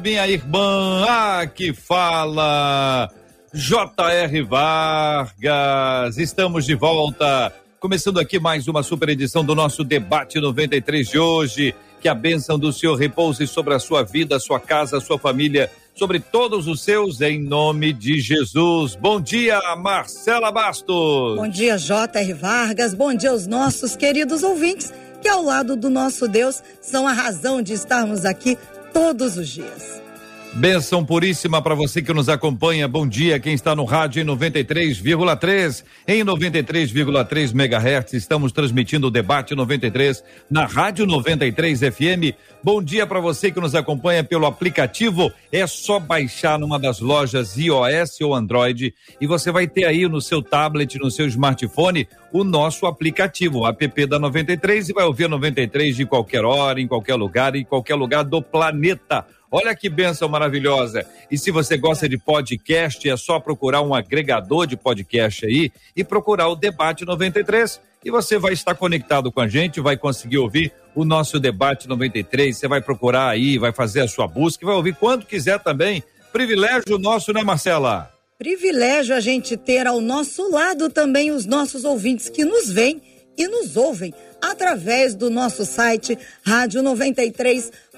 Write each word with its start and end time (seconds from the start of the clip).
minha 0.00 0.26
irmã. 0.28 1.04
Aqui 1.40 1.72
fala 1.72 3.10
J.R. 3.52 4.42
Vargas. 4.42 6.18
Estamos 6.18 6.64
de 6.64 6.74
volta 6.74 7.52
Começando 7.80 8.20
aqui 8.20 8.38
mais 8.38 8.68
uma 8.68 8.82
super 8.82 9.08
edição 9.08 9.42
do 9.42 9.54
nosso 9.54 9.82
debate 9.82 10.38
93 10.38 11.08
de 11.08 11.18
hoje. 11.18 11.74
Que 11.98 12.10
a 12.10 12.14
bênção 12.14 12.58
do 12.58 12.70
Senhor 12.74 12.94
repouse 12.94 13.46
sobre 13.46 13.72
a 13.72 13.78
sua 13.78 14.02
vida, 14.02 14.36
a 14.36 14.40
sua 14.40 14.60
casa, 14.60 14.98
a 14.98 15.00
sua 15.00 15.18
família, 15.18 15.70
sobre 15.94 16.20
todos 16.20 16.68
os 16.68 16.82
seus, 16.82 17.22
em 17.22 17.42
nome 17.42 17.94
de 17.94 18.20
Jesus. 18.20 18.94
Bom 18.96 19.18
dia, 19.18 19.58
Marcela 19.76 20.52
Bastos. 20.52 21.36
Bom 21.36 21.48
dia, 21.48 21.78
J.R. 21.78 22.34
Vargas. 22.34 22.92
Bom 22.92 23.14
dia 23.14 23.30
aos 23.30 23.46
nossos 23.46 23.96
queridos 23.96 24.42
ouvintes, 24.42 24.92
que 25.22 25.28
ao 25.28 25.42
lado 25.42 25.74
do 25.74 25.88
nosso 25.88 26.28
Deus 26.28 26.62
são 26.82 27.08
a 27.08 27.14
razão 27.14 27.62
de 27.62 27.72
estarmos 27.72 28.26
aqui 28.26 28.58
todos 28.92 29.36
os 29.36 29.48
dias. 29.48 30.09
Benção 30.52 31.04
puríssima 31.04 31.62
para 31.62 31.76
você 31.76 32.02
que 32.02 32.12
nos 32.12 32.28
acompanha. 32.28 32.88
Bom 32.88 33.06
dia, 33.06 33.38
quem 33.38 33.54
está 33.54 33.74
no 33.76 33.84
rádio 33.84 34.20
em 34.20 34.26
93,3. 34.26 35.84
Em 36.08 36.24
93,3 36.24 37.54
MHz, 37.54 38.14
estamos 38.14 38.50
transmitindo 38.50 39.06
o 39.06 39.10
debate 39.12 39.54
93 39.54 40.24
na 40.50 40.66
Rádio 40.66 41.06
93 41.06 41.80
FM. 41.80 42.34
Bom 42.64 42.82
dia 42.82 43.06
para 43.06 43.20
você 43.20 43.52
que 43.52 43.60
nos 43.60 43.76
acompanha 43.76 44.24
pelo 44.24 44.44
aplicativo. 44.44 45.32
É 45.52 45.64
só 45.68 46.00
baixar 46.00 46.58
numa 46.58 46.80
das 46.80 46.98
lojas 46.98 47.56
iOS 47.56 48.20
ou 48.20 48.34
Android 48.34 48.92
e 49.20 49.26
você 49.28 49.52
vai 49.52 49.68
ter 49.68 49.84
aí 49.84 50.08
no 50.08 50.20
seu 50.20 50.42
tablet, 50.42 50.98
no 50.98 51.12
seu 51.12 51.26
smartphone, 51.28 52.08
o 52.32 52.42
nosso 52.42 52.86
aplicativo, 52.86 53.60
o 53.60 53.66
app 53.68 54.06
da 54.06 54.18
93 54.18 54.88
e 54.88 54.92
vai 54.92 55.04
ouvir 55.04 55.24
a 55.24 55.28
93 55.28 55.96
de 55.96 56.04
qualquer 56.04 56.44
hora, 56.44 56.80
em 56.80 56.88
qualquer 56.88 57.14
lugar, 57.14 57.54
em 57.54 57.64
qualquer 57.64 57.94
lugar 57.94 58.24
do 58.24 58.42
planeta. 58.42 59.24
Olha 59.50 59.74
que 59.74 59.88
benção 59.88 60.28
maravilhosa. 60.28 61.04
E 61.30 61.36
se 61.36 61.50
você 61.50 61.76
gosta 61.76 62.08
de 62.08 62.16
podcast, 62.16 63.08
é 63.08 63.16
só 63.16 63.40
procurar 63.40 63.82
um 63.82 63.92
agregador 63.92 64.66
de 64.66 64.76
podcast 64.76 65.44
aí 65.44 65.72
e 65.96 66.04
procurar 66.04 66.48
o 66.48 66.54
Debate 66.54 67.04
93. 67.04 67.80
E 68.04 68.10
você 68.10 68.38
vai 68.38 68.52
estar 68.52 68.74
conectado 68.74 69.32
com 69.32 69.40
a 69.40 69.48
gente, 69.48 69.80
vai 69.80 69.96
conseguir 69.96 70.38
ouvir 70.38 70.72
o 70.94 71.04
nosso 71.04 71.40
Debate 71.40 71.88
93. 71.88 72.56
Você 72.56 72.68
vai 72.68 72.80
procurar 72.80 73.28
aí, 73.28 73.58
vai 73.58 73.72
fazer 73.72 74.02
a 74.02 74.08
sua 74.08 74.28
busca, 74.28 74.64
vai 74.64 74.74
ouvir 74.74 74.94
quando 74.94 75.26
quiser 75.26 75.58
também. 75.58 76.02
Privilégio 76.32 76.96
nosso, 76.98 77.32
né, 77.32 77.42
Marcela? 77.42 78.10
Privilégio 78.38 79.14
a 79.14 79.20
gente 79.20 79.56
ter 79.56 79.86
ao 79.86 80.00
nosso 80.00 80.50
lado 80.50 80.88
também 80.88 81.30
os 81.30 81.44
nossos 81.44 81.84
ouvintes 81.84 82.28
que 82.28 82.44
nos 82.44 82.70
veem 82.70 83.02
e 83.36 83.48
nos 83.48 83.76
ouvem 83.76 84.14
através 84.40 85.14
do 85.14 85.28
nosso 85.28 85.66
site 85.66 86.16
rádio 86.42 86.82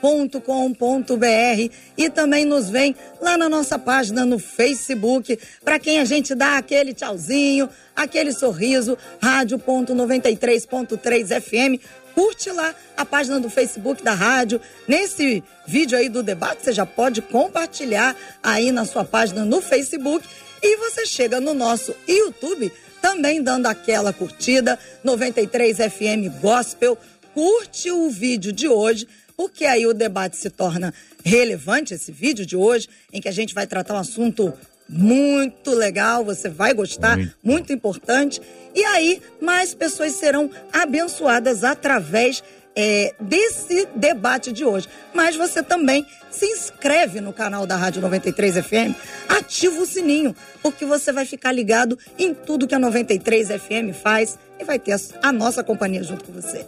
93.com.br 0.03 1.72
e 1.97 2.11
também 2.11 2.45
nos 2.45 2.69
vem 2.69 2.95
lá 3.20 3.39
na 3.39 3.48
nossa 3.48 3.78
página 3.78 4.27
no 4.27 4.36
Facebook, 4.39 5.39
para 5.64 5.78
quem 5.78 6.00
a 6.00 6.05
gente 6.05 6.34
dá 6.34 6.59
aquele 6.59 6.92
tchauzinho, 6.92 7.69
aquele 7.94 8.33
sorriso, 8.33 8.98
rádio.93.3 9.22 11.41
FM. 11.41 11.81
Curte 12.15 12.50
lá 12.50 12.75
a 12.94 13.06
página 13.06 13.41
do 13.41 13.49
Facebook 13.49 14.03
da 14.03 14.12
rádio. 14.12 14.60
Nesse 14.87 15.43
vídeo 15.66 15.97
aí 15.97 16.10
do 16.10 16.22
debate, 16.22 16.65
você 16.65 16.72
já 16.72 16.84
pode 16.84 17.22
compartilhar 17.22 18.15
aí 18.43 18.71
na 18.71 18.84
sua 18.84 19.03
página 19.05 19.47
no 19.47 19.62
Facebook. 19.62 20.28
E 20.62 20.76
você 20.76 21.06
chega 21.06 21.41
no 21.41 21.55
nosso 21.55 21.94
YouTube 22.06 22.71
também 23.00 23.43
dando 23.43 23.65
aquela 23.66 24.12
curtida, 24.12 24.78
93 25.03 25.78
FM 25.78 26.28
Gospel. 26.41 26.99
Curte 27.34 27.91
o 27.91 28.10
vídeo 28.10 28.53
de 28.53 28.69
hoje, 28.69 29.09
porque 29.37 29.65
aí 29.65 29.87
o 29.87 29.94
debate 29.94 30.37
se 30.37 30.50
torna 30.50 30.93
relevante, 31.25 31.94
esse 31.94 32.12
vídeo 32.12 32.44
de 32.44 32.56
hoje, 32.56 32.88
em 33.12 33.20
que 33.20 33.28
a 33.28 33.32
gente 33.32 33.54
vai 33.54 33.66
tratar 33.66 33.94
um 33.94 33.98
assunto 33.98 34.53
muito 34.88 35.70
legal, 35.70 36.25
você 36.25 36.48
vai 36.48 36.75
gostar, 36.75 37.16
muito, 37.16 37.37
muito 37.43 37.72
importante. 37.72 38.41
E 38.75 38.84
aí, 38.84 39.22
mais 39.41 39.75
pessoas 39.75 40.12
serão 40.12 40.50
abençoadas 40.72 41.65
através 41.65 42.43
é, 42.75 43.15
desse 43.20 43.87
debate 43.94 44.53
de 44.53 44.65
hoje. 44.65 44.88
Mas 45.15 45.37
você 45.37 45.62
também 45.62 46.06
se 46.31 46.47
inscreve 46.47 47.20
no 47.20 47.32
canal 47.32 47.66
da 47.66 47.76
Rádio 47.76 48.03
93 48.03 48.56
FM, 48.59 48.97
ativa 49.28 49.81
o 49.81 49.87
sininho, 49.87 50.34
porque 50.62 50.84
você 50.84 51.12
vai 51.12 51.26
ficar 51.26 51.53
ligado 51.53 51.99
em 52.19 52.34
tudo 52.34 52.66
que 52.66 52.75
a 52.75 52.78
93 52.78 53.49
FM 53.49 53.94
faz 54.03 54.38
e 54.59 54.64
vai 54.64 54.78
ter 54.78 54.99
a 55.22 55.32
nossa 55.32 55.62
companhia 55.62 56.03
junto 56.03 56.25
com 56.25 56.32
você. 56.32 56.66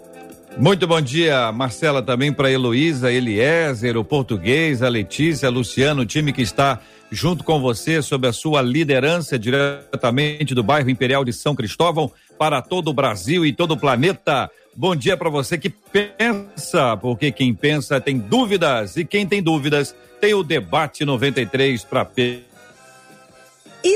Muito 0.57 0.87
bom 0.87 1.01
dia, 1.01 1.51
Marcela, 1.51 2.01
também 2.01 2.33
para 2.33 2.49
Heloísa, 2.51 3.11
Eliezer, 3.11 3.97
o 3.97 4.05
português, 4.05 4.83
a 4.83 4.89
Letícia, 4.89 5.49
a 5.49 5.51
Luciano, 5.51 6.03
o 6.03 6.07
time 6.07 6.33
que 6.33 6.43
está 6.43 6.81
junto 7.11 7.43
com 7.43 7.61
você 7.61 8.01
sob 8.01 8.29
a 8.29 8.33
sua 8.33 8.63
liderança 8.63 9.37
diretamente 9.37 10.55
do 10.55 10.63
bairro 10.63 10.89
Imperial 10.89 11.25
de 11.25 11.33
São 11.33 11.57
Cristóvão 11.57 12.11
para 12.39 12.63
todo 12.63 12.89
o 12.89 12.95
Brasil 12.95 13.45
e 13.45 13.53
todo 13.53 13.73
o 13.73 13.77
planeta. 13.77 14.49
Bom 14.77 14.95
dia 14.95 15.17
para 15.17 15.29
você 15.29 15.59
que 15.59 15.69
pensa, 15.71 16.97
porque 16.97 17.33
quem 17.33 17.53
pensa 17.53 18.01
tem 18.01 18.17
dúvidas 18.19 18.97
e 18.97 19.05
quem 19.05 19.27
tem 19.27 19.43
dúvidas 19.43 19.95
tem 20.21 20.35
o 20.35 20.45
debate 20.45 21.05
93 21.05 21.85
para 21.85 22.05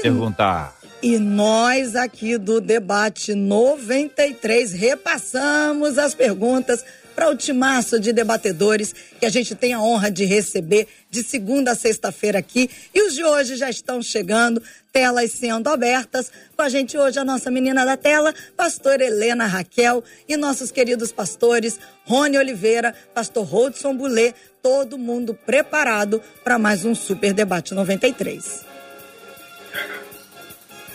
perguntar. 0.03 0.78
E 1.01 1.17
nós 1.17 1.95
aqui 1.95 2.37
do 2.37 2.61
debate 2.61 3.33
93 3.33 4.73
repassamos 4.73 5.97
as 5.97 6.13
perguntas 6.13 6.85
para 7.15 7.31
o 7.31 7.37
timaço 7.37 8.01
de 8.01 8.13
debatedores 8.13 8.93
que 9.19 9.25
a 9.25 9.31
gente 9.31 9.55
tem 9.55 9.73
a 9.73 9.81
honra 9.81 10.11
de 10.11 10.25
receber 10.25 10.89
de 11.09 11.23
segunda 11.23 11.73
a 11.73 11.75
sexta-feira 11.77 12.41
aqui. 12.41 12.69
E 12.93 13.01
os 13.03 13.15
de 13.15 13.25
hoje 13.25 13.57
já 13.57 13.71
estão 13.71 14.03
chegando, 14.03 14.61
telas 14.93 15.31
sendo 15.33 15.69
abertas. 15.69 16.33
Com 16.57 16.63
a 16.63 16.69
gente 16.69 16.99
hoje 16.99 17.19
a 17.21 17.25
nossa 17.25 17.49
menina 17.49 17.85
da 17.85 17.97
tela, 17.97 18.35
pastor 18.57 19.01
Helena 19.01 19.47
Raquel 19.47 20.03
e 20.29 20.37
nossos 20.37 20.73
queridos 20.73 21.13
pastores 21.13 21.79
Rony 22.05 22.39
Oliveira, 22.39 22.93
pastor 23.15 23.45
Rodson 23.45 23.97
Boulet, 23.97 24.35
todo 24.61 24.99
mundo 24.99 25.33
preparado 25.33 26.21
para 26.43 26.59
mais 26.59 26.85
um 26.85 26.95
Super 26.95 27.33
Debate 27.33 27.73
93. 27.73 28.68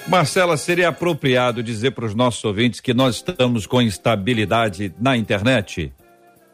Marcela, 0.08 0.58
seria 0.58 0.90
apropriado 0.90 1.64
dizer 1.64 1.92
para 1.92 2.06
os 2.06 2.14
nossos 2.14 2.44
ouvintes 2.44 2.80
que 2.80 2.94
nós 2.94 3.16
estamos 3.16 3.66
com 3.66 3.82
instabilidade 3.82 4.94
na 5.00 5.16
internet? 5.16 5.94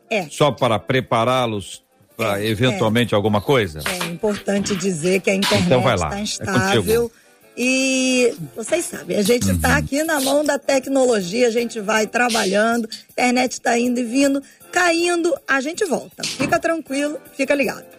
É. 0.09 0.27
Só 0.29 0.51
para 0.51 0.77
prepará-los 0.79 1.83
para 2.15 2.41
é, 2.41 2.47
eventualmente 2.47 3.13
é. 3.13 3.15
alguma 3.15 3.41
coisa? 3.41 3.81
É 3.85 4.05
importante 4.05 4.75
dizer 4.75 5.21
que 5.21 5.29
a 5.29 5.35
internet 5.35 5.65
então 5.65 5.93
está 5.93 6.17
é 6.17 6.21
instável. 6.21 7.11
É 7.15 7.29
e 7.61 8.33
vocês 8.55 8.85
sabem, 8.85 9.17
a 9.17 9.21
gente 9.21 9.51
está 9.51 9.69
uhum. 9.69 9.75
aqui 9.75 10.03
na 10.03 10.21
mão 10.21 10.45
da 10.45 10.57
tecnologia, 10.57 11.47
a 11.47 11.51
gente 11.51 11.81
vai 11.81 12.07
trabalhando, 12.07 12.87
a 12.87 13.11
internet 13.11 13.53
está 13.53 13.77
indo 13.77 13.99
e 13.99 14.03
vindo, 14.03 14.41
caindo, 14.71 15.35
a 15.45 15.59
gente 15.59 15.83
volta. 15.83 16.23
Fica 16.23 16.57
tranquilo, 16.57 17.17
fica 17.35 17.53
ligado. 17.53 17.98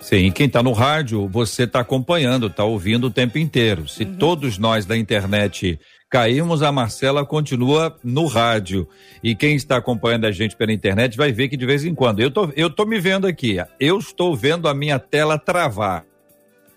Sim, 0.00 0.32
quem 0.32 0.46
está 0.46 0.62
no 0.62 0.72
rádio, 0.72 1.28
você 1.28 1.64
está 1.64 1.80
acompanhando, 1.80 2.46
está 2.46 2.64
ouvindo 2.64 3.08
o 3.08 3.10
tempo 3.10 3.38
inteiro. 3.38 3.86
Se 3.86 4.04
uhum. 4.04 4.16
todos 4.16 4.58
nós 4.58 4.86
da 4.86 4.96
internet 4.96 5.78
caímos, 6.08 6.62
a 6.62 6.72
Marcela 6.72 7.24
continua 7.24 7.96
no 8.02 8.26
rádio. 8.26 8.88
E 9.22 9.34
quem 9.34 9.54
está 9.54 9.76
acompanhando 9.76 10.24
a 10.24 10.32
gente 10.32 10.56
pela 10.56 10.72
internet 10.72 11.16
vai 11.16 11.30
ver 11.30 11.48
que 11.48 11.56
de 11.56 11.66
vez 11.66 11.84
em 11.84 11.94
quando. 11.94 12.20
Eu 12.20 12.30
tô, 12.30 12.50
eu 12.56 12.70
tô 12.70 12.84
me 12.86 12.98
vendo 12.98 13.26
aqui. 13.26 13.58
Eu 13.78 13.98
estou 13.98 14.34
vendo 14.34 14.66
a 14.66 14.74
minha 14.74 14.98
tela 14.98 15.38
travar. 15.38 16.04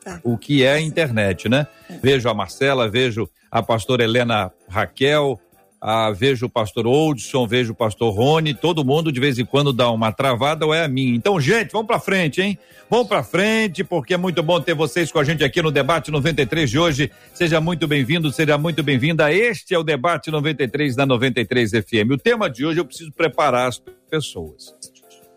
Tá. 0.03 0.19
O 0.21 0.37
que 0.37 0.63
é 0.63 0.73
a 0.73 0.81
internet, 0.81 1.47
né? 1.47 1.65
É. 1.89 1.97
Vejo 1.97 2.29
a 2.29 2.33
Marcela, 2.33 2.89
vejo 2.89 3.27
a 3.49 3.63
pastora 3.63 4.03
Helena 4.03 4.51
Raquel, 4.67 5.39
ah, 5.85 6.09
vejo 6.12 6.45
o 6.45 6.50
pastor 6.50 6.88
Oldson, 6.88 7.45
vejo 7.45 7.74
o 7.74 7.75
pastor 7.75 8.15
Rony, 8.15 8.53
todo 8.53 8.85
mundo 8.85 9.12
de 9.12 9.19
vez 9.19 9.38
em 9.38 9.44
quando 9.44 9.74
dá 9.74 9.91
uma 9.91 10.13
travada 10.13 10.65
ou 10.65 10.74
é 10.74 10.85
a 10.85 10.88
minha. 10.88 11.13
Então, 11.13 11.38
gente, 11.41 11.74
vamos 11.74 11.88
para 11.88 12.00
frente, 12.00 12.41
hein? 12.41 12.57
Vamos 12.89 13.09
para 13.09 13.21
frente, 13.21 13.83
porque 13.83 14.13
é 14.13 14.18
muito 14.18 14.41
bom 14.41 14.62
ter 14.62 14.74
vocês 14.74 15.12
com 15.12 15.19
a 15.19 15.25
gente 15.25 15.44
aqui 15.44 15.62
no 15.62 15.71
debate 15.71 16.09
93 16.09 16.69
de 16.69 16.80
hoje. 16.80 17.12
Seja 17.33 17.59
muito 17.59 17.85
bem-vindo, 17.85 18.31
seja 18.31 18.57
muito 18.57 18.81
bem-vinda. 18.81 19.33
Este 19.33 19.75
é 19.75 19.77
o 19.77 19.83
debate 19.83 20.31
93 20.31 20.95
da 20.95 21.06
93 21.06 21.71
FM. 21.71 22.12
O 22.13 22.18
tema 22.18 22.50
de 22.50 22.65
hoje 22.65 22.79
eu 22.79 22.86
preciso 22.86 23.12
preparar 23.12 23.68
as 23.68 23.83
pessoas. 24.09 24.74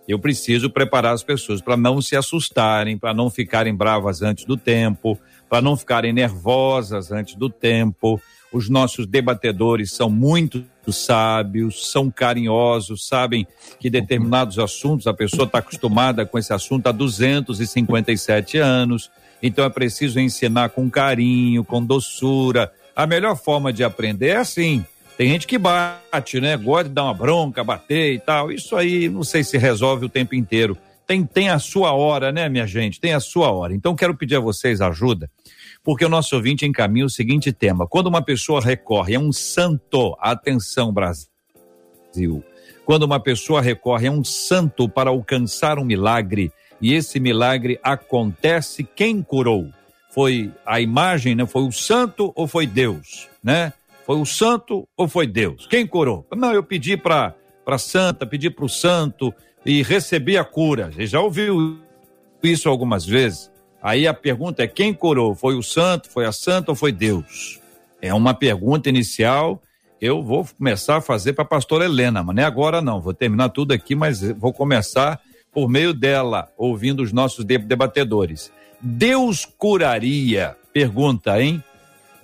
Eu 0.07 0.21
preciso 0.21 0.71
preparar 0.71 1.13
as 1.13 1.25
pessoas 1.25 1.61
para 1.61 1.77
não 1.77 2.01
se 2.01 2.15
assustarem, 2.15 2.97
para 2.97 3.13
não 3.13 3.29
ficarem 3.29 3.75
bravas 3.75 4.23
antes 4.23 4.45
do 4.45 4.57
tempo, 4.57 5.19
para 5.49 5.61
não 5.61 5.77
ficarem 5.77 6.13
nervosas 6.13 7.11
antes 7.11 7.35
do 7.35 7.51
tempo. 7.51 8.21
Os 8.57 8.71
nossos 8.71 9.07
debatedores 9.07 9.93
são 9.93 10.09
muito 10.09 10.65
sábios, 10.89 11.91
são 11.93 12.11
carinhosos, 12.11 13.07
sabem 13.07 13.47
que 13.79 13.91
determinados 13.91 14.59
assuntos 14.59 15.07
a 15.07 15.13
pessoa 15.13 15.45
está 15.45 15.59
acostumada 15.59 16.25
com 16.25 16.39
esse 16.39 16.55
assunto 16.55 16.87
há 16.87 16.93
257 16.93 18.57
anos. 18.57 19.11
Então 19.43 19.63
é 19.63 19.69
preciso 19.69 20.19
ensinar 20.19 20.71
com 20.71 20.89
carinho, 20.89 21.63
com 21.65 21.85
doçura. 21.85 22.73
A 22.97 23.07
melhor 23.07 23.37
forma 23.37 23.71
de 23.75 23.85
aprender 23.85 24.29
é 24.29 24.37
assim. 24.37 24.83
Tem 25.19 25.29
gente 25.29 25.47
que 25.47 25.59
bate, 25.59 26.41
né? 26.41 26.57
Gosta 26.57 26.89
de 26.89 26.95
dar 26.95 27.05
uma 27.05 27.13
bronca, 27.13 27.63
bater 27.63 28.15
e 28.15 28.19
tal. 28.19 28.51
Isso 28.51 28.75
aí 28.75 29.07
não 29.11 29.23
sei 29.23 29.45
se 29.45 29.59
resolve 29.59 30.07
o 30.07 30.09
tempo 30.09 30.35
inteiro. 30.35 30.79
Tem, 31.07 31.23
tem 31.27 31.51
a 31.51 31.59
sua 31.59 31.93
hora, 31.93 32.33
né, 32.33 32.49
minha 32.49 32.67
gente? 32.67 32.99
Tem 32.99 33.13
a 33.13 33.21
sua 33.21 33.51
hora. 33.51 33.75
Então 33.75 33.95
quero 33.95 34.17
pedir 34.17 34.37
a 34.37 34.41
vocês 34.41 34.81
ajuda 34.81 35.29
porque 35.87 36.05
o 36.05 36.09
nosso 36.09 36.35
ouvinte 36.35 36.67
encaminha 36.67 37.07
o 37.07 37.09
seguinte 37.09 37.53
tema: 37.53 37.87
quando 37.87 38.09
uma 38.09 38.21
pessoa 38.21 38.61
recorre 38.61 39.15
a 39.15 39.21
um 39.21 39.31
santo, 39.31 40.17
atenção 40.21 40.93
Brasil, 40.93 42.43
quando 42.85 43.05
uma 43.05 43.21
pessoa 43.21 43.63
recorre 43.63 44.09
a 44.09 44.11
um 44.11 44.25
santo 44.25 44.89
para 44.89 45.11
alcançar 45.11 45.79
um 45.79 45.85
milagre 45.85 46.51
e 46.83 46.93
esse 46.93 47.21
milagre 47.21 47.79
acontece, 47.85 48.83
quem 48.83 49.23
curou? 49.23 49.69
Foi 50.11 50.53
a 50.65 50.81
imagem, 50.81 51.37
né? 51.37 51.47
Foi 51.47 51.63
o 51.63 51.71
santo 51.71 52.33
ou 52.35 52.49
foi 52.49 52.67
Deus, 52.67 53.29
né? 53.43 53.73
Foi 54.05 54.17
o 54.17 54.27
santo 54.27 54.89
ou 54.97 55.07
foi 55.07 55.27
Deus? 55.27 55.69
Quem 55.69 55.87
curou? 55.87 56.27
Não, 56.35 56.53
eu 56.53 56.65
pedi 56.65 56.97
para 56.97 57.33
para 57.65 57.79
santa, 57.79 58.27
pedi 58.27 58.49
para 58.51 58.65
o 58.65 58.69
santo 58.69 59.33
e 59.65 59.83
recebi 59.83 60.37
a 60.37 60.45
cura. 60.45 60.91
Você 60.91 61.07
já 61.07 61.21
ouviu 61.21 61.81
isso 62.43 62.69
algumas 62.69 63.05
vezes? 63.05 63.51
Aí 63.87 64.09
a 64.09 64.13
pergunta 64.13 64.65
é: 64.65 64.67
quem 64.67 64.93
curou? 64.93 65.37
Foi 65.37 65.55
o 65.55 65.63
santo, 65.63 66.11
foi 66.11 66.27
a 66.27 66.33
santa 66.33 66.73
ou 66.73 66.75
foi 66.75 66.91
Deus? 66.91 67.61
É 68.03 68.13
uma 68.13 68.35
pergunta 68.35 68.89
inicial. 68.89 69.63
Eu 70.01 70.25
vou 70.25 70.45
começar 70.59 70.97
a 70.97 71.01
fazer 71.01 71.35
para 71.35 71.45
a 71.45 71.47
pastora 71.47 71.85
Helena, 71.85 72.21
mas 72.21 72.37
é 72.39 72.43
agora 72.43 72.83
não. 72.83 73.01
Vou 73.01 73.15
terminar 73.15 73.51
tudo 73.51 73.71
aqui, 73.71 73.95
mas 73.95 74.21
vou 74.33 74.53
começar 74.53 75.21
por 75.53 75.69
meio 75.69 75.95
dela, 75.95 76.51
ouvindo 76.59 77.01
os 77.01 77.13
nossos 77.13 77.45
debatedores. 77.45 78.51
Deus 78.81 79.45
curaria? 79.45 80.57
Pergunta, 80.73 81.41
hein? 81.41 81.63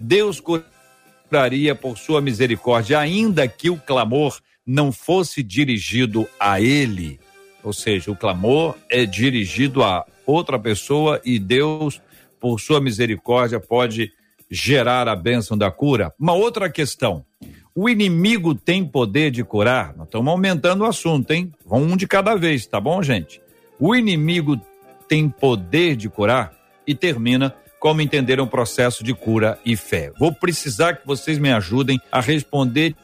Deus 0.01 0.43
curaria 0.43 1.77
por 1.77 1.97
sua 1.97 2.21
misericórdia, 2.21 2.99
ainda 2.99 3.47
que 3.47 3.71
o 3.71 3.77
clamor 3.77 4.41
não 4.67 4.91
fosse 4.91 5.45
dirigido 5.45 6.29
a 6.41 6.61
ele. 6.61 7.21
Ou 7.63 7.73
seja, 7.73 8.11
o 8.11 8.17
clamor 8.17 8.75
é 8.91 9.07
dirigido 9.07 9.85
a 9.85 10.05
outra 10.27 10.59
pessoa 10.59 11.21
e 11.25 11.39
Deus, 11.39 12.01
por 12.41 12.61
sua 12.61 12.81
misericórdia, 12.81 13.61
pode 13.61 14.13
gerar 14.51 15.09
a 15.09 15.17
bênção 15.17 15.57
da 15.57 15.71
cura. 15.71 16.13
Uma 16.19 16.35
outra 16.35 16.69
questão. 16.69 17.25
O 17.75 17.89
inimigo 17.89 18.55
tem 18.55 18.85
poder 18.85 19.31
de 19.31 19.43
curar? 19.43 19.97
Nós 19.97 20.07
estamos 20.07 20.31
aumentando 20.31 20.83
o 20.83 20.87
assunto, 20.87 21.31
hein? 21.31 21.51
Vamos 21.65 21.93
um 21.93 21.97
de 21.97 22.07
cada 22.07 22.35
vez, 22.35 22.67
tá 22.67 22.79
bom, 22.79 23.03
gente? 23.03 23.41
O 23.81 23.95
inimigo 23.95 24.61
tem 25.09 25.29
poder 25.29 25.97
de 25.97 26.09
curar? 26.09 26.53
E 26.87 26.95
termina 26.95 27.55
como 27.81 28.01
entender 28.01 28.41
um 28.41 28.47
processo 28.47 29.03
de 29.03 29.15
cura 29.15 29.59
e 29.65 29.75
fé. 29.75 30.13
Vou 30.19 30.33
precisar 30.33 30.97
que 30.97 31.07
vocês 31.07 31.39
me 31.39 31.51
ajudem 31.51 32.01
a 32.13 32.21
responder 32.21 32.95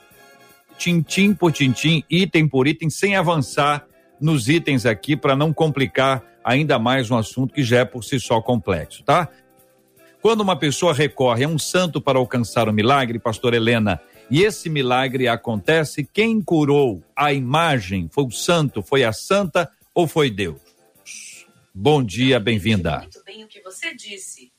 tintim 0.77 1.35
por 1.35 1.51
tintim, 1.51 2.05
item 2.09 2.47
por 2.47 2.69
item, 2.69 2.89
sem 2.89 3.17
avançar 3.17 3.85
nos 4.21 4.49
itens 4.49 4.87
aqui 4.87 5.17
para 5.17 5.37
não 5.37 5.53
complicar 5.53 6.23
ainda 6.45 6.79
mais 6.79 7.11
um 7.11 7.17
assunto 7.17 7.53
que 7.53 7.63
já 7.63 7.81
é 7.81 7.85
por 7.85 8.03
si 8.03 8.19
só 8.19 8.41
complexo, 8.41 9.03
tá? 9.03 9.29
Quando 10.21 10.41
uma 10.41 10.57
pessoa 10.57 10.93
recorre 10.93 11.45
a 11.45 11.49
um 11.49 11.59
santo 11.59 12.01
para 12.01 12.19
alcançar 12.19 12.69
o 12.69 12.71
um 12.71 12.75
milagre, 12.75 13.19
pastor 13.19 13.55
Helena, 13.55 14.01
e 14.31 14.43
esse 14.43 14.69
milagre 14.69 15.29
acontece, 15.29 16.09
quem 16.13 16.41
curou 16.41 17.03
a 17.17 17.33
imagem? 17.33 18.09
Foi 18.11 18.25
o 18.25 18.31
santo, 18.31 18.83
foi 18.83 19.05
a 19.05 19.13
santa 19.13 19.71
ou 19.95 20.07
foi 20.09 20.31
Deus? 20.31 20.61
Bom 21.73 22.03
dia, 22.03 22.41
bem-vinda. 22.41 22.99
Muito 22.99 23.23
bem 23.25 23.45
o 23.45 23.49
que 23.49 23.63
você 23.63 23.95
disse. 23.95 24.51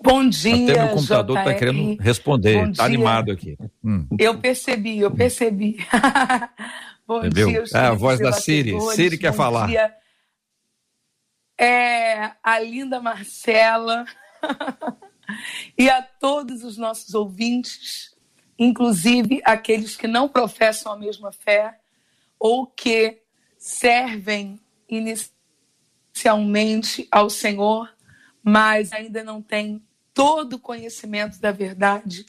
Bom 0.00 0.28
dia, 0.28 0.72
Até 0.72 0.84
meu 0.84 0.94
computador 0.94 1.38
está 1.38 1.54
querendo 1.54 2.00
responder, 2.00 2.68
está 2.68 2.84
animado 2.84 3.32
aqui. 3.32 3.58
Hum. 3.84 4.06
Eu 4.16 4.38
percebi, 4.38 5.00
eu 5.00 5.10
percebi. 5.10 5.78
Bom 7.06 7.18
Entendeu? 7.18 7.48
dia, 7.48 7.64
É 7.74 7.86
a 7.86 7.94
voz 7.94 8.20
da 8.20 8.32
Siri. 8.32 8.78
Siri 8.94 9.18
quer 9.18 9.32
falar. 9.32 9.66
Dia. 9.66 9.94
É, 11.58 12.32
a 12.42 12.58
linda 12.58 13.00
Marcela 13.00 14.04
e 15.78 15.88
a 15.88 16.02
todos 16.02 16.64
os 16.64 16.76
nossos 16.76 17.14
ouvintes, 17.14 18.14
inclusive 18.58 19.40
aqueles 19.44 19.96
que 19.96 20.08
não 20.08 20.28
professam 20.28 20.92
a 20.92 20.96
mesma 20.96 21.30
fé 21.32 21.78
ou 22.38 22.66
que 22.66 23.22
servem 23.56 24.60
inicialmente 24.88 27.06
ao 27.10 27.30
Senhor, 27.30 27.88
mas 28.42 28.92
ainda 28.92 29.22
não 29.22 29.40
têm 29.40 29.80
todo 30.12 30.54
o 30.54 30.58
conhecimento 30.58 31.40
da 31.40 31.52
verdade, 31.52 32.26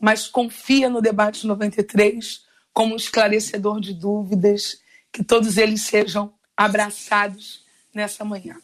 mas 0.00 0.28
confia 0.28 0.88
no 0.88 1.02
debate 1.02 1.44
93 1.46 2.45
como 2.76 2.92
um 2.92 2.96
esclarecedor 2.96 3.80
de 3.80 3.94
dúvidas, 3.94 4.82
que 5.10 5.24
todos 5.24 5.56
eles 5.56 5.80
sejam 5.84 6.34
abraçados 6.54 7.64
nessa 7.94 8.22
manhã. 8.22 8.54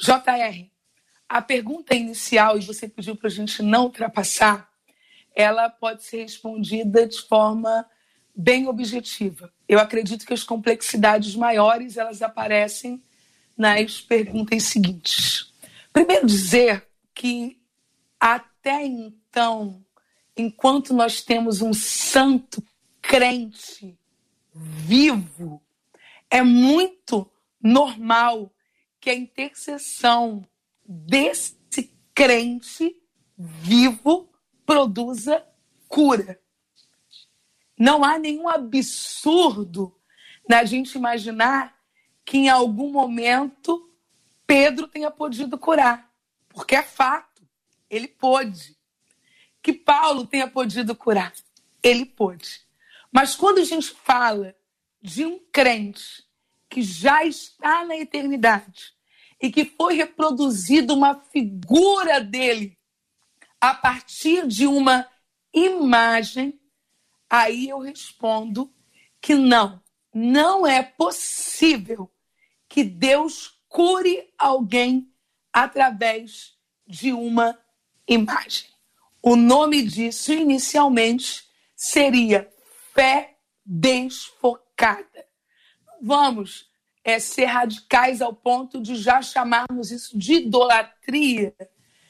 JR, 0.00 0.70
a 1.28 1.42
pergunta 1.42 1.94
inicial, 1.94 2.56
e 2.56 2.64
você 2.64 2.88
pediu 2.88 3.14
para 3.14 3.28
a 3.28 3.30
gente 3.30 3.62
não 3.62 3.82
ultrapassar, 3.84 4.72
ela 5.34 5.68
pode 5.68 6.02
ser 6.02 6.22
respondida 6.22 7.06
de 7.06 7.20
forma 7.20 7.84
bem 8.34 8.68
objetiva. 8.68 9.52
Eu 9.68 9.78
acredito 9.78 10.24
que 10.24 10.32
as 10.32 10.42
complexidades 10.42 11.36
maiores 11.36 11.98
elas 11.98 12.22
aparecem 12.22 13.02
nas 13.54 14.00
perguntas 14.00 14.62
seguintes. 14.62 15.52
Primeiro 15.92 16.26
dizer 16.26 16.88
que 17.14 17.60
até 18.18 18.82
então, 18.82 19.84
enquanto 20.34 20.94
nós 20.94 21.20
temos 21.20 21.60
um 21.60 21.74
santo 21.74 22.64
crente 23.12 23.98
vivo, 24.54 25.62
é 26.30 26.40
muito 26.40 27.30
normal 27.62 28.50
que 28.98 29.10
a 29.10 29.14
intercessão 29.14 30.48
desse 30.82 31.94
crente 32.14 32.96
vivo 33.36 34.32
produza 34.64 35.46
cura. 35.88 36.40
Não 37.78 38.02
há 38.02 38.18
nenhum 38.18 38.48
absurdo 38.48 39.94
na 40.48 40.64
gente 40.64 40.96
imaginar 40.96 41.78
que 42.24 42.38
em 42.38 42.48
algum 42.48 42.90
momento 42.90 43.94
Pedro 44.46 44.88
tenha 44.88 45.10
podido 45.10 45.58
curar, 45.58 46.10
porque 46.48 46.76
é 46.76 46.82
fato, 46.82 47.46
ele 47.90 48.08
pôde. 48.08 48.74
Que 49.60 49.74
Paulo 49.74 50.26
tenha 50.26 50.48
podido 50.48 50.96
curar, 50.96 51.34
ele 51.82 52.06
pôde. 52.06 52.71
Mas 53.12 53.36
quando 53.36 53.58
a 53.58 53.64
gente 53.64 53.90
fala 53.90 54.56
de 55.00 55.26
um 55.26 55.38
crente 55.52 56.24
que 56.68 56.80
já 56.80 57.22
está 57.24 57.84
na 57.84 57.96
eternidade 57.96 58.94
e 59.40 59.52
que 59.52 59.66
foi 59.66 59.94
reproduzida 59.94 60.94
uma 60.94 61.20
figura 61.30 62.20
dele 62.20 62.78
a 63.60 63.74
partir 63.74 64.46
de 64.46 64.66
uma 64.66 65.06
imagem, 65.52 66.58
aí 67.28 67.68
eu 67.68 67.78
respondo 67.78 68.72
que 69.20 69.34
não, 69.34 69.82
não 70.12 70.66
é 70.66 70.82
possível 70.82 72.10
que 72.68 72.82
Deus 72.82 73.60
cure 73.68 74.32
alguém 74.38 75.12
através 75.52 76.56
de 76.86 77.12
uma 77.12 77.58
imagem. 78.08 78.68
O 79.22 79.36
nome 79.36 79.82
disso 79.82 80.32
inicialmente 80.32 81.44
seria 81.76 82.51
fé 82.94 83.36
desfocada. 83.64 85.26
Vamos 86.00 86.70
é, 87.04 87.18
ser 87.18 87.46
radicais 87.46 88.20
ao 88.20 88.34
ponto 88.34 88.80
de 88.80 88.96
já 88.96 89.22
chamarmos 89.22 89.90
isso 89.90 90.18
de 90.18 90.34
idolatria, 90.34 91.54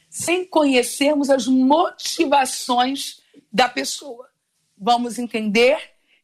sem 0.09 0.45
conhecermos 0.45 1.31
as 1.31 1.47
motivações 1.47 3.21
da 3.53 3.69
pessoa. 3.69 4.31
Vamos 4.77 5.19
entender 5.19 5.79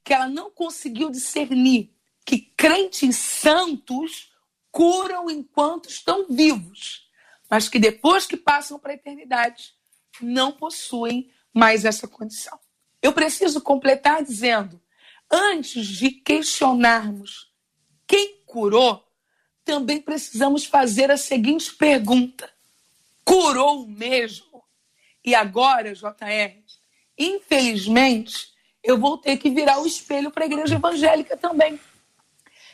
que 0.04 0.12
ela 0.12 0.28
não 0.28 0.50
conseguiu 0.50 1.10
discernir 1.10 1.94
que 2.24 2.38
crentes 2.56 3.16
santos 3.16 4.32
curam 4.70 5.30
enquanto 5.30 5.88
estão 5.88 6.26
vivos, 6.28 7.08
mas 7.50 7.68
que 7.68 7.78
depois 7.78 8.26
que 8.26 8.36
passam 8.36 8.78
para 8.78 8.92
a 8.92 8.96
eternidade 8.96 9.74
não 10.20 10.52
possuem 10.52 11.30
mais 11.54 11.84
essa 11.84 12.06
condição. 12.06 12.58
Eu 13.02 13.12
preciso 13.12 13.60
completar 13.60 14.22
dizendo: 14.22 14.80
antes 15.30 15.86
de 15.86 16.10
questionarmos 16.10 17.52
quem 18.06 18.42
curou, 18.46 19.04
também 19.64 20.00
precisamos 20.00 20.64
fazer 20.64 21.10
a 21.10 21.16
seguinte 21.16 21.74
pergunta: 21.74 22.50
curou 23.24 23.86
mesmo? 23.86 24.64
E 25.24 25.34
agora, 25.34 25.92
JR, 25.94 26.62
infelizmente, 27.18 28.48
eu 28.82 28.98
vou 28.98 29.18
ter 29.18 29.36
que 29.36 29.50
virar 29.50 29.78
o 29.80 29.86
espelho 29.86 30.30
para 30.30 30.44
a 30.44 30.46
igreja 30.46 30.76
evangélica 30.76 31.36
também. 31.36 31.78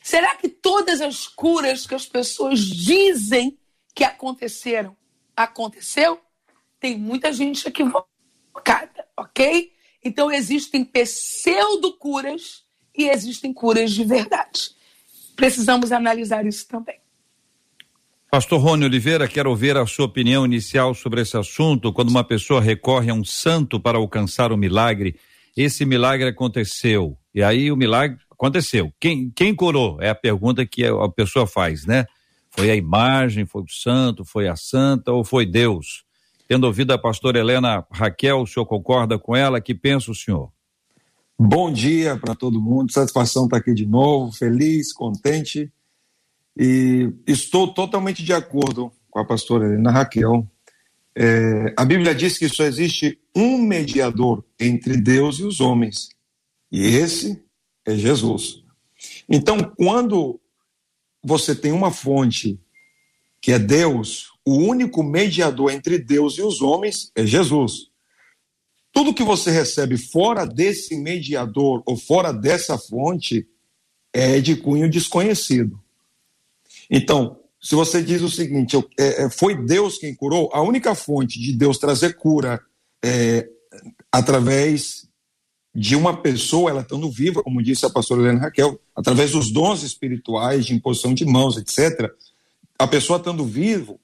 Será 0.03 0.37
que 0.37 0.49
todas 0.49 1.01
as 1.01 1.27
curas 1.27 1.87
que 1.87 1.95
as 1.95 2.07
pessoas 2.07 2.61
dizem 2.61 3.59
que 3.95 4.05
aconteceram, 4.05 4.97
aconteceu? 5.35 6.21
Tem 6.79 6.97
muita 6.97 7.33
gente 7.33 7.67
equivocada, 7.67 9.09
ok? 9.17 9.74
Então 10.05 10.31
existem 10.31 10.85
pseudo-curas 10.85 12.63
e 12.97 13.09
existem 13.09 13.53
curas 13.53 13.91
de 13.91 14.05
verdade. 14.05 14.71
Precisamos 15.35 15.91
analisar 15.91 16.47
isso 16.47 16.69
também. 16.69 16.99
Pastor 18.31 18.61
Rony 18.61 18.85
Oliveira, 18.85 19.29
quero 19.29 19.49
ouvir 19.49 19.77
a 19.77 19.87
sua 19.87 20.07
opinião 20.07 20.45
inicial 20.45 20.93
sobre 20.93 21.21
esse 21.21 21.37
assunto. 21.37 21.93
Quando 21.93 22.09
uma 22.09 22.25
pessoa 22.25 22.61
recorre 22.61 23.11
a 23.11 23.15
um 23.15 23.25
santo 23.25 23.79
para 23.79 23.97
alcançar 23.97 24.53
o 24.53 24.57
milagre, 24.57 25.17
esse 25.57 25.85
milagre 25.85 26.29
aconteceu. 26.29 27.17
E 27.33 27.43
aí 27.43 27.71
o 27.71 27.77
milagre 27.77 28.19
aconteceu. 28.31 28.93
Quem, 29.01 29.31
quem 29.31 29.55
curou? 29.55 30.03
É 30.03 30.11
a 30.11 30.15
pergunta 30.15 30.67
que 30.67 30.85
a 30.85 31.09
pessoa 31.09 31.47
faz, 31.47 31.87
né? 31.87 32.07
Foi 32.51 32.71
a 32.71 32.77
imagem, 32.77 33.47
foi 33.47 33.63
o 33.63 33.69
santo, 33.69 34.25
foi 34.25 34.49
a 34.49 34.57
santa 34.57 35.13
ou 35.13 35.25
foi 35.25 35.47
Deus? 35.47 36.04
Tendo 36.47 36.65
ouvido 36.65 36.93
a 36.93 36.99
pastora 36.99 37.39
Helena 37.39 37.87
Raquel, 37.91 38.43
o 38.43 38.47
senhor 38.47 38.67
concorda 38.67 39.19
com 39.19 39.35
ela? 39.35 39.61
Que 39.61 39.75
pensa 39.75 40.11
o 40.11 40.15
senhor? 40.15 40.53
Bom 41.39 41.73
dia 41.73 42.17
para 42.17 42.35
todo 42.35 42.61
mundo, 42.61 42.93
satisfação 42.93 43.45
estar 43.45 43.57
aqui 43.57 43.75
de 43.75 43.87
novo, 43.87 44.33
feliz, 44.33 44.93
contente. 44.93 45.73
E 46.57 47.13
estou 47.27 47.73
totalmente 47.73 48.23
de 48.23 48.33
acordo 48.33 48.93
com 49.11 49.19
a 49.19 49.25
pastora 49.25 49.67
Helena 49.67 49.91
Raquel. 49.91 50.47
É, 51.17 51.73
a 51.77 51.85
Bíblia 51.85 52.15
diz 52.15 52.37
que 52.37 52.49
só 52.49 52.65
existe 52.65 53.19
um 53.35 53.59
mediador 53.59 54.45
entre 54.61 54.97
Deus 54.97 55.39
e 55.39 55.45
os 55.45 55.61
homens, 55.61 56.09
e 56.71 56.85
esse 56.85 57.43
é 57.87 57.95
Jesus. 57.95 58.65
Então, 59.29 59.73
quando 59.77 60.41
você 61.23 61.55
tem 61.55 61.73
uma 61.73 61.91
fonte 61.91 62.61
que 63.45 63.53
é 63.53 63.59
Deus, 63.59 64.31
o 64.43 64.55
único 64.55 65.03
mediador 65.03 65.71
entre 65.71 65.99
Deus 65.99 66.39
e 66.39 66.43
os 66.43 66.63
homens 66.63 67.13
é 67.15 67.27
Jesus. 67.27 67.91
Tudo 68.91 69.13
que 69.13 69.23
você 69.23 69.51
recebe 69.51 69.99
fora 69.99 70.47
desse 70.47 70.97
mediador 70.97 71.83
ou 71.85 71.95
fora 71.95 72.33
dessa 72.33 72.79
fonte 72.79 73.47
é 74.15 74.41
de 74.41 74.57
cunho 74.57 74.89
desconhecido. 74.89 75.79
Então, 76.91 77.39
se 77.61 77.75
você 77.75 78.03
diz 78.03 78.23
o 78.23 78.31
seguinte, 78.31 78.79
é, 78.99 79.25
é, 79.25 79.31
foi 79.31 79.63
Deus 79.63 79.99
quem 79.99 80.15
curou, 80.15 80.49
a 80.51 80.63
única 80.63 80.95
fonte 80.95 81.39
de 81.39 81.53
Deus 81.53 81.77
trazer 81.77 82.17
cura 82.17 82.59
é, 83.05 83.47
através 84.11 85.07
de 85.75 85.95
uma 85.95 86.17
pessoa, 86.17 86.71
ela 86.71 86.81
estando 86.81 87.11
viva, 87.11 87.43
como 87.43 87.63
disse 87.63 87.85
a 87.85 87.91
pastora 87.91 88.23
Helena 88.23 88.41
Raquel, 88.41 88.81
através 88.97 89.33
dos 89.33 89.53
dons 89.53 89.83
espirituais, 89.83 90.65
de 90.65 90.73
imposição 90.73 91.13
de 91.13 91.27
mãos, 91.27 91.59
etc., 91.59 92.11
a 92.79 92.87
pessoa 92.87 93.19
estando 93.19 93.45
vivo, 93.45 94.01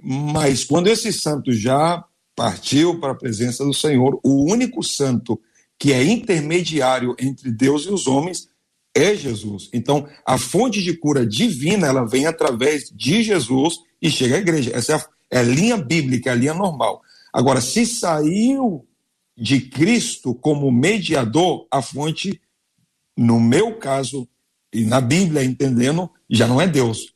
mas 0.00 0.64
quando 0.64 0.88
esse 0.88 1.12
santo 1.12 1.52
já 1.52 2.04
partiu 2.36 3.00
para 3.00 3.12
a 3.12 3.16
presença 3.16 3.64
do 3.64 3.72
Senhor, 3.72 4.20
o 4.22 4.44
único 4.50 4.82
santo 4.82 5.40
que 5.78 5.92
é 5.92 6.02
intermediário 6.04 7.16
entre 7.18 7.50
Deus 7.50 7.84
e 7.84 7.90
os 7.90 8.06
homens 8.06 8.48
é 8.94 9.14
Jesus. 9.14 9.68
Então, 9.72 10.08
a 10.24 10.38
fonte 10.38 10.82
de 10.82 10.96
cura 10.96 11.26
divina, 11.26 11.86
ela 11.86 12.06
vem 12.06 12.26
através 12.26 12.90
de 12.90 13.22
Jesus 13.22 13.78
e 14.00 14.10
chega 14.10 14.36
à 14.36 14.38
igreja. 14.38 14.70
Essa 14.74 14.92
é 14.92 14.96
a, 14.96 15.06
é 15.32 15.38
a 15.38 15.42
linha 15.42 15.76
bíblica, 15.76 16.30
é 16.30 16.32
a 16.32 16.36
linha 16.36 16.54
normal. 16.54 17.02
Agora, 17.32 17.60
se 17.60 17.84
saiu 17.84 18.86
de 19.36 19.62
Cristo 19.62 20.34
como 20.34 20.70
mediador, 20.70 21.66
a 21.70 21.82
fonte, 21.82 22.40
no 23.16 23.40
meu 23.40 23.76
caso, 23.78 24.28
e 24.72 24.84
na 24.84 25.00
Bíblia, 25.00 25.44
entendendo, 25.44 26.08
já 26.30 26.46
não 26.46 26.60
é 26.60 26.68
Deus. 26.68 27.13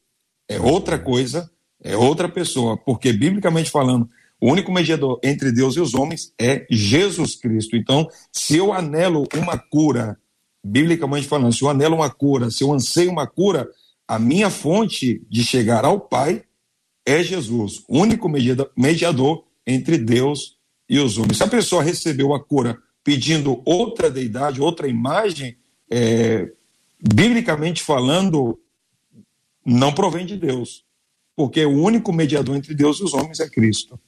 É 0.48 0.58
outra 0.58 0.98
coisa, 0.98 1.50
é 1.82 1.96
outra 1.96 2.28
pessoa. 2.28 2.76
Porque, 2.76 3.12
biblicamente 3.12 3.70
falando, 3.70 4.08
o 4.40 4.50
único 4.50 4.72
mediador 4.72 5.20
entre 5.22 5.52
Deus 5.52 5.76
e 5.76 5.80
os 5.80 5.94
homens 5.94 6.32
é 6.40 6.66
Jesus 6.70 7.34
Cristo. 7.34 7.76
Então, 7.76 8.08
se 8.32 8.56
eu 8.56 8.72
anelo 8.72 9.26
uma 9.34 9.58
cura, 9.58 10.18
biblicamente 10.64 11.26
falando, 11.26 11.52
se 11.52 11.62
eu 11.62 11.68
anelo 11.68 11.96
uma 11.96 12.10
cura, 12.10 12.50
se 12.50 12.62
eu 12.62 12.72
anseio 12.72 13.10
uma 13.10 13.26
cura, 13.26 13.68
a 14.06 14.18
minha 14.18 14.48
fonte 14.48 15.22
de 15.28 15.44
chegar 15.44 15.84
ao 15.84 16.00
Pai 16.00 16.42
é 17.04 17.22
Jesus, 17.22 17.82
único 17.88 18.28
mediador 18.76 19.44
entre 19.66 19.98
Deus 19.98 20.56
e 20.88 20.98
os 20.98 21.18
homens. 21.18 21.38
Se 21.38 21.42
a 21.42 21.48
pessoa 21.48 21.82
recebeu 21.82 22.34
a 22.34 22.42
cura 22.42 22.78
pedindo 23.02 23.62
outra 23.64 24.10
deidade, 24.10 24.60
outra 24.60 24.86
imagem, 24.86 25.56
é, 25.90 26.50
biblicamente 27.00 27.82
falando, 27.82 28.58
não 29.64 29.92
provém 29.92 30.24
de 30.24 30.36
Deus, 30.36 30.84
porque 31.36 31.64
o 31.64 31.82
único 31.82 32.12
mediador 32.12 32.56
entre 32.56 32.74
Deus 32.74 33.00
e 33.00 33.04
os 33.04 33.14
homens 33.14 33.40
é 33.40 33.48
Cristo. 33.48 33.98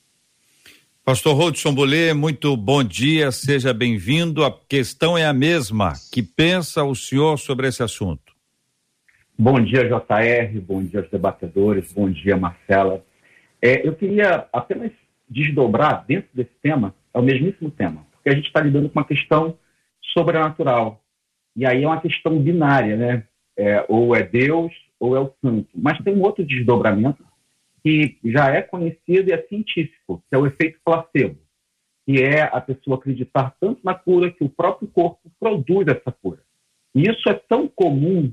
Pastor 1.04 1.34
Rodson 1.34 1.74
Bolê, 1.74 2.12
muito 2.12 2.56
bom 2.56 2.84
dia, 2.84 3.32
seja 3.32 3.72
bem-vindo. 3.72 4.44
A 4.44 4.56
questão 4.68 5.16
é 5.16 5.24
a 5.24 5.32
mesma. 5.32 5.94
Que 6.12 6.22
pensa 6.22 6.84
o 6.84 6.94
senhor 6.94 7.38
sobre 7.38 7.66
esse 7.66 7.82
assunto? 7.82 8.32
Bom 9.36 9.60
dia, 9.60 9.88
JR, 9.88 10.60
bom 10.60 10.84
dia 10.84 11.00
aos 11.00 11.10
debatedores, 11.10 11.92
bom 11.92 12.10
dia, 12.10 12.36
Marcela. 12.36 13.02
É, 13.62 13.86
eu 13.86 13.94
queria 13.94 14.46
apenas 14.52 14.92
desdobrar 15.28 16.04
dentro 16.06 16.28
desse 16.34 16.52
tema, 16.62 16.94
é 17.14 17.18
o 17.18 17.22
mesmíssimo 17.22 17.70
tema, 17.70 18.04
porque 18.12 18.28
a 18.28 18.34
gente 18.34 18.46
está 18.46 18.60
lidando 18.60 18.90
com 18.90 18.98
uma 18.98 19.06
questão 19.06 19.56
sobrenatural. 20.12 21.02
E 21.56 21.64
aí 21.64 21.82
é 21.82 21.86
uma 21.86 22.00
questão 22.00 22.38
binária, 22.38 22.96
né? 22.96 23.24
É, 23.56 23.84
ou 23.88 24.14
é 24.14 24.22
Deus 24.22 24.72
ou 25.00 25.16
é 25.16 25.20
o 25.20 25.32
santo. 25.42 25.70
Mas 25.74 25.98
tem 26.04 26.14
um 26.14 26.22
outro 26.22 26.44
desdobramento 26.44 27.24
que 27.82 28.18
já 28.22 28.50
é 28.50 28.60
conhecido 28.60 29.30
e 29.30 29.32
é 29.32 29.42
científico, 29.48 30.22
que 30.28 30.36
é 30.36 30.38
o 30.38 30.46
efeito 30.46 30.78
placebo, 30.84 31.38
que 32.06 32.22
é 32.22 32.42
a 32.42 32.60
pessoa 32.60 32.98
acreditar 32.98 33.56
tanto 33.58 33.80
na 33.82 33.94
cura 33.94 34.30
que 34.30 34.44
o 34.44 34.50
próprio 34.50 34.86
corpo 34.88 35.32
produz 35.40 35.88
essa 35.88 36.12
cura. 36.12 36.42
E 36.94 37.08
isso 37.08 37.28
é 37.28 37.34
tão 37.34 37.66
comum 37.66 38.32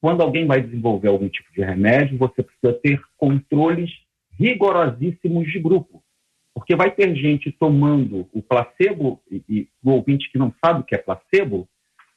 quando 0.00 0.22
alguém 0.22 0.46
vai 0.46 0.60
desenvolver 0.60 1.08
algum 1.08 1.28
tipo 1.28 1.52
de 1.52 1.62
remédio, 1.62 2.18
você 2.18 2.42
precisa 2.42 2.72
ter 2.80 3.00
controles 3.16 3.90
rigorosíssimos 4.38 5.50
de 5.50 5.58
grupo. 5.58 6.02
Porque 6.54 6.76
vai 6.76 6.90
ter 6.90 7.14
gente 7.14 7.50
tomando 7.52 8.28
o 8.32 8.40
placebo, 8.40 9.20
e, 9.30 9.42
e 9.48 9.68
o 9.82 9.90
ouvinte 9.90 10.30
que 10.30 10.38
não 10.38 10.54
sabe 10.64 10.80
o 10.80 10.84
que 10.84 10.94
é 10.94 10.98
placebo, 10.98 11.68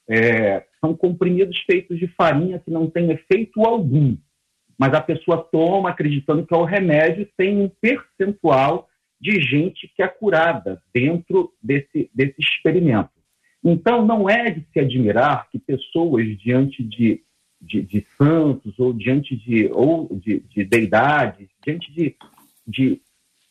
é, 0.09 0.65
são 0.81 0.95
comprimidos 0.95 1.57
feitos 1.59 1.99
de 1.99 2.07
farinha 2.07 2.59
que 2.59 2.71
não 2.71 2.89
tem 2.89 3.11
efeito 3.11 3.61
algum 3.61 4.17
mas 4.79 4.93
a 4.93 5.01
pessoa 5.01 5.43
toma 5.51 5.89
acreditando 5.89 6.45
que 6.45 6.53
é 6.53 6.57
o 6.57 6.63
remédio, 6.63 7.29
tem 7.35 7.59
um 7.59 7.67
percentual 7.67 8.87
de 9.19 9.41
gente 9.41 9.91
que 9.93 10.01
é 10.01 10.07
curada 10.07 10.81
dentro 10.93 11.51
desse, 11.61 12.09
desse 12.15 12.39
experimento. 12.39 13.09
Então, 13.61 14.05
não 14.05 14.29
é 14.29 14.49
de 14.49 14.65
se 14.71 14.79
admirar 14.79 15.49
que 15.49 15.59
pessoas 15.59 16.25
diante 16.37 16.81
de, 16.81 17.21
de, 17.61 17.81
de 17.81 18.07
santos 18.17 18.79
ou 18.79 18.93
diante 18.93 19.35
de, 19.35 19.69
ou 19.73 20.07
de, 20.17 20.39
de 20.39 20.63
deidades, 20.63 21.49
diante 21.61 21.91
de, 21.91 22.15
de, 22.65 23.01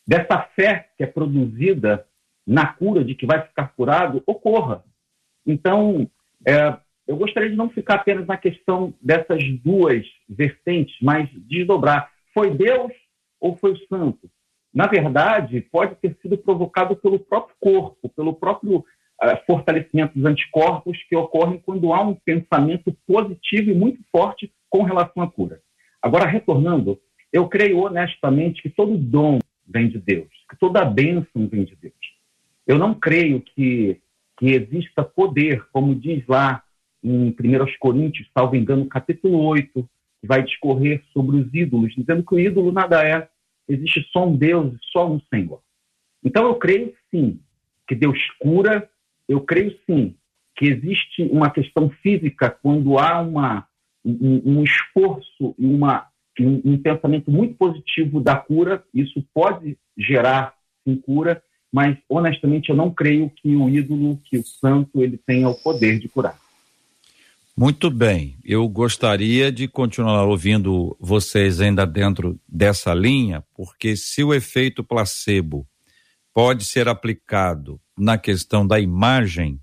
dessa 0.07 0.41
fé 0.55 0.89
que 0.97 1.03
é 1.03 1.05
produzida 1.05 2.07
na 2.47 2.65
cura, 2.65 3.05
de 3.05 3.13
que 3.13 3.27
vai 3.27 3.39
ficar 3.45 3.67
curado, 3.75 4.23
ocorra. 4.25 4.83
Então, 5.45 6.09
é, 6.45 6.77
eu 7.07 7.17
gostaria 7.17 7.49
de 7.49 7.55
não 7.55 7.69
ficar 7.69 7.95
apenas 7.95 8.27
na 8.27 8.37
questão 8.37 8.93
dessas 9.01 9.43
duas 9.63 10.05
vertentes, 10.27 10.95
mas 11.01 11.29
desdobrar. 11.47 12.11
Foi 12.33 12.51
Deus 12.51 12.91
ou 13.39 13.57
foi 13.57 13.73
o 13.73 13.87
santo? 13.87 14.29
Na 14.73 14.85
verdade, 14.85 15.61
pode 15.71 15.95
ter 15.95 16.15
sido 16.21 16.37
provocado 16.37 16.95
pelo 16.95 17.19
próprio 17.19 17.55
corpo, 17.59 18.09
pelo 18.09 18.33
próprio 18.33 18.77
uh, 18.77 19.45
fortalecimento 19.47 20.13
dos 20.13 20.25
anticorpos 20.25 20.97
que 21.09 21.15
ocorrem 21.15 21.59
quando 21.65 21.91
há 21.91 22.01
um 22.01 22.13
pensamento 22.13 22.95
positivo 23.07 23.71
e 23.71 23.73
muito 23.73 23.99
forte 24.11 24.53
com 24.69 24.83
relação 24.83 25.23
à 25.23 25.31
cura. 25.31 25.59
Agora, 26.01 26.29
retornando, 26.29 26.99
eu 27.33 27.47
creio 27.47 27.79
honestamente 27.79 28.61
que 28.61 28.69
todo 28.69 28.97
dom 28.97 29.39
vem 29.67 29.89
de 29.89 29.99
Deus, 29.99 30.29
que 30.49 30.57
toda 30.57 30.85
bênção 30.85 31.47
vem 31.47 31.63
de 31.63 31.75
Deus. 31.75 31.93
Eu 32.65 32.77
não 32.77 32.93
creio 32.93 33.41
que, 33.41 33.99
que 34.39 34.47
exista 34.47 35.03
poder, 35.03 35.67
como 35.73 35.93
diz 35.93 36.25
lá 36.25 36.63
em 37.03 37.27
1 37.29 37.33
Coríntios, 37.77 38.29
salvo 38.33 38.55
engano, 38.55 38.87
capítulo 38.87 39.37
8, 39.43 39.89
que 40.21 40.27
vai 40.27 40.41
discorrer 40.41 41.03
sobre 41.11 41.35
os 41.35 41.53
ídolos, 41.53 41.93
dizendo 41.93 42.23
que 42.23 42.35
o 42.35 42.39
ídolo 42.39 42.71
nada 42.71 43.05
é, 43.05 43.27
existe 43.67 44.07
só 44.13 44.25
um 44.25 44.37
Deus 44.37 44.73
e 44.73 44.79
só 44.91 45.11
um 45.11 45.19
Senhor. 45.29 45.61
Então 46.23 46.45
eu 46.45 46.55
creio 46.55 46.93
sim 47.11 47.41
que 47.85 47.93
Deus 47.93 48.17
cura, 48.39 48.89
eu 49.27 49.41
creio 49.41 49.77
sim 49.85 50.15
que 50.55 50.65
existe 50.65 51.23
uma 51.23 51.49
questão 51.51 51.89
física 52.01 52.49
quando 52.49 52.97
há 52.97 53.19
uma, 53.19 53.67
um, 54.05 54.41
um 54.45 54.63
esforço 54.63 55.53
e 55.57 55.65
uma, 55.65 56.07
um, 56.39 56.61
um, 56.63 56.77
pensamento 56.77 57.29
muito 57.29 57.55
positivo 57.55 58.21
da 58.21 58.37
cura. 58.37 58.83
Isso 58.93 59.21
pode 59.33 59.77
gerar 59.97 60.53
sim, 60.83 60.95
cura, 60.95 61.41
mas 61.71 61.97
honestamente 62.09 62.69
eu 62.69 62.75
não 62.75 62.91
creio 62.91 63.29
que 63.29 63.55
o 63.55 63.69
ídolo, 63.69 64.19
que 64.25 64.37
o 64.37 64.45
santo, 64.45 65.01
ele 65.01 65.17
tenha 65.17 65.47
o 65.47 65.55
poder 65.55 65.99
de 65.99 66.07
curar. 66.09 66.37
Muito 67.55 67.89
bem, 67.91 68.37
eu 68.43 68.67
gostaria 68.69 69.51
de 69.51 69.67
continuar 69.67 70.23
ouvindo 70.25 70.95
vocês 70.99 71.59
ainda 71.59 71.85
dentro 71.85 72.39
dessa 72.47 72.93
linha, 72.93 73.43
porque 73.53 73.97
se 73.97 74.23
o 74.23 74.33
efeito 74.33 74.81
placebo 74.81 75.67
pode 76.33 76.63
ser 76.63 76.87
aplicado 76.87 77.79
na 77.97 78.17
questão 78.17 78.65
da 78.65 78.79
imagem, 78.79 79.59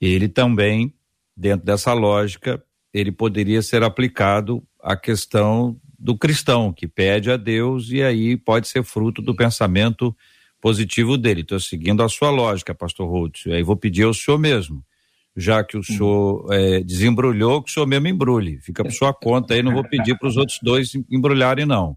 ele 0.00 0.26
também, 0.26 0.94
dentro 1.36 1.66
dessa 1.66 1.92
lógica, 1.92 2.64
ele 2.94 3.12
poderia 3.12 3.60
ser 3.60 3.82
aplicado 3.82 4.66
à 4.82 4.96
questão 4.96 5.78
do 5.98 6.16
cristão, 6.16 6.72
que 6.72 6.88
pede 6.88 7.30
a 7.30 7.36
Deus 7.36 7.90
e 7.90 8.02
aí 8.02 8.36
pode 8.36 8.68
ser 8.68 8.82
fruto 8.84 9.20
do 9.20 9.34
pensamento 9.34 10.16
positivo 10.64 11.18
dele. 11.18 11.42
Estou 11.42 11.60
seguindo 11.60 12.02
a 12.02 12.08
sua 12.08 12.30
lógica, 12.30 12.74
pastor 12.74 13.06
Ruth. 13.06 13.48
Aí 13.48 13.62
vou 13.62 13.76
pedir 13.76 14.04
ao 14.04 14.14
senhor 14.14 14.38
mesmo 14.38 14.82
já 15.36 15.64
que 15.64 15.76
o 15.76 15.82
senhor 15.82 16.46
é, 16.52 16.80
desembrulhou, 16.80 17.60
que 17.60 17.68
o 17.68 17.74
senhor 17.74 17.86
mesmo 17.86 18.06
embrulhe. 18.06 18.60
Fica 18.60 18.84
por 18.84 18.92
sua 18.92 19.12
conta 19.12 19.52
aí, 19.52 19.64
não 19.64 19.74
vou 19.74 19.82
pedir 19.82 20.16
para 20.16 20.28
os 20.28 20.36
outros 20.36 20.60
dois 20.62 20.94
embrulharem, 21.10 21.66
não. 21.66 21.96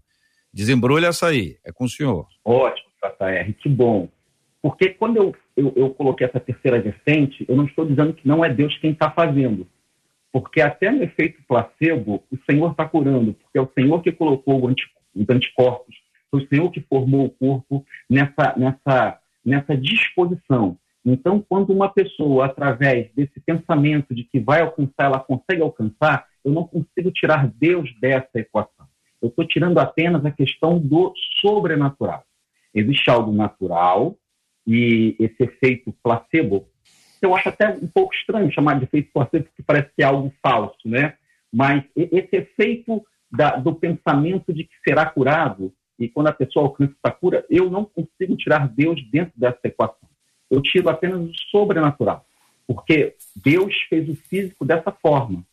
Desembrulha 0.52 1.06
essa 1.06 1.28
aí, 1.28 1.56
é 1.64 1.70
com 1.70 1.84
o 1.84 1.88
senhor. 1.88 2.26
Ótimo, 2.44 2.88
JR, 3.00 3.52
que 3.52 3.68
bom. 3.68 4.08
Porque 4.60 4.88
quando 4.88 5.18
eu, 5.18 5.36
eu, 5.56 5.72
eu 5.76 5.90
coloquei 5.90 6.26
essa 6.26 6.40
terceira 6.40 6.80
vertente, 6.80 7.46
eu 7.48 7.54
não 7.54 7.64
estou 7.64 7.86
dizendo 7.86 8.12
que 8.12 8.26
não 8.26 8.44
é 8.44 8.52
Deus 8.52 8.76
quem 8.78 8.90
está 8.90 9.08
fazendo. 9.08 9.68
Porque 10.32 10.60
até 10.60 10.90
no 10.90 11.04
efeito 11.04 11.40
placebo, 11.46 12.24
o 12.32 12.38
Senhor 12.50 12.72
está 12.72 12.86
curando, 12.86 13.34
porque 13.34 13.56
é 13.56 13.62
o 13.62 13.70
Senhor 13.72 14.02
que 14.02 14.10
colocou 14.10 14.66
os 14.66 15.28
anticorpos, 15.30 15.94
foi 16.30 16.42
o 16.42 16.48
Senhor 16.48 16.70
que 16.70 16.80
formou 16.80 17.26
o 17.26 17.30
corpo 17.30 17.84
nessa, 18.08 18.54
nessa, 18.56 19.18
nessa 19.44 19.76
disposição. 19.76 20.78
Então, 21.04 21.44
quando 21.48 21.72
uma 21.72 21.88
pessoa, 21.88 22.46
através 22.46 23.10
desse 23.14 23.40
pensamento 23.40 24.14
de 24.14 24.24
que 24.24 24.38
vai 24.38 24.60
alcançar, 24.60 25.06
ela 25.06 25.20
consegue 25.20 25.62
alcançar, 25.62 26.26
eu 26.44 26.52
não 26.52 26.64
consigo 26.64 27.10
tirar 27.10 27.48
Deus 27.48 27.90
dessa 28.00 28.30
equação. 28.34 28.86
Eu 29.20 29.28
estou 29.28 29.46
tirando 29.46 29.78
apenas 29.78 30.24
a 30.24 30.30
questão 30.30 30.78
do 30.78 31.12
sobrenatural. 31.40 32.24
Existe 32.74 33.10
algo 33.10 33.32
natural 33.32 34.16
e 34.66 35.16
esse 35.18 35.42
efeito 35.42 35.94
placebo, 36.02 36.68
eu 37.22 37.34
acho 37.34 37.48
até 37.48 37.70
um 37.70 37.88
pouco 37.88 38.14
estranho 38.14 38.52
chamar 38.52 38.78
de 38.78 38.84
efeito 38.84 39.10
placebo, 39.12 39.46
porque 39.46 39.62
parece 39.62 39.90
que 39.96 40.02
é 40.02 40.06
algo 40.06 40.32
falso, 40.42 40.86
né? 40.86 41.14
Mas 41.52 41.82
esse 41.96 42.36
efeito 42.36 43.02
da, 43.30 43.56
do 43.56 43.74
pensamento 43.74 44.52
de 44.52 44.64
que 44.64 44.74
será 44.86 45.06
curado, 45.06 45.72
e 45.98 46.08
quando 46.08 46.28
a 46.28 46.32
pessoa 46.32 46.66
alcança 46.66 46.94
essa 47.04 47.14
cura, 47.14 47.44
eu 47.50 47.70
não 47.70 47.84
consigo 47.84 48.36
tirar 48.36 48.68
Deus 48.68 49.02
dentro 49.10 49.32
dessa 49.36 49.60
equação 49.64 50.08
eu 50.50 50.62
tiro 50.62 50.88
apenas 50.88 51.20
o 51.20 51.32
sobrenatural, 51.50 52.24
porque 52.66 53.14
Deus 53.36 53.74
fez 53.88 54.08
o 54.08 54.16
físico 54.16 54.64
dessa 54.64 54.90
forma. 54.90 55.44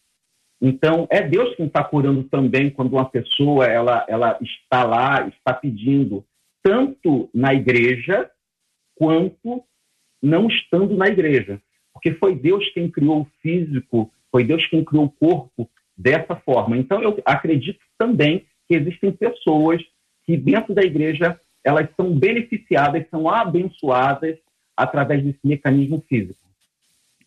Então, 0.61 1.05
é 1.09 1.21
Deus 1.21 1.53
quem 1.55 1.65
está 1.65 1.83
curando 1.83 2.23
também 2.23 2.69
quando 2.69 2.93
uma 2.93 3.05
pessoa 3.05 3.65
ela, 3.65 4.05
ela 4.07 4.39
está 4.41 4.83
lá, 4.83 5.27
está 5.27 5.53
pedindo, 5.53 6.25
tanto 6.63 7.29
na 7.33 7.53
igreja, 7.53 8.29
quanto 8.95 9.63
não 10.21 10.47
estando 10.47 10.95
na 10.95 11.07
igreja. 11.07 11.61
Porque 11.93 12.13
foi 12.13 12.35
Deus 12.35 12.67
quem 12.69 12.89
criou 12.89 13.21
o 13.21 13.27
físico, 13.41 14.11
foi 14.31 14.43
Deus 14.43 14.65
quem 14.67 14.83
criou 14.83 15.05
o 15.05 15.11
corpo 15.11 15.69
dessa 15.95 16.35
forma. 16.37 16.77
Então, 16.77 17.01
eu 17.01 17.21
acredito 17.25 17.79
também 17.97 18.45
que 18.67 18.75
existem 18.75 19.11
pessoas 19.11 19.81
que 20.25 20.37
dentro 20.37 20.73
da 20.73 20.83
igreja 20.83 21.39
elas 21.63 21.87
são 21.97 22.13
beneficiadas, 22.17 23.05
são 23.09 23.27
abençoadas 23.27 24.37
através 24.77 25.23
desse 25.23 25.39
mecanismo 25.43 26.03
físico. 26.07 26.39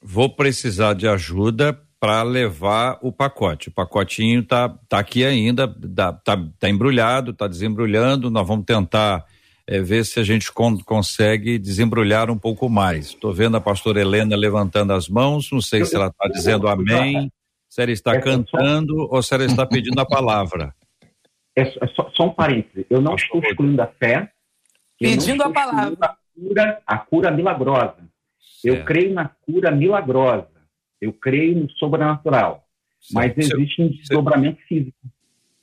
Vou 0.01 0.31
precisar 0.31 0.95
de 0.95 1.09
ajuda 1.09 1.81
para 2.01 2.23
levar 2.23 2.99
o 3.03 3.11
pacote. 3.11 3.69
O 3.69 3.73
pacotinho 3.73 4.45
tá, 4.45 4.69
tá 4.89 5.01
aqui 5.01 5.25
ainda, 5.25 5.67
tá, 5.67 6.13
tá, 6.13 6.49
tá 6.59 6.69
embrulhado, 6.69 7.33
tá 7.33 7.49
desembrulhando. 7.49 8.31
Nós 8.31 8.47
vamos 8.47 8.65
tentar 8.65 9.25
é, 9.67 9.81
ver 9.81 10.05
se 10.05 10.21
a 10.21 10.23
gente 10.23 10.53
con 10.53 10.79
consegue 10.79 11.59
desembrulhar 11.59 12.31
um 12.31 12.39
pouco 12.39 12.69
mais. 12.69 13.09
Estou 13.09 13.33
vendo 13.33 13.57
a 13.57 13.61
pastora 13.61 14.01
Helena 14.01 14.37
levantando 14.37 14.93
as 14.93 15.09
mãos, 15.09 15.51
não 15.51 15.61
sei 15.61 15.85
se 15.85 15.97
ela 15.97 16.07
está 16.07 16.29
dizendo 16.29 16.69
amém, 16.69 17.31
se 17.69 17.83
ela 17.83 17.91
está 17.91 18.15
é 18.15 18.21
cantando 18.21 18.95
ou 19.11 19.21
se 19.21 19.35
ela 19.35 19.45
está 19.45 19.67
pedindo 19.67 20.01
a 20.01 20.07
palavra. 20.07 20.73
É 21.59 21.87
só, 21.89 22.11
só 22.15 22.27
um 22.27 22.35
parêntese, 22.35 22.87
eu 22.89 23.01
não 23.01 23.15
estou 23.15 23.43
excluindo 23.43 23.83
a 23.83 23.87
fé. 23.87 24.31
Pedindo 24.99 25.43
a 25.43 25.51
palavra 25.51 26.17
cura, 26.35 26.83
a 26.87 26.99
cura 26.99 27.31
milagrosa. 27.31 28.09
Eu 28.65 28.85
creio 28.85 29.13
na 29.15 29.29
cura 29.29 29.71
milagrosa. 29.71 30.49
Eu 31.01 31.13
creio 31.13 31.61
no 31.61 31.71
sobrenatural. 31.73 32.65
Certo. 33.01 33.15
Mas 33.15 33.37
existe 33.37 33.83
um 33.83 33.89
desdobramento 33.89 34.61
físico. 34.69 34.97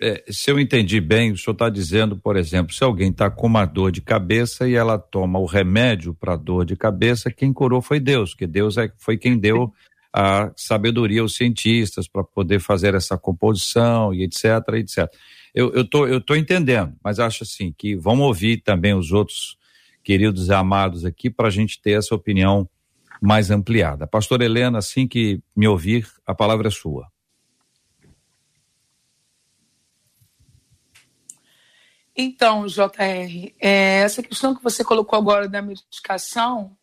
É, 0.02 0.24
se 0.28 0.52
eu 0.52 0.60
entendi 0.60 1.00
bem, 1.00 1.32
o 1.32 1.38
senhor 1.38 1.54
está 1.54 1.70
dizendo, 1.70 2.18
por 2.18 2.36
exemplo, 2.36 2.74
se 2.74 2.84
alguém 2.84 3.12
está 3.12 3.30
com 3.30 3.48
uma 3.48 3.66
dor 3.66 3.92
de 3.92 4.02
cabeça 4.02 4.68
e 4.68 4.76
ela 4.76 4.98
toma 4.98 5.40
o 5.40 5.46
remédio 5.46 6.14
para 6.14 6.36
dor 6.36 6.66
de 6.66 6.76
cabeça, 6.76 7.32
quem 7.32 7.54
curou 7.54 7.82
foi 7.82 8.00
Deus, 8.00 8.34
que 8.34 8.46
Deus 8.46 8.78
é, 8.78 8.92
foi 8.98 9.18
quem 9.18 9.38
deu 9.38 9.74
a 10.14 10.52
sabedoria 10.56 11.22
aos 11.22 11.36
cientistas 11.36 12.08
para 12.08 12.24
poder 12.24 12.60
fazer 12.60 12.94
essa 12.94 13.18
composição 13.18 14.14
e 14.14 14.24
etc, 14.24 14.46
etc. 14.76 15.14
Eu, 15.56 15.74
eu, 15.74 15.88
tô, 15.88 16.06
eu 16.06 16.20
tô 16.20 16.36
entendendo, 16.36 16.94
mas 17.02 17.18
acho 17.18 17.44
assim 17.44 17.72
que 17.72 17.96
vamos 17.96 18.28
ouvir 18.28 18.58
também 18.58 18.94
os 18.94 19.13
outros 19.13 19.58
queridos 20.04 20.50
e 20.50 20.54
amados 20.54 21.06
aqui, 21.06 21.30
para 21.30 21.48
a 21.48 21.52
gente 21.52 21.82
ter 21.82 21.98
essa 21.98 22.13
opinião 22.13 22.70
mais 23.22 23.50
ampliada. 23.50 24.06
Pastor 24.06 24.41
Helena, 24.41 24.80
assim 24.80 25.08
que 25.08 25.41
me 25.56 25.65
ouvir, 25.65 26.12
a 26.28 26.36
palavra 26.36 26.68
é 26.68 26.72
sua. 26.72 27.10
Então, 32.13 32.68
JR, 32.68 33.54
é, 33.58 34.00
essa 34.02 34.22
questão 34.22 34.54
que 34.54 34.63
você 34.63 34.84
colocou 34.84 35.18
agora 35.18 35.48
da 35.48 35.62
medicação, 35.62 36.78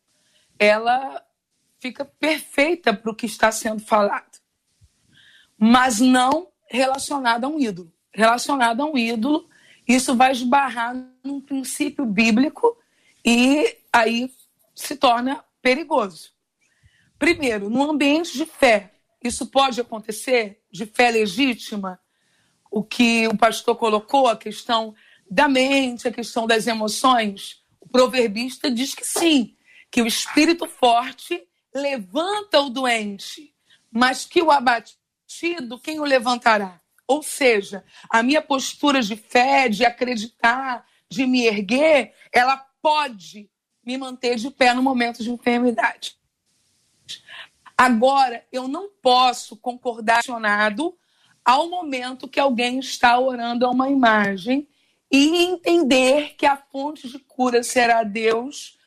ela 0.59 1.23
fica 1.79 2.07
perfeita 2.07 2.95
para 2.95 3.11
o 3.11 3.15
que 3.15 3.27
está 3.27 3.53
sendo 3.53 3.83
falado, 3.83 4.39
mas 5.59 6.01
não 6.01 6.49
relacionada 6.71 7.47
a 7.47 7.51
um 7.51 7.61
ídolo. 7.61 7.93
Relacionada 8.15 8.83
a 8.83 8.87
um 8.87 8.97
ídolo, 8.97 9.49
isso 9.87 10.15
vai 10.15 10.33
esbarrar 10.33 10.95
num 11.25 11.41
princípio 11.41 12.05
bíblico 12.05 12.77
e 13.25 13.79
aí 13.93 14.31
se 14.75 14.97
torna 14.97 15.45
perigoso. 15.61 16.33
Primeiro, 17.19 17.71
no 17.71 17.91
ambiente 17.91 18.37
de 18.37 18.45
fé, 18.45 18.95
isso 19.23 19.47
pode 19.47 19.81
acontecer, 19.81 20.63
de 20.71 20.85
fé 20.85 21.11
legítima, 21.11 22.01
o 22.71 22.83
que 22.83 23.29
o 23.29 23.37
pastor 23.37 23.77
colocou, 23.77 24.27
a 24.27 24.37
questão 24.37 24.95
da 25.31 25.49
mente, 25.49 26.09
a 26.09 26.13
questão 26.13 26.47
das 26.47 26.67
emoções. 26.67 27.63
O 27.81 27.89
proverbista 27.89 28.71
diz 28.71 28.95
que 28.95 29.07
sim, 29.07 29.57
que 29.91 30.03
o 30.03 30.07
espírito 30.07 30.67
forte 30.67 31.47
levanta 31.75 32.61
o 32.61 32.71
doente, 32.71 33.55
mas 33.91 34.25
que 34.25 34.43
o 34.43 34.51
abatido, 34.51 35.79
quem 35.83 36.01
o 36.01 36.05
levantará? 36.05 36.82
Ou 37.13 37.23
seja, 37.23 37.85
a 38.09 38.23
minha 38.23 38.41
postura 38.41 39.03
de 39.03 39.17
fé, 39.17 39.69
de 39.69 39.85
acreditar, 39.85 40.87
de 41.11 41.27
me 41.27 41.45
erguer, 41.45 42.15
ela 42.33 42.57
pode 42.81 43.51
me 43.85 43.99
manter 43.99 44.37
de 44.37 44.51
pé 44.51 44.73
no 44.73 44.83
momento 44.83 45.23
de 45.23 45.31
enfermidade. 45.31 46.17
Agora, 47.77 48.47
eu 48.51 48.67
não 48.67 48.89
posso 49.03 49.57
concordar 49.59 50.23
ao 51.45 51.69
momento 51.69 52.27
que 52.27 52.41
alguém 52.41 52.79
está 52.79 53.19
orando 53.19 53.67
a 53.67 53.71
uma 53.71 53.91
imagem 53.91 54.67
e 55.11 55.45
entender 55.45 56.35
que 56.39 56.47
a 56.47 56.57
fonte 56.57 57.09
de 57.09 57.19
cura 57.19 57.63
será 57.63 58.03
Deus, 58.03 58.79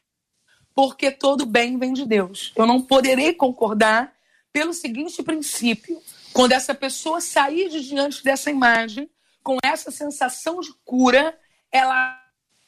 porque 0.73 1.11
todo 1.11 1.45
bem 1.45 1.77
vem 1.77 1.93
de 1.93 2.07
Deus. 2.07 2.51
Eu 2.55 2.65
não 2.65 2.81
poderei 2.81 3.33
concordar 3.33 4.15
pelo 4.51 4.73
seguinte 4.73 5.21
princípio: 5.21 6.01
quando 6.35 6.51
essa 6.51 6.75
pessoa 6.75 7.21
sair 7.21 7.69
de 7.69 7.79
diante 7.79 8.21
dessa 8.21 8.51
imagem 8.51 9.09
com 9.41 9.57
essa 9.63 9.89
sensação 9.89 10.59
de 10.59 10.73
cura, 10.83 11.39
ela 11.71 12.21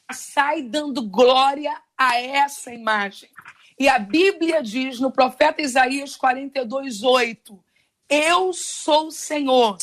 sai 0.10 0.62
dando 0.62 1.02
glória 1.02 1.78
a 1.98 2.18
essa 2.18 2.74
imagem. 2.74 3.30
E 3.78 3.90
a 3.90 4.00
Bíblia 4.00 4.64
diz 4.64 5.02
no 5.02 5.12
profeta 5.12 5.62
Isaías 5.62 6.16
42, 6.16 7.04
8: 7.04 7.62
Eu 8.08 8.54
sou 8.54 9.08
o 9.08 9.12
Senhor, 9.12 9.78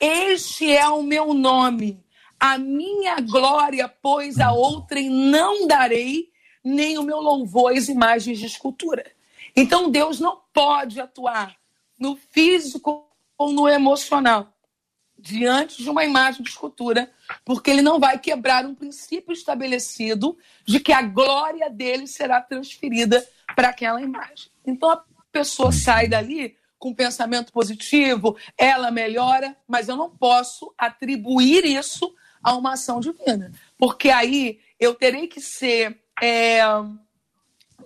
este 0.00 0.72
é 0.72 0.88
o 0.88 1.02
meu 1.02 1.34
nome, 1.34 2.02
a 2.40 2.56
minha 2.56 3.20
glória, 3.20 3.94
pois 4.00 4.40
a 4.40 4.52
outrem 4.52 5.10
não 5.10 5.66
darei, 5.66 6.30
nem 6.64 6.96
o 6.96 7.02
meu 7.02 7.20
louvor 7.20 7.76
às 7.76 7.90
imagens 7.90 8.38
de 8.38 8.46
escultura. 8.46 9.04
Então 9.54 9.90
Deus 9.90 10.18
não 10.18 10.40
pode 10.50 10.98
atuar 10.98 11.54
no 11.98 12.16
físico 12.16 13.07
ou 13.38 13.52
no 13.52 13.68
emocional 13.68 14.52
diante 15.18 15.82
de 15.82 15.90
uma 15.90 16.04
imagem 16.04 16.42
de 16.42 16.50
escultura, 16.50 17.10
porque 17.44 17.70
ele 17.70 17.82
não 17.82 17.98
vai 17.98 18.18
quebrar 18.18 18.64
um 18.64 18.74
princípio 18.74 19.32
estabelecido 19.32 20.38
de 20.64 20.78
que 20.78 20.92
a 20.92 21.02
glória 21.02 21.68
dele 21.68 22.06
será 22.06 22.40
transferida 22.40 23.26
para 23.56 23.70
aquela 23.70 24.00
imagem. 24.00 24.50
Então 24.64 24.90
a 24.90 25.02
pessoa 25.32 25.72
sai 25.72 26.06
dali 26.06 26.56
com 26.78 26.94
pensamento 26.94 27.52
positivo, 27.52 28.36
ela 28.56 28.90
melhora, 28.90 29.56
mas 29.66 29.88
eu 29.88 29.96
não 29.96 30.08
posso 30.08 30.72
atribuir 30.78 31.64
isso 31.64 32.14
a 32.40 32.54
uma 32.54 32.74
ação 32.74 33.00
divina, 33.00 33.50
porque 33.76 34.10
aí 34.10 34.60
eu 34.78 34.94
terei 34.94 35.26
que 35.26 35.40
ser 35.40 36.00
é, 36.22 36.64
um 36.76 36.96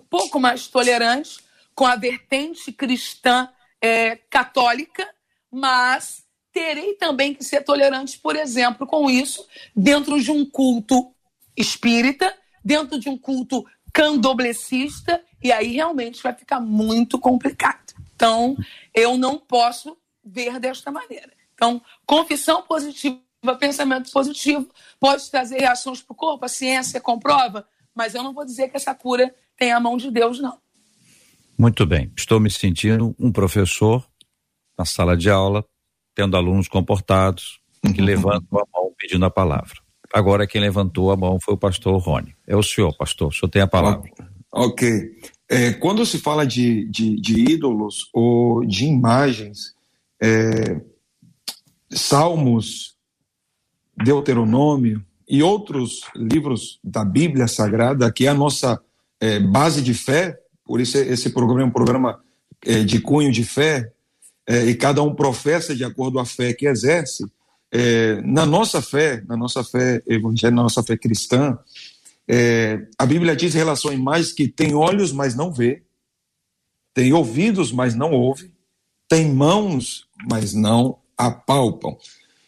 pouco 0.07 0.39
mais 0.39 0.67
tolerante 0.67 1.39
com 1.73 1.87
a 1.87 1.95
vertente 1.95 2.71
cristã 2.71 3.49
é, 3.81 4.15
católica, 4.15 5.09
mas 5.53 6.23
terei 6.51 6.95
também 6.95 7.33
que 7.33 7.43
ser 7.43 7.63
tolerante, 7.63 8.19
por 8.19 8.35
exemplo, 8.35 8.87
com 8.87 9.09
isso, 9.09 9.45
dentro 9.75 10.19
de 10.19 10.31
um 10.31 10.43
culto 10.45 11.13
espírita, 11.55 12.35
dentro 12.65 12.99
de 12.99 13.07
um 13.07 13.17
culto 13.17 13.63
candoblecista, 13.93 15.23
e 15.43 15.51
aí 15.51 15.73
realmente 15.73 16.21
vai 16.23 16.33
ficar 16.33 16.59
muito 16.59 17.19
complicado. 17.19 17.93
Então, 18.15 18.57
eu 18.93 19.17
não 19.17 19.37
posso 19.37 19.95
ver 20.25 20.59
desta 20.59 20.91
maneira. 20.91 21.31
Então, 21.53 21.81
confissão 22.05 22.63
positiva, 22.63 23.21
pensamento 23.59 24.11
positivo, 24.11 24.67
pode 24.99 25.29
trazer 25.29 25.59
reações 25.59 26.01
para 26.01 26.13
o 26.13 26.15
corpo, 26.15 26.45
a 26.45 26.49
ciência 26.49 26.99
comprova, 26.99 27.67
mas 27.93 28.15
eu 28.15 28.23
não 28.23 28.33
vou 28.33 28.45
dizer 28.45 28.69
que 28.69 28.77
essa 28.77 28.95
cura 28.95 29.33
tem 29.57 29.71
a 29.71 29.79
mão 29.79 29.97
de 29.97 30.09
Deus, 30.09 30.39
não. 30.39 30.57
Muito 31.57 31.85
bem. 31.85 32.11
Estou 32.17 32.39
me 32.39 32.49
sentindo 32.49 33.15
um 33.19 33.31
professor 33.31 34.03
na 34.77 34.85
sala 34.85 35.15
de 35.15 35.29
aula, 35.29 35.65
tendo 36.15 36.37
alunos 36.37 36.67
comportados 36.67 37.59
que 37.93 38.01
levantam 38.01 38.59
a 38.59 38.65
mão 38.73 38.91
pedindo 38.97 39.25
a 39.25 39.29
palavra. 39.29 39.75
Agora 40.13 40.47
quem 40.47 40.61
levantou 40.61 41.11
a 41.11 41.17
mão 41.17 41.39
foi 41.41 41.55
o 41.55 41.57
pastor 41.57 41.97
Rony. 41.99 42.35
É 42.47 42.55
o 42.55 42.63
senhor, 42.63 42.95
pastor. 42.95 43.29
O 43.29 43.31
senhor 43.31 43.49
tem 43.49 43.61
a 43.61 43.67
palavra. 43.67 44.09
Ok. 44.51 45.17
É, 45.49 45.73
quando 45.73 46.05
se 46.05 46.19
fala 46.19 46.45
de, 46.45 46.85
de, 46.85 47.19
de, 47.19 47.51
ídolos 47.51 48.09
ou 48.13 48.65
de 48.65 48.85
imagens, 48.85 49.75
é, 50.21 50.81
Salmos, 51.91 52.95
Deuteronômio 53.95 55.03
e 55.27 55.43
outros 55.43 56.01
livros 56.15 56.79
da 56.83 57.03
Bíblia 57.05 57.47
Sagrada, 57.47 58.11
que 58.11 58.25
é 58.25 58.29
a 58.29 58.33
nossa 58.33 58.81
é, 59.19 59.39
base 59.39 59.81
de 59.81 59.93
fé, 59.93 60.39
por 60.65 60.81
isso 60.81 60.97
esse 60.97 61.29
programa 61.31 61.61
é 61.61 61.65
um 61.65 61.71
programa 61.71 62.19
é, 62.65 62.83
de 62.83 62.99
cunho 62.99 63.31
de 63.31 63.43
fé, 63.43 63.92
é, 64.47 64.65
e 64.65 64.75
cada 64.75 65.01
um 65.01 65.15
professa 65.15 65.75
de 65.75 65.83
acordo 65.83 66.19
a 66.19 66.25
fé 66.25 66.53
que 66.53 66.67
exerce, 66.67 67.25
é, 67.71 68.21
na 68.21 68.45
nossa 68.45 68.81
fé, 68.81 69.23
na 69.27 69.35
nossa 69.35 69.63
fé 69.63 70.01
evangélica, 70.05 70.55
na 70.55 70.63
nossa 70.63 70.83
fé 70.83 70.97
cristã, 70.97 71.57
é, 72.27 72.85
a 72.97 73.05
Bíblia 73.05 73.35
diz 73.35 73.55
em 73.55 73.57
relação 73.57 73.91
a 73.91 73.93
imagens 73.93 74.31
que 74.31 74.47
tem 74.47 74.73
olhos, 74.75 75.11
mas 75.11 75.35
não 75.35 75.51
vê, 75.51 75.83
tem 76.93 77.11
ouvidos, 77.13 77.71
mas 77.71 77.95
não 77.95 78.11
ouve, 78.11 78.51
tem 79.09 79.31
mãos, 79.33 80.07
mas 80.29 80.53
não 80.53 80.99
apalpam. 81.17 81.97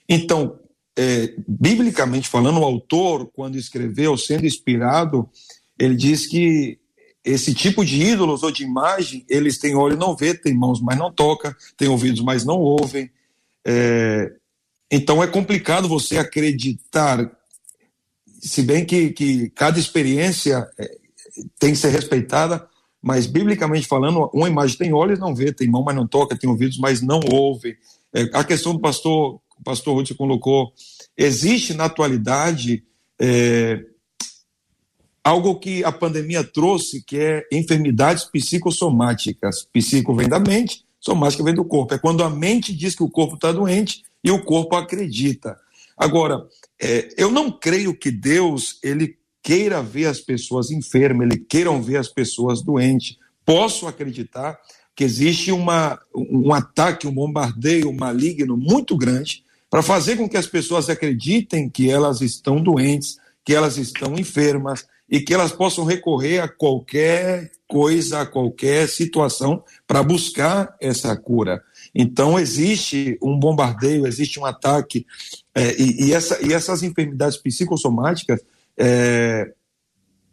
Então, 0.07 0.59
é, 0.97 1.33
biblicamente 1.47 2.27
falando, 2.29 2.59
o 2.59 2.63
autor, 2.63 3.29
quando 3.33 3.57
escreveu, 3.57 4.17
sendo 4.17 4.45
inspirado, 4.45 5.29
ele 5.77 5.95
diz 5.95 6.25
que 6.25 6.79
esse 7.25 7.55
tipo 7.55 7.83
de 7.83 7.99
ídolos 8.01 8.43
ou 8.43 8.51
de 8.51 8.63
imagem, 8.63 9.25
eles 9.27 9.57
têm 9.57 9.75
olho 9.75 9.97
não 9.97 10.15
vê, 10.15 10.35
têm 10.35 10.53
mãos, 10.53 10.79
mas 10.79 10.97
não 10.97 11.11
toca, 11.11 11.57
têm 11.75 11.87
ouvidos, 11.87 12.21
mas 12.21 12.45
não 12.45 12.59
ouvem. 12.59 13.09
É, 13.65 14.31
então 14.91 15.23
é 15.23 15.27
complicado 15.27 15.89
você 15.89 16.19
acreditar, 16.19 17.29
se 18.39 18.61
bem 18.61 18.85
que, 18.85 19.09
que 19.09 19.49
cada 19.49 19.79
experiência 19.79 20.69
é, 20.77 20.97
tem 21.57 21.71
que 21.71 21.79
ser 21.79 21.89
respeitada, 21.89 22.67
mas 23.01 23.25
biblicamente 23.25 23.87
falando, 23.87 24.29
uma 24.31 24.47
imagem 24.47 24.77
tem 24.77 24.93
olhos, 24.93 25.19
não 25.19 25.33
vê, 25.33 25.51
tem 25.51 25.67
mão, 25.67 25.83
mas 25.83 25.95
não 25.95 26.07
toca, 26.07 26.37
tem 26.37 26.49
ouvidos, 26.49 26.77
mas 26.77 27.01
não 27.01 27.19
ouve. 27.31 27.75
É, 28.13 28.21
a 28.33 28.43
questão 28.43 28.73
do 28.73 28.79
pastor, 28.79 29.41
o 29.59 29.63
pastor 29.63 29.95
Ruth 29.95 30.15
colocou, 30.15 30.71
existe 31.17 31.73
na 31.73 31.85
atualidade 31.85 32.83
é, 33.19 33.83
algo 35.25 35.59
que 35.59 35.83
a 35.83 35.91
pandemia 35.91 36.43
trouxe, 36.43 37.01
que 37.01 37.17
é 37.17 37.47
enfermidades 37.51 38.25
psicossomáticas. 38.25 39.67
Psico 39.73 40.13
vem 40.13 40.29
da 40.29 40.39
mente, 40.39 40.85
somática 40.99 41.43
vem 41.43 41.55
do 41.55 41.65
corpo. 41.65 41.95
É 41.95 41.97
quando 41.97 42.23
a 42.23 42.29
mente 42.29 42.71
diz 42.71 42.95
que 42.95 43.01
o 43.01 43.09
corpo 43.09 43.33
está 43.33 43.51
doente 43.51 44.03
e 44.23 44.29
o 44.29 44.43
corpo 44.43 44.75
acredita. 44.75 45.57
Agora, 45.97 46.45
é, 46.79 47.09
eu 47.17 47.31
não 47.31 47.49
creio 47.49 47.97
que 47.97 48.11
Deus 48.11 48.77
ele 48.83 49.17
queira 49.41 49.81
ver 49.81 50.05
as 50.05 50.19
pessoas 50.19 50.69
enfermas, 50.69 51.27
ele 51.27 51.39
queira 51.39 51.75
ver 51.79 51.97
as 51.97 52.07
pessoas 52.07 52.61
doentes. 52.61 53.17
Posso 53.43 53.87
acreditar 53.87 54.59
que 54.95 55.03
existe 55.03 55.51
uma, 55.51 55.99
um 56.15 56.53
ataque, 56.53 57.07
um 57.07 57.13
bombardeio 57.13 57.91
maligno 57.91 58.55
muito 58.55 58.95
grande 58.95 59.43
para 59.71 59.81
fazer 59.81 60.17
com 60.17 60.29
que 60.29 60.37
as 60.37 60.45
pessoas 60.45 60.87
acreditem 60.87 61.67
que 61.67 61.89
elas 61.89 62.21
estão 62.21 62.61
doentes, 62.61 63.17
que 63.43 63.53
elas 63.53 63.77
estão 63.77 64.15
enfermas, 64.15 64.85
e 65.09 65.19
que 65.19 65.33
elas 65.33 65.51
possam 65.51 65.85
recorrer 65.85 66.39
a 66.39 66.47
qualquer 66.47 67.51
coisa, 67.67 68.21
a 68.21 68.25
qualquer 68.25 68.87
situação 68.87 69.63
para 69.87 70.03
buscar 70.03 70.75
essa 70.79 71.15
cura. 71.15 71.63
Então, 71.93 72.39
existe 72.39 73.17
um 73.21 73.39
bombardeio, 73.39 74.05
existe 74.05 74.39
um 74.39 74.45
ataque, 74.45 75.05
é, 75.53 75.75
e, 75.81 76.07
e, 76.07 76.13
essa, 76.13 76.45
e, 76.45 76.53
essas 76.53 76.83
enfermidades 76.83 77.37
psicossomáticas, 77.37 78.41
é, 78.77 79.51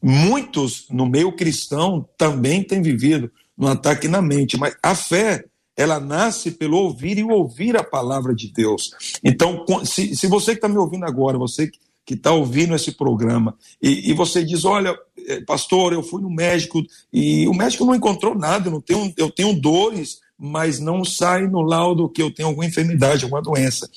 muitos 0.03 0.87
no 0.91 1.07
meio 1.07 1.33
cristão 1.33 2.09
também 2.19 2.63
têm 2.63 2.83
vivido 2.83 3.31
no 3.57 3.69
ataque 3.69 4.09
na 4.09 4.21
mente, 4.21 4.57
mas 4.57 4.77
a 4.83 4.95
fé 4.95 5.45
ela 5.77 5.99
nasce 5.99 6.51
pelo 6.51 6.77
ouvir 6.77 7.19
e 7.19 7.25
ouvir 7.25 7.77
a 7.77 7.85
palavra 7.85 8.35
de 8.35 8.53
Deus. 8.53 8.91
Então, 9.25 9.65
se, 9.85 10.15
se 10.15 10.27
você 10.27 10.53
que 10.53 10.59
está 10.59 10.69
me 10.69 10.77
ouvindo 10.77 11.05
agora, 11.07 11.39
você 11.39 11.69
que 11.69 11.79
que 12.05 12.15
está 12.15 12.33
ouvindo 12.33 12.75
esse 12.75 12.93
programa 12.93 13.57
e, 13.81 14.11
e, 14.11 14.15
você 14.15 14.45
diz: 14.45 14.65
Olha, 14.65 14.97
eh, 15.27 15.41
pastor, 15.43 15.93
eu 15.93 16.03
fui 16.03 16.21
no 16.21 16.31
médico 16.31 16.83
e 17.13 17.47
o 17.47 17.55
médico 17.55 17.85
não 17.85 17.95
encontrou 17.95 18.35
nada, 18.35 18.69
eu, 18.69 18.73
não 18.73 18.81
tenho, 18.81 19.13
eu 19.17 19.31
tenho 19.31 19.59
dores, 19.61 20.21
mas 20.39 20.81
não 20.81 21.05
sai 21.05 21.47
no 21.47 21.63
laudo 21.63 22.09
que 22.09 22.21
eu 22.21 22.31
tenho 22.31 22.49
alguma 22.49 22.67
enfermidade, 22.67 23.25
alguma 23.25 23.43
doença. 23.43 23.89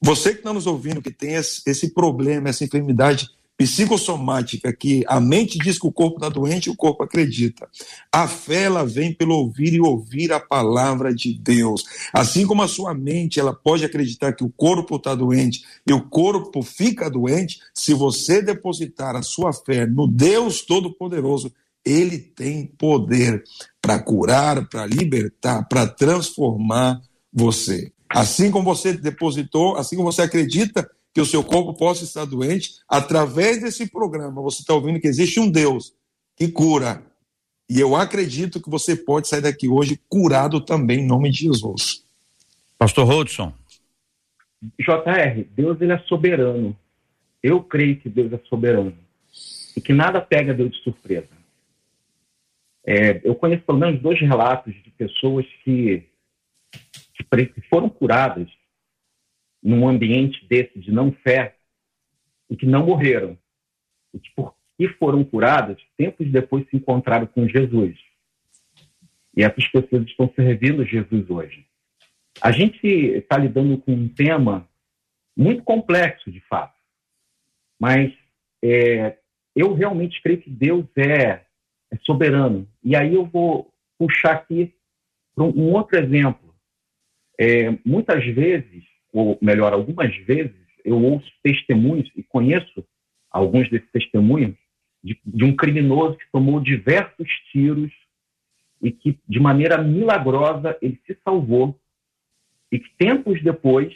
Você 0.00 0.32
que 0.32 0.38
está 0.38 0.52
nos 0.52 0.66
ouvindo, 0.66 1.02
que 1.02 1.10
tem 1.10 1.34
esse, 1.34 1.62
esse 1.66 1.92
problema, 1.92 2.48
essa 2.48 2.64
enfermidade, 2.64 3.30
psicossomática, 3.56 4.72
que 4.72 5.04
a 5.06 5.20
mente 5.20 5.58
diz 5.58 5.78
que 5.78 5.86
o 5.86 5.92
corpo 5.92 6.16
está 6.16 6.28
doente 6.28 6.68
o 6.68 6.76
corpo 6.76 7.02
acredita. 7.04 7.68
A 8.12 8.26
fé 8.26 8.64
ela 8.64 8.84
vem 8.84 9.12
pelo 9.12 9.34
ouvir 9.34 9.74
e 9.74 9.80
ouvir 9.80 10.32
a 10.32 10.40
palavra 10.40 11.14
de 11.14 11.32
Deus. 11.38 11.84
Assim 12.12 12.46
como 12.46 12.62
a 12.62 12.68
sua 12.68 12.94
mente 12.94 13.38
ela 13.38 13.54
pode 13.54 13.84
acreditar 13.84 14.32
que 14.32 14.44
o 14.44 14.52
corpo 14.56 14.96
está 14.96 15.14
doente 15.14 15.64
e 15.86 15.92
o 15.92 16.02
corpo 16.02 16.62
fica 16.62 17.08
doente, 17.08 17.60
se 17.72 17.94
você 17.94 18.42
depositar 18.42 19.14
a 19.14 19.22
sua 19.22 19.52
fé 19.52 19.86
no 19.86 20.06
Deus 20.08 20.62
Todo-Poderoso, 20.62 21.52
ele 21.84 22.18
tem 22.18 22.66
poder 22.66 23.44
para 23.80 23.98
curar, 23.98 24.66
para 24.68 24.86
libertar, 24.86 25.68
para 25.68 25.86
transformar 25.86 27.00
você. 27.32 27.92
Assim 28.08 28.50
como 28.50 28.64
você 28.64 28.92
depositou, 28.92 29.76
assim 29.76 29.96
como 29.96 30.10
você 30.10 30.22
acredita 30.22 30.88
que 31.14 31.20
o 31.20 31.26
seu 31.26 31.44
corpo 31.44 31.72
possa 31.72 32.02
estar 32.02 32.24
doente, 32.24 32.80
através 32.88 33.62
desse 33.62 33.88
programa 33.88 34.42
você 34.42 34.62
está 34.62 34.74
ouvindo 34.74 35.00
que 35.00 35.06
existe 35.06 35.38
um 35.38 35.48
Deus 35.48 35.94
que 36.36 36.48
cura. 36.48 37.04
E 37.70 37.78
eu 37.78 37.94
acredito 37.94 38.60
que 38.60 38.68
você 38.68 38.96
pode 38.96 39.28
sair 39.28 39.40
daqui 39.40 39.68
hoje 39.68 39.98
curado 40.08 40.60
também, 40.60 40.98
em 40.98 41.06
nome 41.06 41.30
de 41.30 41.44
Jesus. 41.44 42.04
Pastor 42.76 43.06
Rodson. 43.06 43.54
JR, 44.80 45.44
Deus 45.54 45.80
ele 45.80 45.92
é 45.92 45.98
soberano. 46.00 46.76
Eu 47.40 47.62
creio 47.62 47.96
que 47.96 48.08
Deus 48.08 48.32
é 48.32 48.40
soberano. 48.48 48.92
E 49.76 49.80
que 49.80 49.92
nada 49.92 50.20
pega 50.20 50.52
Deus 50.52 50.72
de 50.72 50.82
surpresa. 50.82 51.28
É, 52.84 53.20
eu 53.22 53.36
conheço 53.36 53.62
pelo 53.62 53.78
menos 53.78 54.02
dois 54.02 54.18
relatos 54.20 54.74
de 54.74 54.90
pessoas 54.90 55.46
que, 55.62 56.02
que 57.14 57.60
foram 57.70 57.88
curadas 57.88 58.48
num 59.64 59.88
ambiente 59.88 60.46
desse 60.46 60.78
de 60.78 60.92
não 60.92 61.10
fé 61.10 61.56
e 62.50 62.56
que 62.56 62.66
não 62.66 62.84
morreram. 62.84 63.38
E 64.12 64.18
que, 64.18 64.30
porque 64.34 64.88
foram 64.98 65.24
curadas, 65.24 65.80
tempos 65.96 66.30
depois 66.30 66.68
se 66.68 66.76
encontraram 66.76 67.26
com 67.26 67.48
Jesus. 67.48 67.98
E 69.34 69.42
essas 69.42 69.66
pessoas 69.68 70.06
estão 70.06 70.30
servindo 70.36 70.84
Jesus 70.84 71.28
hoje. 71.30 71.66
A 72.42 72.52
gente 72.52 72.86
está 72.86 73.38
lidando 73.38 73.78
com 73.78 73.92
um 73.92 74.08
tema 74.08 74.68
muito 75.36 75.62
complexo, 75.62 76.30
de 76.30 76.40
fato. 76.40 76.78
Mas 77.80 78.12
é, 78.62 79.18
eu 79.56 79.72
realmente 79.72 80.20
creio 80.22 80.40
que 80.40 80.50
Deus 80.50 80.86
é, 80.96 81.44
é 81.90 81.96
soberano. 82.02 82.68
E 82.82 82.94
aí 82.94 83.14
eu 83.14 83.24
vou 83.24 83.72
puxar 83.98 84.32
aqui 84.32 84.74
um, 85.36 85.72
outro 85.72 85.98
exemplo. 85.98 86.54
é, 87.38 87.76
muitas 87.84 88.24
vezes, 88.24 88.84
ou 89.14 89.38
melhor, 89.40 89.72
algumas 89.72 90.14
vezes, 90.26 90.56
eu 90.84 91.00
ouço 91.00 91.30
testemunhos 91.42 92.10
e 92.16 92.22
conheço 92.22 92.84
alguns 93.30 93.70
desses 93.70 93.90
testemunhos 93.92 94.56
de, 95.02 95.18
de 95.24 95.44
um 95.44 95.54
criminoso 95.54 96.18
que 96.18 96.30
tomou 96.32 96.60
diversos 96.60 97.28
tiros 97.52 97.92
e 98.82 98.90
que, 98.90 99.18
de 99.28 99.38
maneira 99.38 99.78
milagrosa, 99.78 100.76
ele 100.82 101.00
se 101.06 101.16
salvou 101.24 101.78
e 102.72 102.78
que 102.78 102.90
tempos 102.98 103.40
depois 103.40 103.94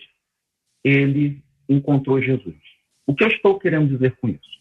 ele 0.85 1.43
encontrou 1.69 2.23
Jesus. 2.23 2.57
O 3.05 3.15
que 3.15 3.25
eu 3.25 3.29
estou 3.29 3.59
querendo 3.59 3.89
dizer 3.89 4.17
com 4.21 4.29
isso? 4.29 4.59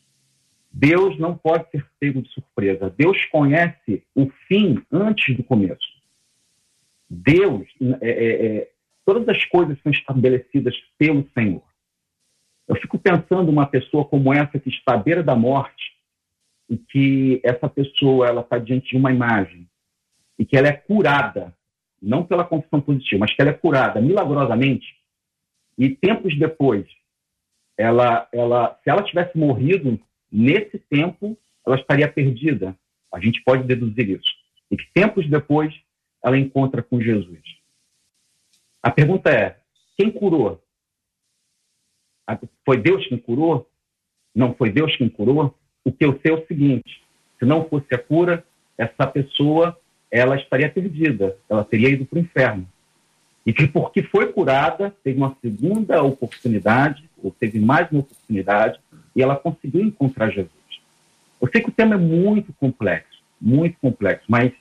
Deus 0.71 1.17
não 1.19 1.37
pode 1.37 1.69
ser 1.69 1.85
pego 1.99 2.21
de 2.21 2.29
surpresa. 2.29 2.93
Deus 2.97 3.23
conhece 3.25 4.03
o 4.15 4.29
fim 4.47 4.81
antes 4.91 5.35
do 5.35 5.43
começo. 5.43 5.97
Deus, 7.09 7.67
é, 8.01 8.09
é, 8.09 8.45
é, 8.45 8.71
todas 9.07 9.27
as 9.29 9.45
coisas 9.45 9.81
são 9.81 9.89
estabelecidas 9.89 10.75
pelo 10.97 11.25
Senhor. 11.29 11.63
Eu 12.67 12.75
fico 12.75 12.99
pensando 12.99 13.49
uma 13.49 13.65
pessoa 13.65 14.03
como 14.03 14.33
essa 14.33 14.59
que 14.59 14.67
está 14.67 14.95
à 14.95 14.97
beira 14.97 15.23
da 15.23 15.33
morte 15.33 15.93
e 16.69 16.77
que 16.77 17.39
essa 17.41 17.69
pessoa 17.69 18.27
ela 18.27 18.41
está 18.41 18.57
diante 18.57 18.89
de 18.89 18.97
uma 18.97 19.13
imagem 19.13 19.65
e 20.37 20.45
que 20.45 20.57
ela 20.57 20.67
é 20.67 20.73
curada, 20.73 21.55
não 22.01 22.25
pela 22.25 22.43
confissão 22.43 22.81
positiva, 22.81 23.21
mas 23.21 23.33
que 23.33 23.41
ela 23.41 23.51
é 23.51 23.53
curada 23.53 24.01
milagrosamente 24.01 24.97
e 25.77 25.89
tempos 25.95 26.37
depois, 26.37 26.85
ela, 27.77 28.27
ela, 28.33 28.77
se 28.83 28.89
ela 28.89 29.03
tivesse 29.03 29.37
morrido 29.37 29.97
nesse 30.29 30.77
tempo, 30.79 31.37
ela 31.65 31.77
estaria 31.77 32.11
perdida. 32.11 32.75
A 33.13 33.19
gente 33.19 33.41
pode 33.43 33.63
deduzir 33.63 34.09
isso. 34.09 34.29
E 34.69 34.75
que 34.75 34.91
tempos 34.93 35.29
depois 35.29 35.73
ela 36.21 36.37
encontra 36.37 36.83
com 36.83 36.99
Jesus. 36.99 37.39
A 38.87 38.91
pergunta 38.91 39.29
é: 39.29 39.57
quem 39.97 40.09
curou? 40.09 40.63
Foi 42.63 42.77
Deus 42.77 43.05
quem 43.05 43.17
curou? 43.17 43.69
Não 44.33 44.53
foi 44.53 44.71
Deus 44.71 44.95
quem 44.95 45.09
curou? 45.09 45.53
O 45.83 45.91
que 45.91 46.05
eu 46.05 46.17
sei 46.21 46.31
é 46.31 46.35
o 46.35 46.47
seguinte: 46.47 47.03
se 47.37 47.43
não 47.43 47.67
fosse 47.67 47.93
a 47.93 47.97
cura, 47.97 48.45
essa 48.77 49.05
pessoa 49.05 49.77
ela 50.09 50.37
estaria 50.37 50.69
perdida, 50.69 51.37
ela 51.49 51.65
teria 51.65 51.89
ido 51.89 52.05
para 52.05 52.15
o 52.15 52.21
inferno. 52.21 52.65
E 53.45 53.51
que 53.51 53.67
porque 53.67 54.03
foi 54.03 54.31
curada, 54.31 54.95
teve 55.03 55.17
uma 55.17 55.35
segunda 55.41 56.01
oportunidade, 56.01 57.09
ou 57.21 57.29
teve 57.29 57.59
mais 57.59 57.91
uma 57.91 57.99
oportunidade, 57.99 58.79
e 59.13 59.21
ela 59.21 59.35
conseguiu 59.35 59.81
encontrar 59.81 60.29
Jesus. 60.29 60.49
Eu 61.41 61.49
sei 61.51 61.61
que 61.61 61.67
o 61.67 61.73
tema 61.73 61.95
é 61.95 61.97
muito 61.97 62.53
complexo, 62.53 63.21
muito 63.41 63.77
complexo, 63.81 64.23
mas 64.29 64.53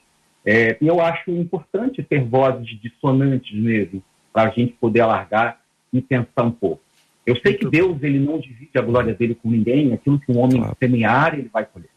é, 0.45 0.77
eu 0.81 1.01
acho 1.01 1.31
importante 1.31 2.03
ter 2.03 2.25
vozes 2.25 2.69
dissonantes 2.81 3.57
mesmo, 3.57 4.03
para 4.37 4.51
a 4.51 4.53
gente 4.53 4.75
poder 4.75 5.01
alargar 5.01 5.59
e 5.91 6.03
pensar 6.03 6.43
um 6.43 6.51
pouco. 6.51 6.83
Eu 7.25 7.41
sei 7.41 7.55
que 7.55 7.67
Deus 7.67 8.03
ele 8.03 8.19
não 8.19 8.39
divide 8.39 8.77
a 8.77 8.83
glória 8.83 9.15
dele 9.15 9.35
com 9.35 9.49
ninguém, 9.49 9.95
aquilo 9.95 10.21
que 10.21 10.31
um 10.31 10.39
homem 10.39 10.59
claro. 10.59 10.77
semear, 10.79 11.39
ele 11.39 11.49
vai 11.51 11.65
colher. 11.65 11.89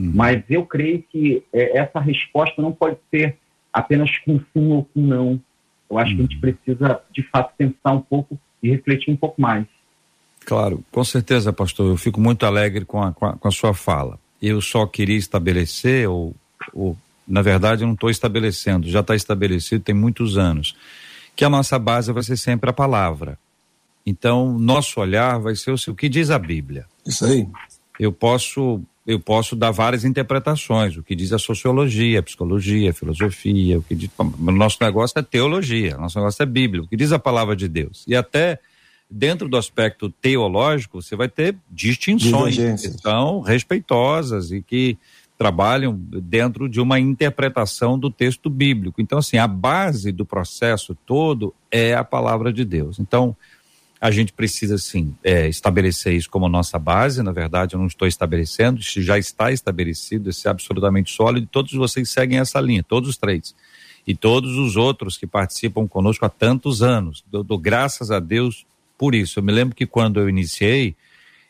Uhum. 0.00 0.10
Mas 0.12 0.42
eu 0.50 0.66
creio 0.66 1.04
que 1.04 1.44
é, 1.52 1.78
essa 1.78 2.00
resposta 2.00 2.60
não 2.60 2.72
pode 2.72 2.96
ser 3.12 3.36
apenas 3.72 4.18
com 4.18 4.40
sim 4.52 4.72
ou 4.72 4.84
com 4.92 5.00
não. 5.00 5.40
Eu 5.88 5.96
acho 5.96 6.10
uhum. 6.10 6.16
que 6.16 6.22
a 6.22 6.24
gente 6.24 6.34
uhum. 6.34 6.40
precisa, 6.40 7.00
de 7.12 7.22
fato, 7.22 7.54
pensar 7.56 7.92
um 7.92 8.00
pouco 8.00 8.36
e 8.60 8.70
refletir 8.70 9.12
um 9.12 9.16
pouco 9.16 9.40
mais. 9.40 9.64
Claro, 10.44 10.82
com 10.90 11.04
certeza, 11.04 11.52
pastor. 11.52 11.92
Eu 11.92 11.96
fico 11.96 12.20
muito 12.20 12.44
alegre 12.44 12.84
com 12.84 13.00
a, 13.00 13.12
com 13.12 13.24
a, 13.24 13.32
com 13.34 13.46
a 13.46 13.52
sua 13.52 13.72
fala. 13.72 14.18
Eu 14.42 14.60
só 14.60 14.84
queria 14.84 15.16
estabelecer, 15.16 16.08
ou, 16.08 16.34
ou 16.72 16.98
na 17.26 17.40
verdade, 17.40 17.84
eu 17.84 17.86
não 17.86 17.94
estou 17.94 18.10
estabelecendo, 18.10 18.88
já 18.88 18.98
está 18.98 19.14
estabelecido 19.14 19.84
tem 19.84 19.94
muitos 19.94 20.36
anos, 20.36 20.74
que 21.34 21.44
a 21.44 21.50
nossa 21.50 21.78
base 21.78 22.12
vai 22.12 22.22
ser 22.22 22.36
sempre 22.36 22.70
a 22.70 22.72
palavra. 22.72 23.38
Então, 24.06 24.58
nosso 24.58 25.00
olhar 25.00 25.38
vai 25.38 25.56
ser 25.56 25.70
o, 25.70 25.76
o 25.88 25.94
que 25.94 26.08
diz 26.08 26.30
a 26.30 26.38
Bíblia. 26.38 26.86
Isso 27.06 27.24
aí. 27.24 27.48
Eu 27.98 28.12
posso 28.12 28.82
eu 29.06 29.20
posso 29.20 29.54
dar 29.54 29.70
várias 29.70 30.02
interpretações, 30.02 30.96
o 30.96 31.02
que 31.02 31.14
diz 31.14 31.30
a 31.32 31.38
sociologia, 31.38 32.20
a 32.20 32.22
psicologia, 32.22 32.90
a 32.90 32.94
filosofia, 32.94 33.78
o 33.78 33.82
que 33.82 33.94
diz. 33.94 34.10
O 34.18 34.50
nosso 34.50 34.78
negócio 34.80 35.18
é 35.18 35.22
teologia, 35.22 35.96
nosso 35.98 36.18
negócio 36.18 36.42
é 36.42 36.46
Bíblia, 36.46 36.82
o 36.82 36.88
que 36.88 36.96
diz 36.96 37.12
a 37.12 37.18
palavra 37.18 37.54
de 37.54 37.68
Deus. 37.68 38.04
E 38.08 38.16
até 38.16 38.58
dentro 39.10 39.46
do 39.46 39.58
aspecto 39.58 40.08
teológico, 40.08 41.02
você 41.02 41.14
vai 41.14 41.28
ter 41.28 41.54
distinções 41.70 42.56
que 42.56 42.88
são 43.00 43.40
respeitosas 43.40 44.50
e 44.50 44.62
que 44.62 44.96
trabalham 45.36 45.94
dentro 45.94 46.68
de 46.68 46.80
uma 46.80 47.00
interpretação 47.00 47.98
do 47.98 48.10
texto 48.10 48.48
bíblico. 48.48 49.00
Então, 49.00 49.18
assim, 49.18 49.36
a 49.36 49.48
base 49.48 50.12
do 50.12 50.24
processo 50.24 50.96
todo 51.06 51.52
é 51.70 51.94
a 51.94 52.04
palavra 52.04 52.52
de 52.52 52.64
Deus. 52.64 52.98
Então, 52.98 53.36
a 54.00 54.10
gente 54.10 54.32
precisa, 54.32 54.76
sim, 54.78 55.14
é, 55.24 55.48
estabelecer 55.48 56.12
isso 56.12 56.28
como 56.28 56.48
nossa 56.48 56.78
base. 56.78 57.22
Na 57.22 57.32
verdade, 57.32 57.74
eu 57.74 57.80
não 57.80 57.86
estou 57.86 58.06
estabelecendo, 58.06 58.80
isso 58.80 59.00
já 59.02 59.18
está 59.18 59.50
estabelecido, 59.50 60.30
isso 60.30 60.46
é 60.46 60.50
absolutamente 60.50 61.10
sólido. 61.10 61.48
Todos 61.50 61.72
vocês 61.72 62.10
seguem 62.10 62.38
essa 62.38 62.60
linha, 62.60 62.82
todos 62.82 63.08
os 63.08 63.16
três. 63.16 63.54
E 64.06 64.14
todos 64.14 64.56
os 64.56 64.76
outros 64.76 65.16
que 65.16 65.26
participam 65.26 65.88
conosco 65.88 66.24
há 66.26 66.28
tantos 66.28 66.82
anos. 66.82 67.24
Dou, 67.30 67.42
dou 67.42 67.58
graças 67.58 68.10
a 68.10 68.20
Deus 68.20 68.66
por 68.98 69.14
isso. 69.14 69.38
Eu 69.38 69.42
me 69.42 69.52
lembro 69.52 69.74
que 69.74 69.86
quando 69.86 70.20
eu 70.20 70.28
iniciei, 70.28 70.94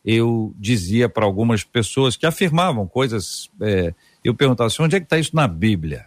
eu 0.04 0.54
dizia 0.58 1.08
para 1.08 1.24
algumas 1.24 1.64
pessoas 1.64 2.16
que 2.16 2.26
afirmavam 2.26 2.86
coisas. 2.86 3.50
É, 3.60 3.94
eu 4.22 4.34
perguntava 4.34 4.66
assim: 4.66 4.82
onde 4.82 4.96
é 4.96 5.00
que 5.00 5.06
está 5.06 5.18
isso 5.18 5.34
na 5.34 5.48
Bíblia? 5.48 6.06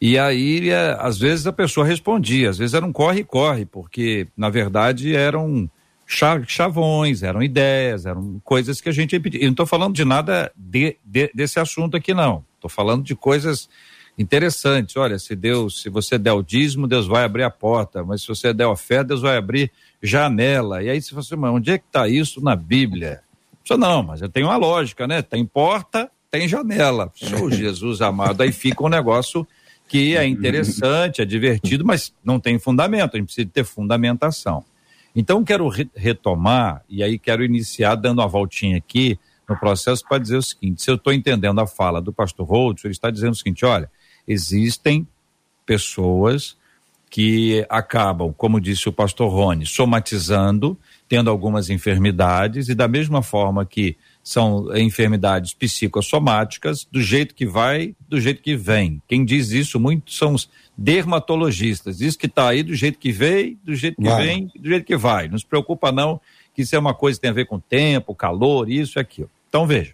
E 0.00 0.18
aí, 0.18 0.68
é, 0.68 0.96
às 1.00 1.18
vezes, 1.18 1.46
a 1.46 1.52
pessoa 1.52 1.86
respondia, 1.86 2.50
às 2.50 2.58
vezes 2.58 2.74
era 2.74 2.84
um 2.84 2.92
corre-corre, 2.92 3.64
porque, 3.64 4.26
na 4.36 4.50
verdade, 4.50 5.16
eram 5.16 5.70
chavões, 6.06 7.22
eram 7.22 7.42
ideias, 7.42 8.04
eram 8.04 8.38
coisas 8.44 8.80
que 8.80 8.90
a 8.90 8.92
gente 8.92 9.12
repetia. 9.12 9.40
Eu 9.40 9.46
não 9.46 9.52
estou 9.52 9.66
falando 9.66 9.94
de 9.94 10.04
nada 10.04 10.52
de, 10.54 10.96
de, 11.02 11.30
desse 11.34 11.58
assunto 11.58 11.96
aqui, 11.96 12.12
não. 12.12 12.44
Estou 12.56 12.68
falando 12.68 13.02
de 13.02 13.14
coisas 13.14 13.68
interessantes. 14.18 14.96
Olha, 14.96 15.18
se 15.18 15.34
Deus, 15.34 15.80
se 15.80 15.88
você 15.88 16.18
der 16.18 16.32
o 16.32 16.42
dízimo, 16.42 16.86
Deus 16.86 17.06
vai 17.06 17.24
abrir 17.24 17.42
a 17.42 17.50
porta, 17.50 18.04
mas 18.04 18.22
se 18.22 18.28
você 18.28 18.52
der 18.52 18.66
oferta, 18.66 19.04
Deus 19.04 19.22
vai 19.22 19.36
abrir 19.36 19.72
janela. 20.04 20.82
E 20.82 20.90
aí 20.90 21.00
você 21.00 21.10
fala 21.10 21.20
assim, 21.20 21.36
mas 21.36 21.50
onde 21.50 21.70
é 21.70 21.78
que 21.78 21.86
está 21.86 22.06
isso 22.06 22.42
na 22.42 22.54
Bíblia? 22.54 23.22
Você 23.64 23.76
não, 23.76 24.02
mas 24.02 24.20
eu 24.20 24.28
tenho 24.28 24.46
uma 24.46 24.56
lógica, 24.56 25.06
né? 25.06 25.22
Tem 25.22 25.44
porta, 25.44 26.10
tem 26.30 26.46
janela. 26.46 27.10
Sou 27.14 27.48
Jesus 27.50 28.02
amado, 28.02 28.42
aí 28.42 28.52
fica 28.52 28.84
um 28.84 28.88
negócio 28.88 29.46
que 29.88 30.16
é 30.16 30.26
interessante, 30.26 31.22
é 31.22 31.24
divertido, 31.24 31.84
mas 31.84 32.12
não 32.22 32.38
tem 32.38 32.58
fundamento, 32.58 33.14
a 33.14 33.18
gente 33.18 33.26
precisa 33.26 33.48
ter 33.52 33.64
fundamentação. 33.64 34.64
Então, 35.16 35.44
quero 35.44 35.68
re 35.68 35.88
retomar, 35.94 36.82
e 36.88 37.02
aí 37.02 37.18
quero 37.18 37.44
iniciar 37.44 37.94
dando 37.94 38.18
uma 38.18 38.28
voltinha 38.28 38.76
aqui 38.76 39.18
no 39.48 39.56
processo 39.56 40.04
para 40.06 40.18
dizer 40.18 40.36
o 40.36 40.42
seguinte: 40.42 40.82
se 40.82 40.90
eu 40.90 40.96
estou 40.96 41.12
entendendo 41.12 41.60
a 41.60 41.66
fala 41.66 42.00
do 42.00 42.12
pastor 42.12 42.46
Holtz, 42.46 42.84
ele 42.84 42.92
está 42.92 43.10
dizendo 43.10 43.32
o 43.32 43.36
seguinte: 43.36 43.64
olha, 43.64 43.88
existem 44.26 45.06
pessoas 45.64 46.56
que 47.14 47.64
acabam, 47.68 48.34
como 48.36 48.60
disse 48.60 48.88
o 48.88 48.92
pastor 48.92 49.30
Rony, 49.30 49.64
somatizando, 49.64 50.76
tendo 51.08 51.30
algumas 51.30 51.70
enfermidades, 51.70 52.68
e 52.68 52.74
da 52.74 52.88
mesma 52.88 53.22
forma 53.22 53.64
que 53.64 53.96
são 54.20 54.76
enfermidades 54.76 55.54
psicossomáticas, 55.54 56.84
do 56.90 57.00
jeito 57.00 57.32
que 57.32 57.46
vai, 57.46 57.94
do 58.08 58.20
jeito 58.20 58.42
que 58.42 58.56
vem. 58.56 59.00
Quem 59.06 59.24
diz 59.24 59.52
isso 59.52 59.78
muito 59.78 60.10
são 60.10 60.34
os 60.34 60.50
dermatologistas. 60.76 61.98
Diz 61.98 62.16
que 62.16 62.26
está 62.26 62.48
aí 62.48 62.64
do 62.64 62.74
jeito 62.74 62.98
que 62.98 63.12
veio, 63.12 63.56
do 63.62 63.76
jeito 63.76 63.94
que 63.94 64.08
vai. 64.08 64.26
vem, 64.26 64.50
do 64.58 64.68
jeito 64.68 64.84
que 64.84 64.96
vai. 64.96 65.28
Não 65.28 65.38
se 65.38 65.46
preocupa 65.46 65.92
não 65.92 66.20
que 66.52 66.62
isso 66.62 66.74
é 66.74 66.78
uma 66.80 66.94
coisa 66.94 67.16
que 67.16 67.22
tem 67.22 67.30
a 67.30 67.34
ver 67.34 67.46
com 67.46 67.60
tempo, 67.60 68.12
calor, 68.12 68.68
isso 68.68 68.98
e 68.98 69.00
aquilo. 69.00 69.30
Então 69.48 69.68
veja, 69.68 69.92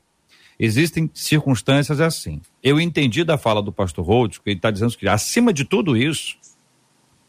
existem 0.58 1.10
circunstâncias 1.12 2.00
assim. 2.00 2.40
Eu 2.62 2.80
entendi 2.80 3.24
da 3.24 3.36
fala 3.36 3.62
do 3.62 3.70
pastor 3.70 4.06
Rhodes, 4.06 4.38
que 4.38 4.48
ele 4.48 4.56
está 4.56 4.70
dizendo 4.70 4.96
que 4.96 5.06
acima 5.06 5.52
de 5.52 5.66
tudo 5.66 5.98
isso 5.98 6.39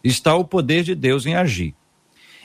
está 0.03 0.35
o 0.35 0.45
poder 0.45 0.83
de 0.83 0.95
Deus 0.95 1.25
em 1.25 1.35
agir. 1.35 1.75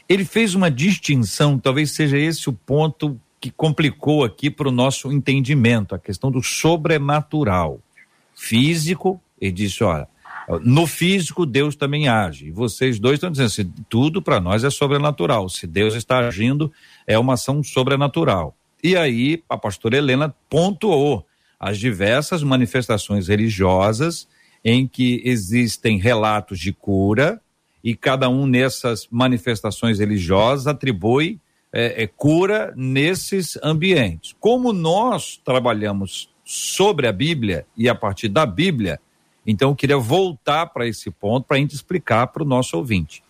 Ele 0.09 0.25
fez 0.25 0.55
uma 0.55 0.71
distinção, 0.71 1.59
talvez 1.59 1.92
seja 1.92 2.16
esse 2.16 2.49
o 2.49 2.53
ponto 2.53 3.21
que 3.40 3.51
complicou 3.51 4.25
aqui 4.25 4.51
para 4.51 4.69
o 4.69 4.73
nosso 4.73 5.12
entendimento, 5.12 5.95
a 5.95 5.99
questão 5.99 6.31
do 6.31 6.42
sobrenatural. 6.42 7.81
Físico, 8.35 9.21
ele 9.40 9.53
disse: 9.53 9.83
olha, 9.83 10.09
no 10.62 10.87
físico 10.87 11.45
Deus 11.45 11.75
também 11.75 12.09
age. 12.09 12.47
E 12.47 12.51
vocês 12.51 12.99
dois 12.99 13.14
estão 13.14 13.31
dizendo 13.31 13.47
assim: 13.47 13.73
tudo 13.88 14.23
para 14.23 14.40
nós 14.40 14.62
é 14.64 14.71
sobrenatural. 14.71 15.49
Se 15.49 15.66
Deus 15.66 15.95
está 15.95 16.19
agindo, 16.19 16.73
é 17.07 17.19
uma 17.19 17.35
ação 17.35 17.62
sobrenatural. 17.62 18.57
E 18.83 18.97
aí 18.97 19.42
a 19.49 19.57
pastora 19.57 19.97
Helena 19.97 20.35
pontuou 20.49 21.27
as 21.59 21.79
diversas 21.79 22.42
manifestações 22.42 23.29
religiosas 23.29 24.29
em 24.64 24.87
que 24.87 25.23
existem 25.25 25.99
relatos 25.99 26.59
de 26.59 26.73
cura, 26.73 27.40
e 27.87 27.94
cada 27.94 28.29
um 28.29 28.49
nessas 28.49 29.07
manifestações 29.09 30.01
religiosas 30.01 30.66
atribui 30.66 31.38
é, 31.72 32.03
é, 32.03 32.07
cura 32.09 32.75
nesses 32.75 33.57
ambientes. 33.62 34.35
Como 34.40 34.72
nós 34.72 35.40
trabalhamos 35.44 36.29
sobre 36.44 37.07
a 37.07 37.12
Bíblia 37.12 37.64
e 37.77 37.88
a 37.88 37.94
partir 37.94 38.29
da 38.29 38.44
Bíblia, 38.44 38.99
Então, 39.46 39.70
eu 39.70 39.77
queria 39.77 39.96
voltar 39.96 40.66
para 40.66 40.88
esse 40.88 41.09
ponto 41.12 41.46
para 41.46 41.57
a 41.57 41.61
gente 41.61 41.77
explicar 41.77 42.27
para 42.27 42.42
o 42.42 42.46
nosso 42.46 42.77
ouvinte 42.77 43.22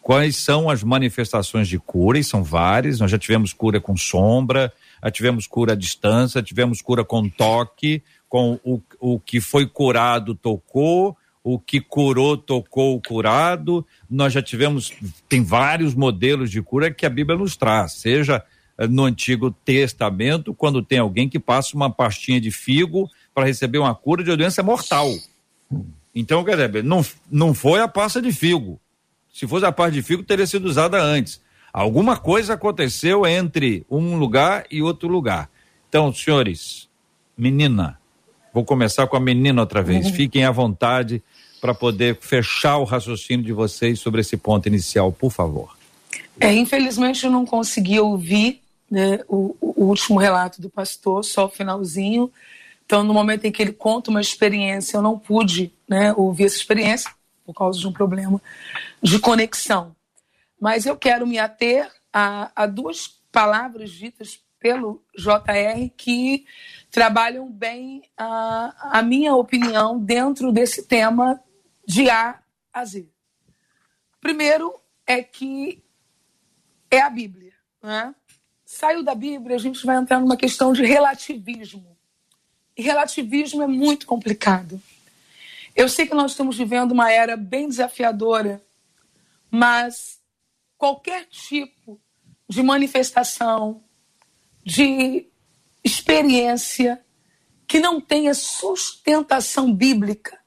quais 0.00 0.34
são 0.34 0.68
as 0.68 0.82
manifestações 0.82 1.68
de 1.68 1.78
cura, 1.78 2.18
e 2.18 2.24
são 2.24 2.42
várias. 2.42 2.98
Nós 2.98 3.08
já 3.08 3.16
tivemos 3.16 3.52
cura 3.52 3.80
com 3.80 3.96
sombra, 3.96 4.72
já 5.00 5.12
tivemos 5.12 5.46
cura 5.46 5.74
à 5.74 5.76
distância, 5.76 6.42
tivemos 6.42 6.82
cura 6.82 7.04
com 7.04 7.28
toque, 7.28 8.02
com 8.28 8.58
o, 8.64 8.82
o 8.98 9.20
que 9.20 9.40
foi 9.40 9.64
curado 9.64 10.34
tocou, 10.34 11.16
o 11.44 11.58
que 11.58 11.80
curou 11.80 12.36
tocou 12.36 12.96
o 12.96 13.00
curado. 13.00 13.86
Nós 14.08 14.32
já 14.32 14.42
tivemos, 14.42 14.92
tem 15.28 15.42
vários 15.42 15.94
modelos 15.94 16.50
de 16.50 16.62
cura 16.62 16.90
que 16.90 17.04
a 17.04 17.10
Bíblia 17.10 17.38
nos 17.38 17.56
traz, 17.56 17.92
seja 17.92 18.42
eh, 18.78 18.86
no 18.86 19.04
Antigo 19.04 19.50
Testamento, 19.50 20.54
quando 20.54 20.82
tem 20.82 20.98
alguém 20.98 21.28
que 21.28 21.38
passa 21.38 21.76
uma 21.76 21.90
pastinha 21.90 22.40
de 22.40 22.50
figo 22.50 23.10
para 23.34 23.46
receber 23.46 23.78
uma 23.78 23.94
cura 23.94 24.22
de 24.22 24.30
uma 24.30 24.36
doença 24.36 24.62
mortal. 24.62 25.10
Então, 26.14 26.44
quer 26.44 26.56
dizer, 26.56 26.84
não, 26.84 27.04
não 27.30 27.54
foi 27.54 27.80
a 27.80 27.88
pasta 27.88 28.20
de 28.20 28.32
figo. 28.32 28.78
Se 29.32 29.46
fosse 29.46 29.64
a 29.64 29.72
pasta 29.72 29.92
de 29.92 30.02
figo, 30.02 30.22
teria 30.22 30.46
sido 30.46 30.66
usada 30.66 31.02
antes. 31.02 31.40
Alguma 31.72 32.18
coisa 32.18 32.52
aconteceu 32.52 33.26
entre 33.26 33.86
um 33.90 34.16
lugar 34.16 34.66
e 34.70 34.82
outro 34.82 35.08
lugar. 35.08 35.48
Então, 35.88 36.12
senhores, 36.12 36.88
menina, 37.36 37.98
vou 38.52 38.62
começar 38.62 39.06
com 39.06 39.16
a 39.16 39.20
menina 39.20 39.62
outra 39.62 39.82
vez. 39.82 40.10
Fiquem 40.12 40.44
à 40.44 40.50
vontade 40.50 41.22
para 41.62 41.72
poder 41.72 42.18
fechar 42.20 42.78
o 42.78 42.84
raciocínio 42.84 43.46
de 43.46 43.52
vocês 43.52 44.00
sobre 44.00 44.20
esse 44.20 44.36
ponto 44.36 44.66
inicial, 44.66 45.12
por 45.12 45.30
favor. 45.30 45.76
É, 46.40 46.52
infelizmente 46.52 47.24
eu 47.24 47.30
não 47.30 47.46
consegui 47.46 48.00
ouvir 48.00 48.60
né, 48.90 49.20
o, 49.28 49.56
o, 49.60 49.84
último 49.84 50.18
relato 50.18 50.60
do 50.60 50.68
pastor, 50.68 51.24
só 51.24 51.46
o 51.46 51.48
finalzinho. 51.48 52.32
Então, 52.84 53.04
no 53.04 53.14
momento 53.14 53.44
em 53.44 53.52
que 53.52 53.62
ele 53.62 53.72
conta 53.72 54.10
uma 54.10 54.20
experiência, 54.20 54.96
eu 54.96 55.02
não 55.02 55.16
pude 55.16 55.72
né, 55.88 56.12
ouvir 56.14 56.46
essa 56.46 56.56
experiência 56.56 57.08
por 57.46 57.54
causa 57.54 57.78
de 57.78 57.86
um 57.86 57.92
problema 57.92 58.42
de 59.00 59.20
conexão. 59.20 59.94
Mas 60.60 60.84
eu 60.84 60.96
quero 60.96 61.28
me 61.28 61.38
ater 61.38 61.88
a, 62.12 62.50
a 62.56 62.66
duas 62.66 63.20
palavras 63.30 63.92
ditas 63.92 64.40
pelo 64.58 65.00
JR 65.16 65.88
que 65.96 66.44
trabalham 66.90 67.48
bem 67.48 68.02
a, 68.18 68.98
a 68.98 69.02
minha 69.02 69.36
opinião 69.36 69.96
dentro 69.96 70.50
desse 70.50 70.88
tema 70.88 71.40
de 71.86 72.08
A 72.08 72.40
a 72.72 72.84
Z. 72.84 73.08
Primeiro 74.20 74.74
é 75.06 75.22
que 75.22 75.82
é 76.90 77.00
a 77.00 77.10
Bíblia. 77.10 77.52
Né? 77.82 78.14
Saiu 78.64 79.02
da 79.02 79.14
Bíblia, 79.14 79.56
a 79.56 79.58
gente 79.58 79.84
vai 79.84 79.96
entrar 79.96 80.20
numa 80.20 80.36
questão 80.36 80.72
de 80.72 80.84
relativismo. 80.84 81.96
E 82.76 82.82
relativismo 82.82 83.62
é 83.62 83.66
muito 83.66 84.06
complicado. 84.06 84.80
Eu 85.74 85.88
sei 85.88 86.06
que 86.06 86.14
nós 86.14 86.32
estamos 86.32 86.56
vivendo 86.56 86.92
uma 86.92 87.10
era 87.10 87.36
bem 87.36 87.68
desafiadora, 87.68 88.62
mas 89.50 90.20
qualquer 90.78 91.26
tipo 91.26 92.00
de 92.48 92.62
manifestação, 92.62 93.82
de 94.64 95.26
experiência 95.82 97.04
que 97.66 97.80
não 97.80 98.00
tenha 98.00 98.34
sustentação 98.34 99.72
bíblica, 99.72 100.41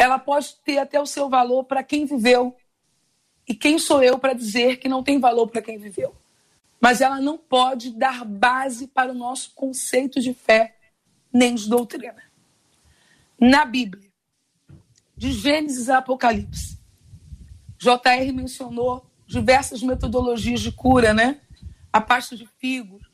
ela 0.00 0.18
pode 0.18 0.54
ter 0.64 0.78
até 0.78 0.98
o 0.98 1.04
seu 1.04 1.28
valor 1.28 1.64
para 1.64 1.84
quem 1.84 2.06
viveu. 2.06 2.56
E 3.46 3.54
quem 3.54 3.78
sou 3.78 4.02
eu 4.02 4.18
para 4.18 4.32
dizer 4.32 4.78
que 4.78 4.88
não 4.88 5.02
tem 5.02 5.20
valor 5.20 5.46
para 5.48 5.60
quem 5.60 5.76
viveu? 5.76 6.16
Mas 6.80 7.02
ela 7.02 7.20
não 7.20 7.36
pode 7.36 7.90
dar 7.90 8.24
base 8.24 8.86
para 8.86 9.12
o 9.12 9.14
nosso 9.14 9.52
conceito 9.54 10.18
de 10.18 10.32
fé 10.32 10.74
nem 11.30 11.54
de 11.54 11.68
doutrina. 11.68 12.22
Na 13.38 13.66
Bíblia, 13.66 14.10
de 15.14 15.32
Gênesis 15.32 15.90
a 15.90 15.98
Apocalipse, 15.98 16.78
JR 17.76 18.32
mencionou 18.32 19.04
diversas 19.26 19.82
metodologias 19.82 20.62
de 20.62 20.72
cura, 20.72 21.12
né? 21.12 21.42
A 21.92 22.00
pasta 22.00 22.34
de 22.34 22.46
figos, 22.58 23.06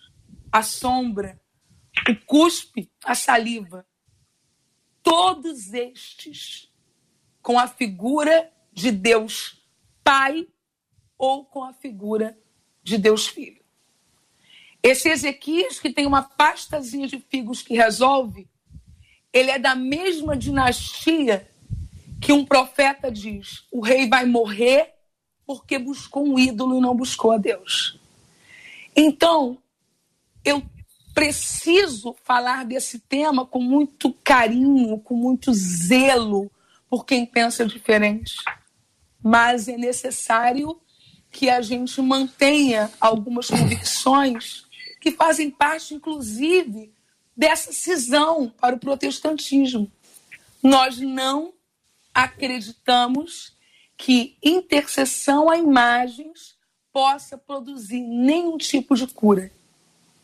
a 0.53 0.62
sombra, 0.62 1.40
o 2.09 2.25
cuspe, 2.25 2.88
a 3.05 3.16
saliva. 3.16 3.85
Todos 5.03 5.72
estes 5.72 6.70
com 7.46 7.61
a 7.61 7.68
figura 7.68 8.50
de 8.72 8.90
Deus 8.90 9.62
Pai 10.02 10.48
ou 11.16 11.44
com 11.44 11.62
a 11.62 11.72
figura 11.72 12.37
de 12.82 12.98
Deus 12.98 13.28
Filho. 13.28 13.62
Esse 14.82 15.09
Ezequias, 15.11 15.78
que 15.78 15.92
tem 15.92 16.09
uma 16.09 16.24
pastazinha 16.24 17.06
de 17.06 17.20
figos 17.20 17.62
que 17.62 17.76
resolve, 17.76 18.48
ele 19.32 19.52
é 19.52 19.61
da 19.61 19.76
mesma 19.76 20.37
dinastia 20.37 21.48
que 22.20 22.32
um 22.32 22.44
profeta 22.44 23.12
diz: 23.12 23.64
o 23.70 23.80
rei 23.80 24.09
vai 24.09 24.26
morrer 24.26 24.94
porque 25.46 25.78
buscou 25.78 26.26
um 26.26 26.37
ídolo 26.37 26.78
e 26.78 26.80
não 26.80 26.96
buscou 26.96 27.30
a 27.30 27.38
Deus. 27.38 28.00
Então, 28.96 29.56
eu 30.44 30.64
preciso 31.14 32.12
falar 32.24 32.64
desse 32.64 32.98
tema 32.98 33.46
com 33.46 33.61
muito 33.61 34.12
carinho, 34.24 34.98
com 34.98 35.14
muito 35.14 35.54
zelo 35.54 36.50
por 36.88 37.05
quem 37.05 37.27
pensa 37.27 37.64
diferente. 37.64 38.35
Mas 39.22 39.68
é 39.68 39.77
necessário 39.77 40.81
que 41.31 41.51
a 41.51 41.61
gente 41.61 42.01
mantenha 42.01 42.90
algumas 43.01 43.49
convicções 43.49 44.64
que 45.01 45.11
fazem 45.11 45.51
parte, 45.51 45.94
inclusive, 45.94 46.92
dessa 47.37 47.72
cisão 47.72 48.53
para 48.61 48.75
o 48.75 48.79
protestantismo. 48.79 49.90
Nós 50.62 50.99
não 50.99 51.53
acreditamos 52.14 53.55
que 53.96 54.37
intercessão 54.42 55.51
a 55.51 55.59
imagens 55.59 56.57
possa 56.92 57.37
produzir 57.37 58.01
nenhum 58.01 58.57
tipo 58.57 58.96
de 58.96 59.07
cura. 59.07 59.53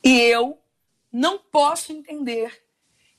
E 0.02 0.18
eu 0.18 0.58
não 1.12 1.38
posso 1.38 1.92
entender 1.92 2.64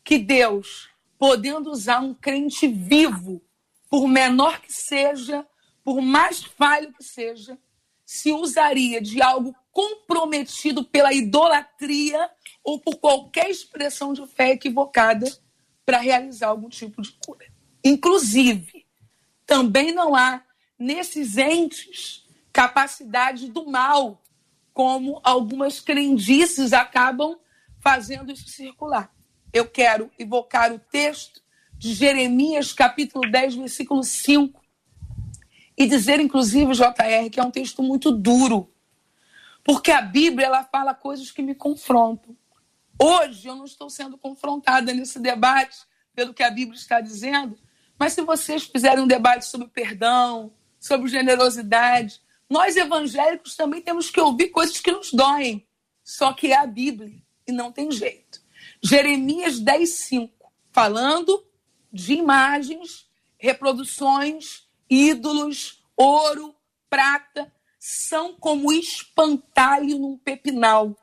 que 0.03 0.17
Deus, 0.17 0.89
podendo 1.23 1.71
usar 1.71 2.01
um 2.01 2.13
crente 2.13 2.67
vivo, 2.67 3.41
por 3.89 4.09
menor 4.09 4.59
que 4.59 4.73
seja, 4.73 5.47
por 5.81 6.01
mais 6.01 6.43
falho 6.43 6.91
que 6.91 7.01
seja, 7.01 7.57
se 8.05 8.33
usaria 8.33 8.99
de 8.99 9.21
algo 9.21 9.55
comprometido 9.71 10.83
pela 10.83 11.13
idolatria 11.13 12.29
ou 12.61 12.77
por 12.77 12.97
qualquer 12.97 13.49
expressão 13.49 14.11
de 14.11 14.27
fé 14.27 14.51
equivocada 14.51 15.25
para 15.85 15.99
realizar 15.99 16.47
algum 16.47 16.67
tipo 16.67 17.01
de 17.01 17.13
cura. 17.25 17.45
Inclusive, 17.85 18.85
também 19.45 19.93
não 19.93 20.13
há 20.13 20.43
nesses 20.77 21.37
entes 21.37 22.27
capacidade 22.51 23.47
do 23.47 23.65
mal, 23.65 24.21
como 24.73 25.21
algumas 25.23 25.79
crendices 25.79 26.73
acabam 26.73 27.39
fazendo 27.79 28.29
isso 28.29 28.49
circular. 28.49 29.09
Eu 29.53 29.67
quero 29.67 30.09
evocar 30.17 30.73
o 30.73 30.79
texto 30.79 31.39
de 31.77 31.93
Jeremias, 31.93 32.73
capítulo 32.73 33.29
10, 33.29 33.55
versículo 33.55 34.03
5, 34.03 34.59
e 35.77 35.85
dizer, 35.85 36.19
inclusive, 36.19 36.73
JR, 36.73 37.29
que 37.31 37.39
é 37.39 37.43
um 37.43 37.51
texto 37.51 37.83
muito 37.83 38.11
duro, 38.11 38.73
porque 39.63 39.91
a 39.91 40.01
Bíblia 40.01 40.47
ela 40.47 40.63
fala 40.63 40.95
coisas 40.95 41.31
que 41.31 41.43
me 41.43 41.53
confrontam. 41.53 42.35
Hoje 42.99 43.47
eu 43.47 43.55
não 43.55 43.65
estou 43.65 43.89
sendo 43.89 44.17
confrontada 44.17 44.91
nesse 44.93 45.19
debate 45.19 45.77
pelo 46.15 46.33
que 46.33 46.43
a 46.43 46.49
Bíblia 46.49 46.77
está 46.77 46.99
dizendo, 46.99 47.57
mas 47.97 48.13
se 48.13 48.21
vocês 48.21 48.63
fizerem 48.63 49.03
um 49.03 49.07
debate 49.07 49.45
sobre 49.45 49.67
perdão, 49.67 50.51
sobre 50.79 51.09
generosidade, 51.09 52.21
nós 52.49 52.75
evangélicos 52.75 53.55
também 53.55 53.81
temos 53.81 54.09
que 54.09 54.19
ouvir 54.19 54.49
coisas 54.49 54.79
que 54.79 54.91
nos 54.91 55.13
doem. 55.13 55.65
Só 56.03 56.33
que 56.33 56.51
é 56.51 56.57
a 56.57 56.67
Bíblia 56.67 57.23
e 57.47 57.51
não 57.51 57.71
tem 57.71 57.89
jeito. 57.91 58.42
Jeremias 58.83 59.59
10, 59.59 59.89
5, 59.89 60.51
falando 60.71 61.43
de 61.91 62.13
imagens, 62.13 63.07
reproduções, 63.37 64.67
ídolos, 64.89 65.83
ouro, 65.95 66.53
prata, 66.89 67.51
são 67.79 68.33
como 68.35 68.73
espantalho 68.73 69.97
num 69.97 70.17
pepinal 70.17 70.95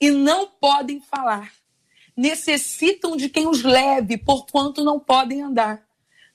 e 0.00 0.10
não 0.10 0.46
podem 0.46 1.00
falar. 1.00 1.52
Necessitam 2.16 3.16
de 3.16 3.28
quem 3.28 3.46
os 3.46 3.62
leve, 3.62 4.16
porquanto 4.16 4.82
não 4.84 5.00
podem 5.00 5.42
andar. 5.42 5.86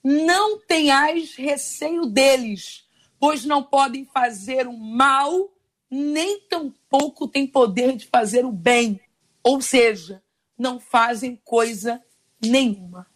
Não 0.03 0.59
tenhais 0.59 1.35
receio 1.35 2.05
deles, 2.05 2.87
pois 3.19 3.45
não 3.45 3.63
podem 3.63 4.05
fazer 4.05 4.67
o 4.67 4.77
mal, 4.77 5.51
nem 5.89 6.41
tampouco 6.41 7.27
têm 7.27 7.47
poder 7.47 7.95
de 7.95 8.05
fazer 8.05 8.45
o 8.45 8.51
bem 8.51 8.99
ou 9.43 9.61
seja, 9.61 10.21
não 10.59 10.79
fazem 10.79 11.41
coisa 11.43 12.03
nenhuma. 12.41 13.07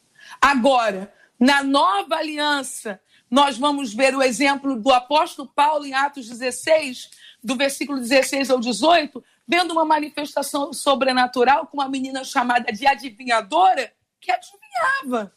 Agora, 0.41 1.13
na 1.39 1.61
nova 1.61 2.15
aliança, 2.15 3.01
nós 3.29 3.57
vamos 3.57 3.93
ver 3.93 4.15
o 4.15 4.23
exemplo 4.23 4.79
do 4.79 4.91
apóstolo 4.91 5.51
Paulo 5.53 5.85
em 5.85 5.93
Atos 5.93 6.29
16, 6.29 7.09
do 7.43 7.55
versículo 7.57 7.99
16 7.99 8.49
ao 8.49 8.59
18, 8.59 9.23
vendo 9.45 9.71
uma 9.71 9.83
manifestação 9.83 10.71
sobrenatural 10.71 11.67
com 11.67 11.77
uma 11.77 11.89
menina 11.89 12.23
chamada 12.23 12.71
de 12.71 12.87
adivinhadora, 12.87 13.93
que 14.21 14.31
adivinhava. 14.31 15.35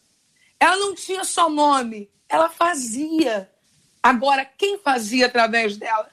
Ela 0.61 0.76
não 0.76 0.94
tinha 0.94 1.24
só 1.24 1.50
nome, 1.50 2.09
ela 2.28 2.48
fazia. 2.48 3.50
Agora, 4.02 4.44
quem 4.44 4.78
fazia 4.78 5.26
através 5.26 5.76
dela? 5.76 6.09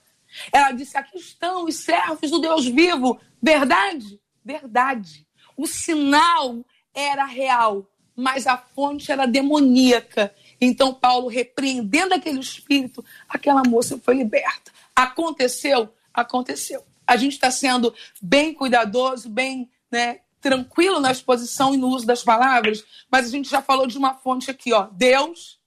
Ela 0.52 0.72
disse: 0.72 0.98
Aqui 0.98 1.18
estão 1.18 1.66
os 1.66 1.76
servos 1.76 2.32
do 2.32 2.40
Deus 2.40 2.66
vivo. 2.66 3.20
Verdade? 3.42 4.20
Verdade. 4.44 5.28
O 5.56 5.68
sinal 5.68 6.64
era 6.94 7.26
real, 7.26 7.88
mas 8.16 8.48
a 8.48 8.58
fonte 8.58 9.12
era 9.12 9.26
demoníaca. 9.26 10.34
Então, 10.60 10.94
Paulo, 10.94 11.28
repreendendo 11.28 12.14
aquele 12.14 12.40
espírito, 12.40 13.04
aquela 13.28 13.64
moça 13.68 14.00
foi 14.00 14.16
liberta. 14.16 14.72
Aconteceu? 14.96 15.94
Aconteceu. 16.14 16.86
A 17.06 17.18
gente 17.18 17.34
está 17.34 17.52
sendo 17.52 17.94
bem 18.22 18.54
cuidadoso, 18.54 19.30
bem 19.30 19.70
né, 19.92 20.22
tranquilo 20.40 21.00
na 21.00 21.12
exposição 21.12 21.74
e 21.74 21.78
no 21.78 21.88
uso 21.88 22.06
das 22.06 22.24
palavras, 22.24 22.84
mas 23.10 23.28
a 23.28 23.30
gente 23.30 23.50
já 23.50 23.62
falou 23.62 23.88
de 23.88 23.98
uma 23.98 24.14
fonte 24.14 24.52
aqui, 24.52 24.74
ó. 24.74 24.88
Deus, 24.92 25.60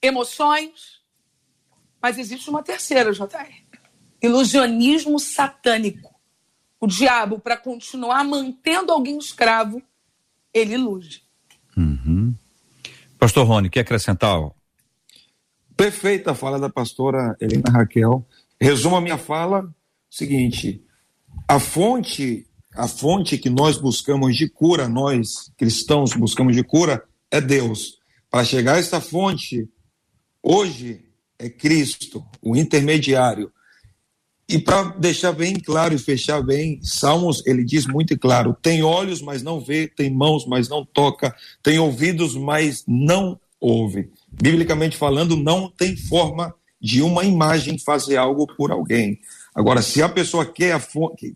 emoções, 0.00 1.00
mas 2.00 2.18
existe 2.18 2.50
uma 2.50 2.62
terceira, 2.62 3.12
JR. 3.12 3.62
Ilusionismo 4.20 5.18
satânico. 5.18 6.11
O 6.82 6.86
diabo, 6.88 7.38
para 7.38 7.56
continuar 7.56 8.24
mantendo 8.24 8.90
alguém 8.90 9.16
escravo, 9.16 9.80
ele 10.52 10.74
ilude. 10.74 11.22
Uhum. 11.76 12.34
Pastor 13.16 13.46
Rony, 13.46 13.70
quer 13.70 13.82
acrescentar? 13.82 14.50
Perfeita 15.76 16.32
a 16.32 16.34
fala 16.34 16.58
da 16.58 16.68
pastora 16.68 17.36
Helena 17.40 17.70
Raquel. 17.70 18.26
Resumo 18.60 18.96
a 18.96 19.00
minha 19.00 19.16
fala 19.16 19.72
seguinte: 20.10 20.84
a 21.46 21.60
fonte, 21.60 22.48
a 22.74 22.88
fonte 22.88 23.38
que 23.38 23.48
nós 23.48 23.78
buscamos 23.78 24.34
de 24.36 24.48
cura, 24.48 24.88
nós 24.88 25.52
cristãos 25.56 26.14
buscamos 26.14 26.56
de 26.56 26.64
cura, 26.64 27.04
é 27.30 27.40
Deus. 27.40 28.00
Para 28.28 28.44
chegar 28.44 28.74
a 28.74 28.78
essa 28.78 29.00
fonte, 29.00 29.70
hoje 30.42 31.06
é 31.38 31.48
Cristo, 31.48 32.26
o 32.42 32.56
intermediário. 32.56 33.52
E 34.52 34.58
para 34.58 34.82
deixar 34.98 35.32
bem 35.32 35.54
claro 35.54 35.94
e 35.94 35.98
fechar 35.98 36.42
bem, 36.42 36.78
Salmos, 36.82 37.42
ele 37.46 37.64
diz 37.64 37.86
muito 37.86 38.18
claro: 38.18 38.54
tem 38.60 38.82
olhos, 38.82 39.22
mas 39.22 39.42
não 39.42 39.58
vê, 39.58 39.88
tem 39.88 40.10
mãos, 40.10 40.46
mas 40.46 40.68
não 40.68 40.84
toca, 40.84 41.34
tem 41.62 41.78
ouvidos, 41.78 42.34
mas 42.34 42.84
não 42.86 43.40
ouve. 43.58 44.10
Biblicamente 44.30 44.94
falando, 44.94 45.36
não 45.36 45.70
tem 45.70 45.96
forma 45.96 46.54
de 46.78 47.00
uma 47.00 47.24
imagem 47.24 47.78
fazer 47.78 48.18
algo 48.18 48.46
por 48.46 48.70
alguém. 48.70 49.18
Agora, 49.54 49.80
se 49.80 50.02
a 50.02 50.08
pessoa 50.08 50.44
quer, 50.44 50.78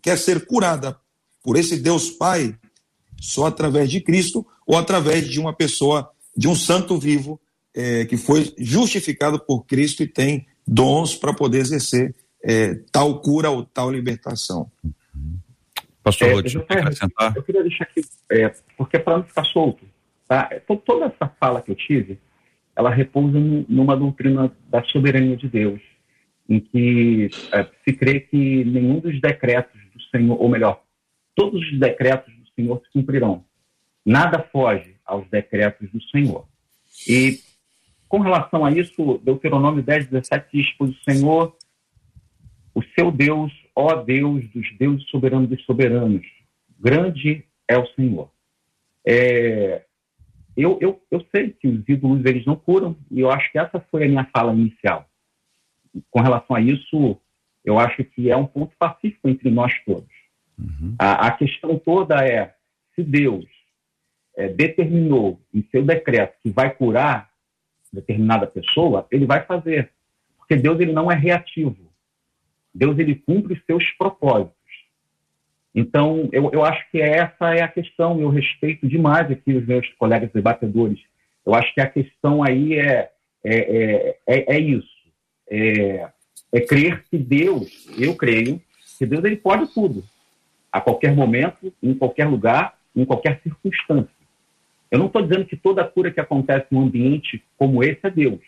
quer 0.03 0.15
ser 0.15 0.45
curada 0.45 0.95
por 1.41 1.57
esse 1.57 1.75
Deus 1.75 2.11
Pai, 2.11 2.53
só 3.19 3.47
através 3.47 3.89
de 3.89 3.99
Cristo 3.99 4.45
ou 4.67 4.77
através 4.77 5.27
de 5.27 5.39
uma 5.39 5.53
pessoa, 5.53 6.07
de 6.35 6.47
um 6.47 6.55
santo 6.55 6.99
vivo, 6.99 7.41
é, 7.73 8.05
que 8.05 8.15
foi 8.15 8.53
justificado 8.59 9.39
por 9.39 9.65
Cristo 9.65 10.03
e 10.03 10.07
tem 10.07 10.45
dons 10.67 11.15
para 11.15 11.33
poder 11.33 11.59
exercer 11.59 12.13
é, 12.47 12.75
tal 12.93 13.19
cura 13.19 13.49
ou 13.49 13.65
tal 13.65 13.91
libertação. 13.91 14.71
Pastor, 16.01 16.29
é, 16.29 16.31
eu, 16.31 16.61
acrescentar? 16.61 17.35
eu 17.35 17.43
queria 17.43 17.61
deixar 17.61 17.83
aqui, 17.83 18.01
é, 18.31 18.49
porque 18.77 18.95
é 18.95 18.99
para 18.99 19.17
não 19.17 19.23
ficar 19.25 19.43
solto, 19.43 19.85
tá? 20.25 20.49
Então, 20.53 20.77
toda 20.77 21.07
essa 21.07 21.27
fala 21.37 21.61
que 21.61 21.69
eu 21.69 21.75
tive, 21.75 22.17
ela 22.73 22.89
repousa 22.89 23.37
numa 23.67 23.97
doutrina 23.97 24.49
da 24.69 24.81
soberania 24.85 25.35
de 25.35 25.49
Deus, 25.49 25.81
em 26.47 26.61
que 26.61 27.29
é, 27.51 27.67
se 27.83 27.93
crê 27.93 28.21
que 28.21 28.63
nenhum 28.63 29.01
dos 29.01 29.19
decretos 29.19 29.81
do 29.93 30.01
Senhor, 30.03 30.41
ou 30.41 30.47
melhor, 30.47 30.81
todos 31.35 31.61
os 31.61 31.77
decretos 31.77 32.33
do 32.33 32.47
Senhor 32.55 32.81
se 32.85 32.89
cumprirão. 32.93 33.43
Nada 34.05 34.39
foge 34.53 34.95
aos 35.05 35.29
decretos 35.29 35.91
do 35.91 36.01
Senhor. 36.03 36.47
E 37.05 37.39
com 38.07 38.19
relação 38.19 38.63
a 38.63 38.71
isso, 38.71 39.19
Deuteronômio 39.21 39.83
10, 39.83 40.07
17 40.07 40.47
diz: 40.53 40.71
Pois 40.77 40.91
o 40.91 41.03
Senhor 41.03 41.57
o 42.77 42.83
seu 42.95 43.11
Deus, 43.11 43.51
ó 43.75 43.95
Deus 43.95 44.47
dos 44.51 44.77
deuses 44.77 45.09
soberanos 45.09 45.49
dos 45.49 45.65
soberanos, 45.65 46.23
grande 46.79 47.43
é 47.67 47.75
o 47.75 47.87
Senhor. 47.87 48.29
É, 49.03 49.81
eu, 50.55 50.77
eu, 50.79 51.01
eu 51.09 51.25
sei 51.35 51.49
que 51.49 51.67
os 51.67 51.89
ídolos 51.89 52.23
eles 52.23 52.45
não 52.45 52.55
curam, 52.55 52.95
e 53.09 53.19
eu 53.19 53.31
acho 53.31 53.51
que 53.51 53.57
essa 53.57 53.79
foi 53.89 54.05
a 54.05 54.07
minha 54.07 54.29
fala 54.31 54.53
inicial. 54.53 55.09
Com 56.11 56.21
relação 56.21 56.55
a 56.55 56.61
isso, 56.61 57.19
eu 57.65 57.79
acho 57.79 58.03
que 58.03 58.29
é 58.29 58.37
um 58.37 58.45
ponto 58.45 58.75
pacífico 58.77 59.27
entre 59.27 59.49
nós 59.49 59.73
todos. 59.83 60.13
Uhum. 60.59 60.93
A, 60.99 61.29
a, 61.29 61.31
questão 61.31 61.79
toda 61.79 62.23
é: 62.23 62.53
se 62.93 63.01
Deus 63.01 63.47
é, 64.35 64.49
determinou 64.49 65.41
em 65.51 65.67
seu 65.71 65.83
decreto 65.83 66.37
que 66.43 66.51
vai 66.51 66.69
curar 66.69 67.31
determinada 67.91 68.45
pessoa, 68.45 69.07
ele 69.09 69.25
vai 69.25 69.43
fazer. 69.45 69.91
Porque 70.37 70.55
Deus 70.55 70.79
ele 70.79 70.93
não 70.93 71.11
é 71.11 71.15
reativo. 71.15 71.86
Deus 72.77 72.99
ele 72.99 73.15
cumpre 73.15 73.53
os 73.53 73.65
seus 73.65 73.83
propósitos. 73.97 74.53
Então, 75.73 76.29
eu, 76.31 76.49
eu 76.53 76.63
acho 76.63 76.89
que 76.91 77.01
essa 77.01 77.55
é 77.55 77.61
a 77.61 77.67
questão, 77.67 78.19
eu 78.21 78.29
respeito 78.29 78.87
demais 78.87 79.29
aqui 79.31 79.53
os 79.53 79.65
meus 79.65 79.87
colegas 79.95 80.31
debatedores. 80.31 80.99
Eu 81.45 81.55
acho 81.55 81.73
que 81.73 81.81
a 81.81 81.89
questão 81.89 82.43
aí 82.43 82.75
é, 82.75 83.11
é, 83.43 83.55
é, 83.55 84.17
é, 84.27 84.55
é 84.55 84.59
isso. 84.59 84.97
É, 85.49 86.07
é 86.53 86.61
crer 86.61 87.03
que 87.09 87.17
Deus, 87.17 87.87
eu 87.97 88.15
creio, 88.15 88.61
que 88.97 89.05
Deus 89.05 89.23
ele 89.23 89.37
pode 89.37 89.73
tudo. 89.73 90.03
A 90.71 90.79
qualquer 90.79 91.15
momento, 91.15 91.73
em 91.81 91.95
qualquer 91.95 92.25
lugar, 92.25 92.77
em 92.95 93.05
qualquer 93.05 93.39
circunstância. 93.41 94.15
Eu 94.91 94.99
não 94.99 95.07
estou 95.07 95.21
dizendo 95.21 95.45
que 95.45 95.55
toda 95.55 95.83
cura 95.83 96.11
que 96.11 96.19
acontece 96.19 96.67
em 96.71 96.75
um 96.75 96.83
ambiente 96.83 97.43
como 97.57 97.83
esse 97.83 97.99
é 98.03 98.09
Deus. 98.09 98.41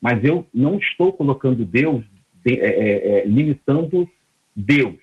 Mas 0.00 0.22
eu 0.24 0.46
não 0.54 0.78
estou 0.78 1.12
colocando 1.12 1.64
Deus 1.64 2.04
é, 2.44 2.52
é, 2.52 3.18
é, 3.18 3.24
limitando 3.26 4.08
Deus. 4.54 4.96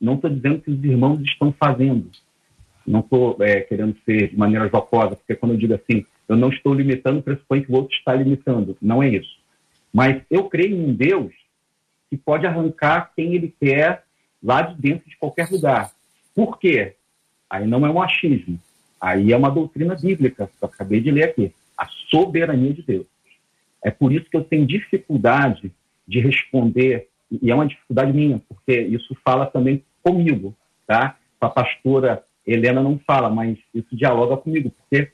Não 0.00 0.14
estou 0.14 0.30
dizendo 0.30 0.60
que 0.60 0.70
os 0.70 0.82
irmãos 0.84 1.20
estão 1.22 1.52
fazendo. 1.52 2.10
Não 2.86 3.00
estou 3.00 3.36
é, 3.40 3.60
querendo 3.60 3.96
ser 4.04 4.28
de 4.28 4.36
maneira 4.36 4.68
jocosa, 4.68 5.16
porque 5.16 5.34
quando 5.34 5.52
eu 5.52 5.58
digo 5.58 5.74
assim, 5.74 6.04
eu 6.28 6.36
não 6.36 6.48
estou 6.48 6.72
limitando, 6.74 7.22
pressupõe 7.22 7.62
que 7.62 7.70
o 7.70 7.74
outro 7.74 7.94
está 7.94 8.14
limitando. 8.14 8.76
Não 8.80 9.02
é 9.02 9.08
isso. 9.08 9.38
Mas 9.92 10.22
eu 10.30 10.44
creio 10.44 10.76
em 10.76 10.90
um 10.90 10.94
Deus 10.94 11.32
que 12.08 12.16
pode 12.16 12.46
arrancar 12.46 13.12
quem 13.14 13.34
ele 13.34 13.54
quer 13.60 14.04
lá 14.42 14.62
de 14.62 14.80
dentro 14.80 15.08
de 15.08 15.16
qualquer 15.16 15.48
lugar. 15.50 15.90
Por 16.34 16.58
quê? 16.58 16.94
Aí 17.48 17.66
não 17.66 17.84
é 17.86 17.90
um 17.90 18.00
achismo. 18.00 18.58
Aí 19.00 19.32
é 19.32 19.36
uma 19.36 19.50
doutrina 19.50 19.94
bíblica, 19.94 20.46
que 20.46 20.64
eu 20.64 20.68
acabei 20.68 21.00
de 21.00 21.10
ler 21.10 21.24
aqui. 21.24 21.52
A 21.76 21.86
soberania 22.10 22.72
de 22.72 22.82
Deus. 22.82 23.06
É 23.82 23.90
por 23.90 24.12
isso 24.12 24.28
que 24.28 24.36
eu 24.36 24.44
tenho 24.44 24.66
dificuldade 24.66 25.72
de 26.10 26.18
responder, 26.18 27.08
e 27.30 27.50
é 27.50 27.54
uma 27.54 27.66
dificuldade 27.66 28.12
minha, 28.12 28.40
porque 28.48 28.80
isso 28.80 29.16
fala 29.24 29.46
também 29.46 29.84
comigo, 30.02 30.54
tá? 30.86 31.16
A 31.40 31.48
pastora 31.48 32.24
Helena 32.44 32.82
não 32.82 32.98
fala, 32.98 33.30
mas 33.30 33.56
isso 33.72 33.94
dialoga 33.94 34.36
comigo, 34.36 34.70
porque 34.70 35.12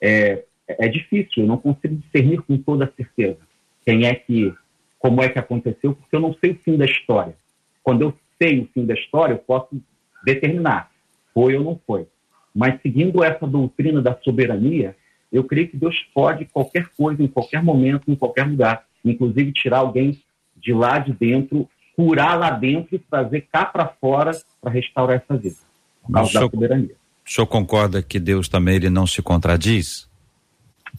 é, 0.00 0.44
é 0.66 0.88
difícil, 0.88 1.44
eu 1.44 1.46
não 1.46 1.56
consigo 1.56 1.94
discernir 1.94 2.42
com 2.42 2.58
toda 2.58 2.92
certeza 2.96 3.38
quem 3.84 4.04
é 4.04 4.14
que, 4.14 4.52
como 4.98 5.22
é 5.22 5.28
que 5.28 5.38
aconteceu, 5.38 5.94
porque 5.94 6.14
eu 6.14 6.20
não 6.20 6.34
sei 6.34 6.52
o 6.52 6.58
fim 6.58 6.76
da 6.76 6.84
história. 6.84 7.36
Quando 7.82 8.02
eu 8.02 8.14
sei 8.40 8.60
o 8.60 8.68
fim 8.74 8.84
da 8.84 8.94
história, 8.94 9.34
eu 9.34 9.38
posso 9.38 9.80
determinar, 10.24 10.90
foi 11.32 11.56
ou 11.56 11.64
não 11.64 11.80
foi. 11.86 12.06
Mas 12.54 12.80
seguindo 12.82 13.22
essa 13.22 13.46
doutrina 13.46 14.02
da 14.02 14.16
soberania, 14.22 14.96
eu 15.32 15.44
creio 15.44 15.68
que 15.68 15.76
Deus 15.76 15.96
pode 16.14 16.44
qualquer 16.46 16.88
coisa, 16.96 17.22
em 17.22 17.28
qualquer 17.28 17.62
momento, 17.62 18.10
em 18.10 18.14
qualquer 18.14 18.46
lugar, 18.46 18.84
inclusive 19.04 19.52
tirar 19.52 19.78
alguém 19.78 20.20
de 20.62 20.72
lá 20.72 20.98
de 20.98 21.12
dentro, 21.12 21.68
curar 21.96 22.38
lá 22.38 22.50
dentro 22.50 22.94
e 22.94 22.98
trazer 22.98 23.48
cá 23.52 23.64
para 23.64 23.86
fora 23.86 24.32
para 24.60 24.70
restaurar 24.70 25.16
essa 25.16 25.36
vida, 25.36 25.56
por 26.02 26.12
causa 26.12 26.32
da 26.32 26.40
soberania. 26.40 26.94
O 27.26 27.30
senhor 27.30 27.46
concorda 27.46 28.02
que 28.02 28.18
Deus 28.18 28.48
também 28.48 28.76
ele 28.76 28.90
não 28.90 29.06
se 29.06 29.22
contradiz? 29.22 30.08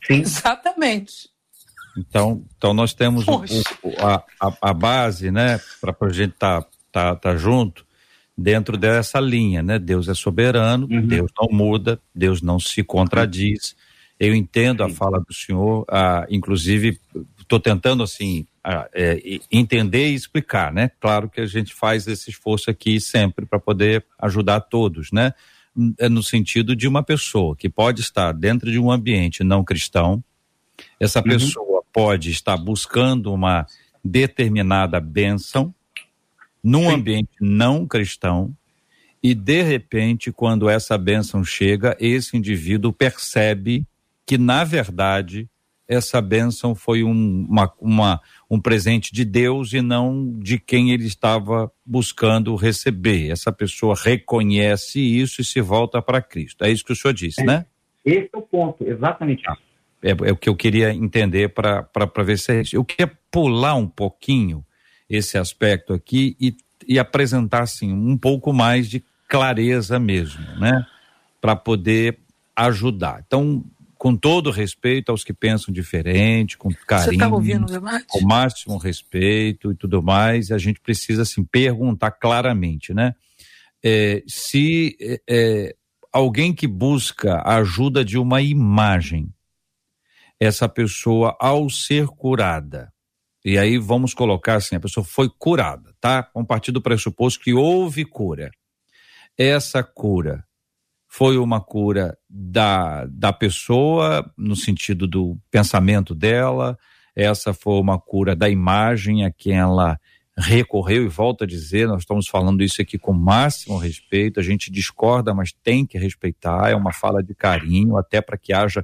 Sim. 0.06 0.22
Exatamente. 0.22 1.30
Então, 1.98 2.44
então 2.58 2.74
nós 2.74 2.94
temos 2.94 3.28
o, 3.28 3.44
o, 3.84 3.94
a, 4.00 4.24
a, 4.42 4.54
a, 4.70 4.74
base, 4.74 5.30
né, 5.32 5.60
para 5.80 5.96
a 6.00 6.10
gente 6.10 6.34
estar 6.34 6.62
tá, 6.64 6.70
tá, 6.92 7.16
tá 7.16 7.36
junto 7.38 7.86
dentro 8.38 8.78
dessa 8.78 9.20
linha, 9.20 9.62
né? 9.62 9.78
Deus 9.78 10.08
é 10.10 10.14
soberano, 10.14 10.88
uhum. 10.90 11.06
Deus 11.06 11.32
não 11.40 11.56
muda, 11.56 12.00
Deus 12.14 12.42
não 12.42 12.60
se 12.60 12.84
contradiz. 12.84 13.76
Eu 14.20 14.34
entendo 14.34 14.84
Sim. 14.84 14.92
a 14.92 14.96
fala 14.96 15.20
do 15.20 15.34
senhor, 15.34 15.86
ah, 15.88 16.26
inclusive 16.30 17.00
estou 17.40 17.60
tentando 17.60 18.02
assim 18.02 18.48
é, 18.94 19.40
entender 19.52 20.10
e 20.10 20.16
explicar, 20.16 20.72
né? 20.72 20.92
Claro 21.00 21.30
que 21.30 21.42
a 21.42 21.46
gente 21.46 21.74
faz 21.74 22.08
esse 22.08 22.30
esforço 22.30 22.70
aqui 22.70 23.00
sempre 23.00 23.46
para 23.46 23.60
poder 23.60 24.06
ajudar 24.20 24.62
todos, 24.62 25.12
né? 25.12 25.34
É 25.98 26.08
no 26.08 26.22
sentido 26.22 26.76
de 26.76 26.88
uma 26.88 27.04
pessoa 27.04 27.56
que 27.56 27.70
pode 27.70 28.02
estar 28.02 28.32
dentro 28.32 28.72
de 28.72 28.80
um 28.80 28.92
ambiente 28.92 29.44
não 29.44 29.64
cristão, 29.64 30.24
essa 31.00 31.20
uhum. 31.20 31.26
pessoa 31.26 31.84
pode 31.92 32.32
estar 32.32 32.58
buscando 32.58 33.34
uma 33.34 33.66
determinada 34.04 35.00
bênção 35.00 35.74
num 36.64 36.90
Sim. 36.90 36.96
ambiente 36.96 37.32
não 37.42 37.86
cristão 37.86 38.56
e 39.22 39.34
de 39.34 39.62
repente 39.62 40.32
quando 40.32 40.70
essa 40.70 40.98
bênção 40.98 41.44
chega, 41.44 41.96
esse 42.00 42.36
indivíduo 42.36 42.92
percebe 42.92 43.88
que, 44.26 44.38
na 44.38 44.64
verdade, 44.64 45.50
essa 45.88 46.22
bênção 46.22 46.76
foi 46.76 47.04
um, 47.04 47.46
uma, 47.50 47.72
uma, 47.80 48.22
um 48.54 48.60
presente 48.60 49.12
de 49.12 49.26
Deus 49.26 49.74
e 49.74 49.82
não 49.82 50.32
de 50.38 50.60
quem 50.60 50.92
ele 50.92 51.06
estava 51.06 51.72
buscando 51.84 52.56
receber. 52.56 53.32
Essa 53.32 53.52
pessoa 53.52 53.96
reconhece 53.96 55.00
isso 55.00 55.42
e 55.42 55.44
se 55.44 55.60
volta 55.60 56.02
para 56.02 56.22
Cristo. 56.22 56.64
É 56.64 56.70
isso 56.70 56.86
que 56.86 56.94
o 56.94 56.96
senhor 56.96 57.14
disse, 57.14 57.42
é, 57.42 57.46
né? 57.46 57.66
Esse 58.06 58.30
é 58.32 58.38
o 58.38 58.42
ponto, 58.42 58.88
exatamente. 58.88 59.42
Ah, 59.48 59.58
é, 60.04 60.12
é, 60.12 60.32
o 60.32 60.38
que 60.38 60.48
eu 60.48 60.56
queria 60.56 60.94
entender 60.94 61.50
para 61.50 61.88
ver 62.24 62.38
se 62.38 62.52
é 62.52 62.62
isso. 62.62 62.76
Eu 62.76 62.86
queria 62.86 63.12
pular 63.32 63.74
um 63.74 63.88
pouquinho 63.88 64.64
esse 65.10 65.36
aspecto 65.36 65.92
aqui 65.92 66.38
e, 66.40 66.56
e 66.88 67.00
apresentar 67.00 67.64
assim, 67.64 67.92
um 67.92 68.18
pouco 68.18 68.54
mais 68.54 68.88
de 68.88 69.04
clareza 69.28 69.98
mesmo, 69.98 70.46
né? 70.60 70.86
Para 71.42 71.56
poder 71.56 72.20
ajudar. 72.56 73.24
Então, 73.26 73.66
com 74.04 74.18
todo 74.18 74.52
respeito 74.52 75.14
aos 75.14 75.24
que 75.24 75.34
pensam 75.34 75.74
diferente, 75.74 76.58
com 76.58 76.70
carinho, 76.86 77.20
tá 77.20 77.30
ouvindo, 77.30 77.66
com 78.10 78.20
o 78.20 78.28
máximo 78.28 78.78
respeito 78.78 79.72
e 79.72 79.76
tudo 79.76 80.04
mais, 80.04 80.52
a 80.52 80.58
gente 80.58 80.82
precisa 80.82 81.22
assim 81.22 81.42
perguntar 81.42 82.12
claramente, 82.12 82.94
né? 82.94 83.16
É, 83.82 84.22
se 84.28 84.98
é, 85.00 85.22
é, 85.26 85.76
alguém 86.12 86.54
que 86.54 86.68
busca 86.68 87.36
a 87.36 87.60
ajuda 87.60 88.04
de 88.04 88.18
uma 88.18 88.42
imagem, 88.42 89.34
essa 90.38 90.68
pessoa 90.68 91.38
ao 91.40 91.70
ser 91.70 92.08
curada, 92.08 92.92
e 93.46 93.58
aí 93.58 93.78
vamos 93.78 94.14
colocar 94.14 94.56
assim, 94.56 94.76
a 94.76 94.82
pessoa 94.82 95.06
foi 95.06 95.30
curada, 95.30 95.96
tá? 96.02 96.30
Vamos 96.34 96.50
partir 96.50 96.74
do 96.74 96.82
pressuposto 96.82 97.40
que 97.40 97.54
houve 97.54 98.04
cura. 98.04 98.52
Essa 99.38 99.82
cura 99.82 100.46
foi 101.16 101.38
uma 101.38 101.62
cura 101.62 102.18
da, 102.28 103.06
da 103.06 103.32
pessoa, 103.32 104.28
no 104.36 104.56
sentido 104.56 105.06
do 105.06 105.38
pensamento 105.52 106.16
dela, 106.16 106.76
essa 107.16 107.54
foi 107.54 107.80
uma 107.80 108.00
cura 108.00 108.36
da 108.36 108.50
imagem 108.50 109.24
a 109.24 109.30
quem 109.30 109.56
ela 109.56 110.00
recorreu, 110.36 111.04
e 111.04 111.08
volto 111.08 111.44
a 111.44 111.48
dizer, 111.48 111.88
nós 111.88 112.02
estamos 112.02 112.28
falando 112.28 112.64
isso 112.64 112.82
aqui 112.82 112.98
com 112.98 113.14
máximo 113.14 113.78
respeito, 113.78 114.40
a 114.40 114.44
gente 114.44 114.72
discorda, 114.72 115.36
mas 115.36 115.52
tem 115.52 115.86
que 115.86 116.00
respeitar, 116.00 116.72
é 116.72 116.76
uma 116.76 116.92
fala 116.92 117.22
de 117.22 117.36
carinho, 117.36 117.96
até 117.96 118.20
para 118.20 118.36
que 118.36 118.52
haja 118.52 118.84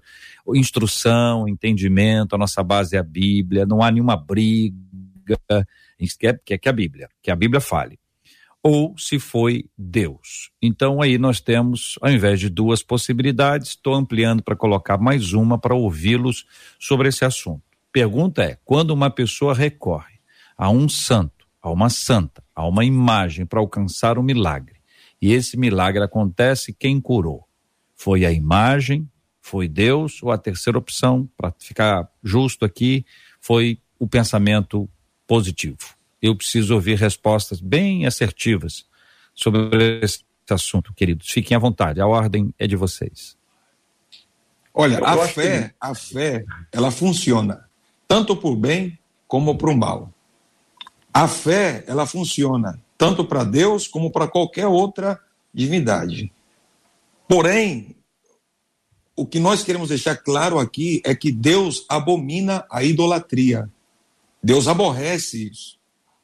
instrução, 0.54 1.48
entendimento, 1.48 2.36
a 2.36 2.38
nossa 2.38 2.62
base 2.62 2.96
é 2.96 3.00
a 3.00 3.04
Bíblia, 3.04 3.66
não 3.66 3.82
há 3.82 3.90
nenhuma 3.90 4.16
briga, 4.16 4.76
a 5.50 5.66
gente 6.00 6.16
quer, 6.16 6.40
quer 6.46 6.60
que 6.60 6.70
a 6.70 6.74
Bíblia, 6.74 7.10
que 7.24 7.32
a 7.32 7.36
Bíblia 7.36 7.60
fale 7.60 7.98
ou 8.62 8.98
se 8.98 9.20
foi 9.20 9.66
Deus. 9.78 10.52
Então 10.62 11.02
aí 11.02 11.18
nós 11.18 11.40
temos, 11.40 11.98
ao 12.02 12.12
invés 12.12 12.40
de 12.40 12.50
duas 12.50 12.84
possibilidades, 12.84 13.70
estou 13.70 13.94
ampliando 13.94 14.44
para 14.44 14.56
colocar 14.56 14.98
mais 14.98 15.34
uma 15.34 15.58
para 15.58 15.76
ouvi-los 15.76 16.46
sobre 16.78 17.10
esse 17.10 17.24
assunto. 17.24 17.64
Pergunta 17.92 18.44
é: 18.44 18.58
quando 18.66 18.92
uma 18.92 19.10
pessoa 19.10 19.54
recorre 19.54 20.20
a 20.58 20.70
um 20.70 20.90
santo, 20.90 21.48
a 21.62 21.72
uma 21.72 21.90
santa, 21.90 22.44
a 22.54 22.68
uma 22.68 22.84
imagem 22.86 23.46
para 23.46 23.60
alcançar 23.60 24.18
um 24.18 24.24
milagre, 24.24 24.80
e 25.22 25.34
esse 25.34 25.58
milagre 25.58 26.04
acontece, 26.04 26.74
quem 26.74 27.00
curou? 27.00 27.48
Foi 27.96 28.26
a 28.26 28.32
imagem, 28.32 29.10
foi 29.42 29.68
Deus, 29.68 30.22
ou 30.22 30.32
a 30.32 30.38
terceira 30.38 30.78
opção, 30.78 31.30
para 31.36 31.54
ficar 31.60 32.10
justo 32.24 32.64
aqui, 32.64 33.06
foi 33.42 33.80
o 33.98 34.08
pensamento 34.08 34.90
positivo? 35.28 35.99
Eu 36.22 36.36
preciso 36.36 36.74
ouvir 36.76 36.98
respostas 36.98 37.62
bem 37.62 38.06
assertivas 38.06 38.86
sobre 39.34 40.00
esse 40.02 40.24
assunto, 40.50 40.94
queridos. 40.94 41.30
Fiquem 41.30 41.56
à 41.56 41.60
vontade, 41.60 42.02
a 42.02 42.08
ordem 42.08 42.54
é 42.60 42.68
de 42.68 42.76
vocês. 42.76 43.38
Olha, 44.74 45.00
a 45.04 45.28
fé, 45.28 45.74
a 45.80 45.96
fé, 45.96 46.46
ela 46.72 46.92
funciona 46.92 47.68
tanto 48.08 48.36
por 48.36 48.56
bem 48.56 48.98
como 49.28 49.58
para 49.58 49.70
o 49.70 49.78
mal. 49.78 50.14
A 51.14 51.28
fé, 51.28 51.84
ela 51.88 52.06
funciona 52.06 52.80
tanto 52.98 53.24
para 53.24 53.44
Deus 53.44 53.88
como 53.88 54.12
para 54.12 54.28
qualquer 54.28 54.68
outra 54.68 55.20
divindade. 55.54 56.32
Porém, 57.28 57.96
o 59.16 59.26
que 59.26 59.40
nós 59.40 59.64
queremos 59.64 59.90
deixar 59.90 60.18
claro 60.18 60.60
aqui 60.60 61.02
é 61.06 61.14
que 61.16 61.32
Deus 61.32 61.86
abomina 61.90 62.66
a 62.70 62.84
idolatria. 62.84 63.70
Deus 64.42 64.68
aborrece 64.68 65.50
isso. 65.50 65.79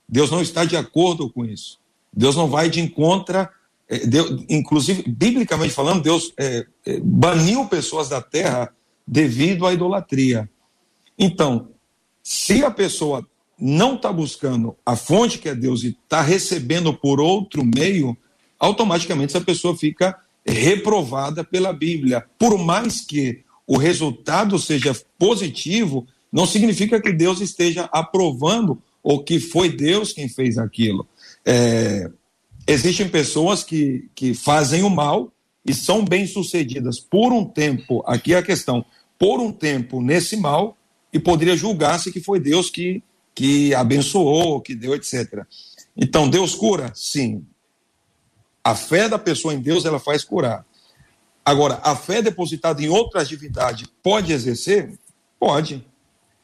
Deus 0.07 0.29
não 0.29 0.41
está 0.41 0.65
de 0.65 0.77
acordo 0.77 1.29
com 1.29 1.45
isso. 1.45 1.79
Deus 2.13 2.35
não 2.35 2.47
vai 2.47 2.69
de 2.69 2.79
encontro. 2.79 3.47
É, 3.87 3.99
Deus, 4.05 4.43
inclusive, 4.49 5.03
biblicamente 5.07 5.73
falando, 5.73 6.03
Deus 6.03 6.33
é, 6.37 6.65
é, 6.85 6.99
baniu 6.99 7.67
pessoas 7.67 8.09
da 8.09 8.21
terra 8.21 8.73
devido 9.07 9.65
à 9.65 9.73
idolatria. 9.73 10.49
Então, 11.17 11.69
se 12.23 12.63
a 12.63 12.71
pessoa 12.71 13.27
não 13.59 13.95
está 13.95 14.11
buscando 14.11 14.75
a 14.85 14.95
fonte 14.95 15.37
que 15.37 15.49
é 15.49 15.55
Deus 15.55 15.83
e 15.83 15.89
está 15.89 16.21
recebendo 16.21 16.93
por 16.93 17.21
outro 17.21 17.63
meio, 17.63 18.17
automaticamente 18.59 19.35
essa 19.35 19.45
pessoa 19.45 19.77
fica 19.77 20.17
reprovada 20.45 21.43
pela 21.43 21.73
Bíblia. 21.73 22.25
Por 22.37 22.57
mais 22.57 23.01
que 23.01 23.43
o 23.65 23.77
resultado 23.77 24.59
seja 24.59 24.95
positivo, 25.17 26.05
não 26.31 26.45
significa 26.45 27.01
que 27.01 27.11
Deus 27.11 27.41
esteja 27.41 27.89
aprovando 27.91 28.81
ou 29.05 29.23
que 29.23 29.39
foi 29.39 29.69
Deus 29.69 30.11
quem 30.11 30.27
fez 30.27 30.57
aquilo. 30.57 31.07
É, 31.45 32.09
existem 32.65 33.07
pessoas 33.07 33.63
que, 33.63 34.09
que 34.15 34.33
fazem 34.33 34.81
o 34.81 34.89
mal 34.89 35.31
e 35.63 35.75
são 35.75 36.03
bem-sucedidas 36.03 36.99
por 36.99 37.31
um 37.31 37.45
tempo, 37.45 38.03
aqui 38.07 38.33
é 38.33 38.37
a 38.37 38.43
questão, 38.43 38.83
por 39.19 39.39
um 39.39 39.51
tempo 39.51 40.01
nesse 40.01 40.35
mal, 40.35 40.75
e 41.13 41.19
poderia 41.19 41.55
julgar-se 41.55 42.11
que 42.11 42.19
foi 42.19 42.39
Deus 42.39 42.71
que, 42.71 43.03
que 43.35 43.75
abençoou, 43.75 44.59
que 44.59 44.73
deu, 44.73 44.95
etc. 44.95 45.43
Então, 45.95 46.27
Deus 46.27 46.55
cura? 46.55 46.91
Sim. 46.95 47.45
A 48.63 48.73
fé 48.73 49.07
da 49.07 49.19
pessoa 49.19 49.53
em 49.53 49.59
Deus, 49.59 49.85
ela 49.85 49.99
faz 49.99 50.23
curar. 50.23 50.65
Agora, 51.45 51.79
a 51.83 51.95
fé 51.95 52.23
depositada 52.23 52.81
em 52.81 52.89
outras 52.89 53.29
divindades 53.29 53.87
pode 54.01 54.33
exercer? 54.33 54.97
Pode. 55.39 55.85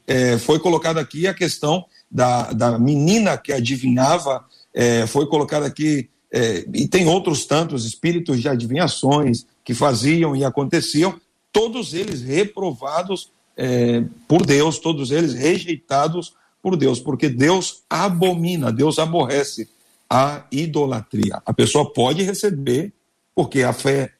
É, 0.06 0.38
foi 0.38 0.60
colocada 0.60 1.00
aqui 1.00 1.26
a 1.26 1.34
questão 1.34 1.84
da, 2.12 2.52
da 2.52 2.78
menina 2.78 3.38
que 3.38 3.52
adivinhava, 3.52 4.44
é, 4.74 5.06
foi 5.06 5.26
colocado 5.26 5.64
aqui, 5.64 6.10
é, 6.30 6.64
e 6.74 6.86
tem 6.86 7.06
outros 7.06 7.46
tantos 7.46 7.86
espíritos 7.86 8.40
de 8.40 8.48
adivinhações 8.48 9.46
que 9.64 9.72
faziam 9.72 10.36
e 10.36 10.44
aconteciam, 10.44 11.18
todos 11.50 11.94
eles 11.94 12.20
reprovados 12.22 13.30
é, 13.56 14.04
por 14.28 14.44
Deus, 14.44 14.78
todos 14.78 15.10
eles 15.10 15.34
rejeitados 15.34 16.34
por 16.62 16.76
Deus, 16.76 17.00
porque 17.00 17.28
Deus 17.28 17.82
abomina, 17.88 18.72
Deus 18.72 18.98
aborrece 18.98 19.68
a 20.08 20.44
idolatria. 20.52 21.42
A 21.44 21.52
pessoa 21.52 21.90
pode 21.92 22.22
receber, 22.22 22.92
porque 23.34 23.62
a 23.62 23.72
fé, 23.72 24.12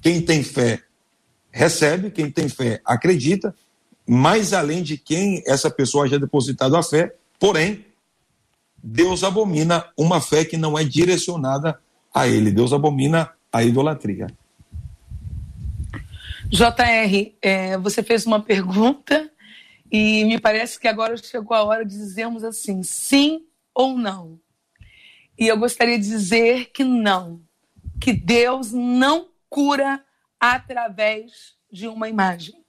quem 0.00 0.20
tem 0.22 0.42
fé 0.42 0.82
recebe, 1.50 2.10
quem 2.10 2.30
tem 2.30 2.48
fé 2.48 2.80
acredita, 2.84 3.54
mais 4.06 4.52
além 4.52 4.82
de 4.82 4.96
quem 4.96 5.42
essa 5.46 5.70
pessoa 5.70 6.08
já 6.08 6.18
depositado 6.18 6.76
a 6.76 6.82
fé, 6.82 7.14
porém, 7.38 7.84
Deus 8.82 9.22
abomina 9.22 9.86
uma 9.96 10.20
fé 10.20 10.44
que 10.44 10.56
não 10.56 10.78
é 10.78 10.84
direcionada 10.84 11.78
a 12.12 12.26
Ele. 12.26 12.50
Deus 12.50 12.72
abomina 12.72 13.30
a 13.52 13.62
idolatria. 13.62 14.26
JR, 16.48 17.32
é, 17.40 17.78
você 17.78 18.02
fez 18.02 18.26
uma 18.26 18.40
pergunta 18.40 19.30
e 19.90 20.24
me 20.24 20.38
parece 20.38 20.78
que 20.78 20.88
agora 20.88 21.16
chegou 21.16 21.56
a 21.56 21.62
hora 21.62 21.84
de 21.84 21.96
dizermos 21.96 22.44
assim, 22.44 22.82
sim 22.82 23.46
ou 23.74 23.96
não. 23.96 24.38
E 25.38 25.46
eu 25.46 25.56
gostaria 25.56 25.98
de 25.98 26.06
dizer 26.06 26.70
que 26.72 26.84
não, 26.84 27.40
que 28.00 28.12
Deus 28.12 28.72
não 28.72 29.28
cura 29.48 30.04
através 30.38 31.54
de 31.70 31.88
uma 31.88 32.08
imagem 32.08 32.61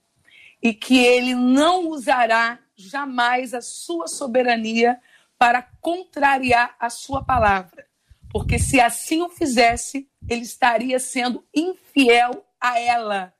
e 0.64 0.72
que 0.72 0.98
ele 0.98 1.34
não 1.34 1.90
usará 1.90 2.58
jamais 2.74 3.52
a 3.52 3.60
sua 3.60 4.08
soberania 4.08 4.98
para 5.38 5.60
contrariar 5.60 6.74
a 6.80 6.88
sua 6.88 7.22
palavra. 7.22 7.86
Porque 8.30 8.58
se 8.58 8.80
assim 8.80 9.20
o 9.20 9.28
fizesse, 9.28 10.08
ele 10.26 10.40
estaria 10.40 10.98
sendo 10.98 11.46
infiel 11.54 12.46
a 12.58 12.80
ela. 12.80 13.34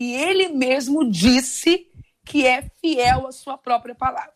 E 0.00 0.14
ele 0.14 0.48
mesmo 0.48 1.08
disse 1.10 1.86
que 2.24 2.46
é 2.46 2.62
fiel 2.80 3.26
à 3.26 3.32
sua 3.32 3.58
própria 3.58 3.94
palavra. 3.94 4.32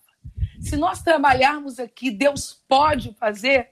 Se 0.60 0.76
nós 0.76 1.02
trabalharmos 1.02 1.78
aqui, 1.78 2.10
Deus 2.10 2.52
pode 2.68 3.14
fazer, 3.14 3.70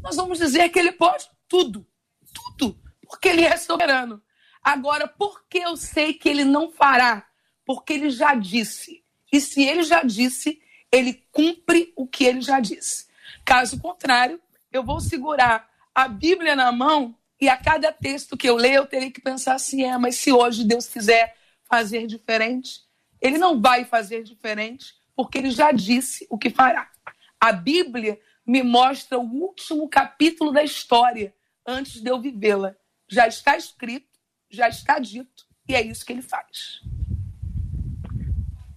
nós 0.00 0.16
vamos 0.16 0.38
dizer 0.38 0.70
que 0.70 0.78
ele 0.78 0.92
pode 0.92 1.28
tudo. 1.46 1.86
Tudo. 2.32 2.80
Porque 3.06 3.28
ele 3.28 3.44
é 3.44 3.58
soberano. 3.58 4.22
Agora, 4.62 5.06
por 5.06 5.46
que 5.46 5.58
eu 5.58 5.76
sei 5.76 6.14
que 6.14 6.30
ele 6.30 6.44
não 6.44 6.72
fará? 6.72 7.26
Porque 7.66 7.92
ele 7.92 8.08
já 8.08 8.34
disse. 8.34 9.04
E 9.30 9.40
se 9.40 9.62
ele 9.62 9.82
já 9.82 10.04
disse, 10.04 10.62
ele 10.90 11.26
cumpre 11.32 11.92
o 11.96 12.06
que 12.06 12.24
ele 12.24 12.40
já 12.40 12.60
disse. 12.60 13.06
Caso 13.44 13.78
contrário, 13.80 14.40
eu 14.72 14.84
vou 14.84 15.00
segurar 15.00 15.68
a 15.92 16.06
Bíblia 16.06 16.54
na 16.54 16.70
mão 16.70 17.14
e 17.40 17.48
a 17.48 17.56
cada 17.56 17.92
texto 17.92 18.36
que 18.36 18.48
eu 18.48 18.56
ler, 18.56 18.74
eu 18.74 18.86
terei 18.86 19.10
que 19.10 19.20
pensar 19.20 19.54
assim: 19.54 19.82
é, 19.82 19.98
mas 19.98 20.14
se 20.14 20.32
hoje 20.32 20.64
Deus 20.64 20.86
quiser 20.86 21.36
fazer 21.64 22.06
diferente? 22.06 22.86
Ele 23.20 23.36
não 23.36 23.60
vai 23.60 23.84
fazer 23.84 24.22
diferente 24.22 24.94
porque 25.14 25.38
ele 25.38 25.50
já 25.50 25.72
disse 25.72 26.26
o 26.30 26.38
que 26.38 26.50
fará. 26.50 26.90
A 27.40 27.50
Bíblia 27.52 28.20
me 28.46 28.62
mostra 28.62 29.18
o 29.18 29.22
último 29.22 29.88
capítulo 29.88 30.52
da 30.52 30.62
história 30.62 31.34
antes 31.66 32.00
de 32.00 32.08
eu 32.08 32.20
vivê-la. 32.20 32.76
Já 33.08 33.26
está 33.26 33.56
escrito, 33.56 34.18
já 34.48 34.68
está 34.68 34.98
dito, 34.98 35.46
e 35.68 35.74
é 35.74 35.82
isso 35.82 36.04
que 36.04 36.12
ele 36.12 36.22
faz. 36.22 36.80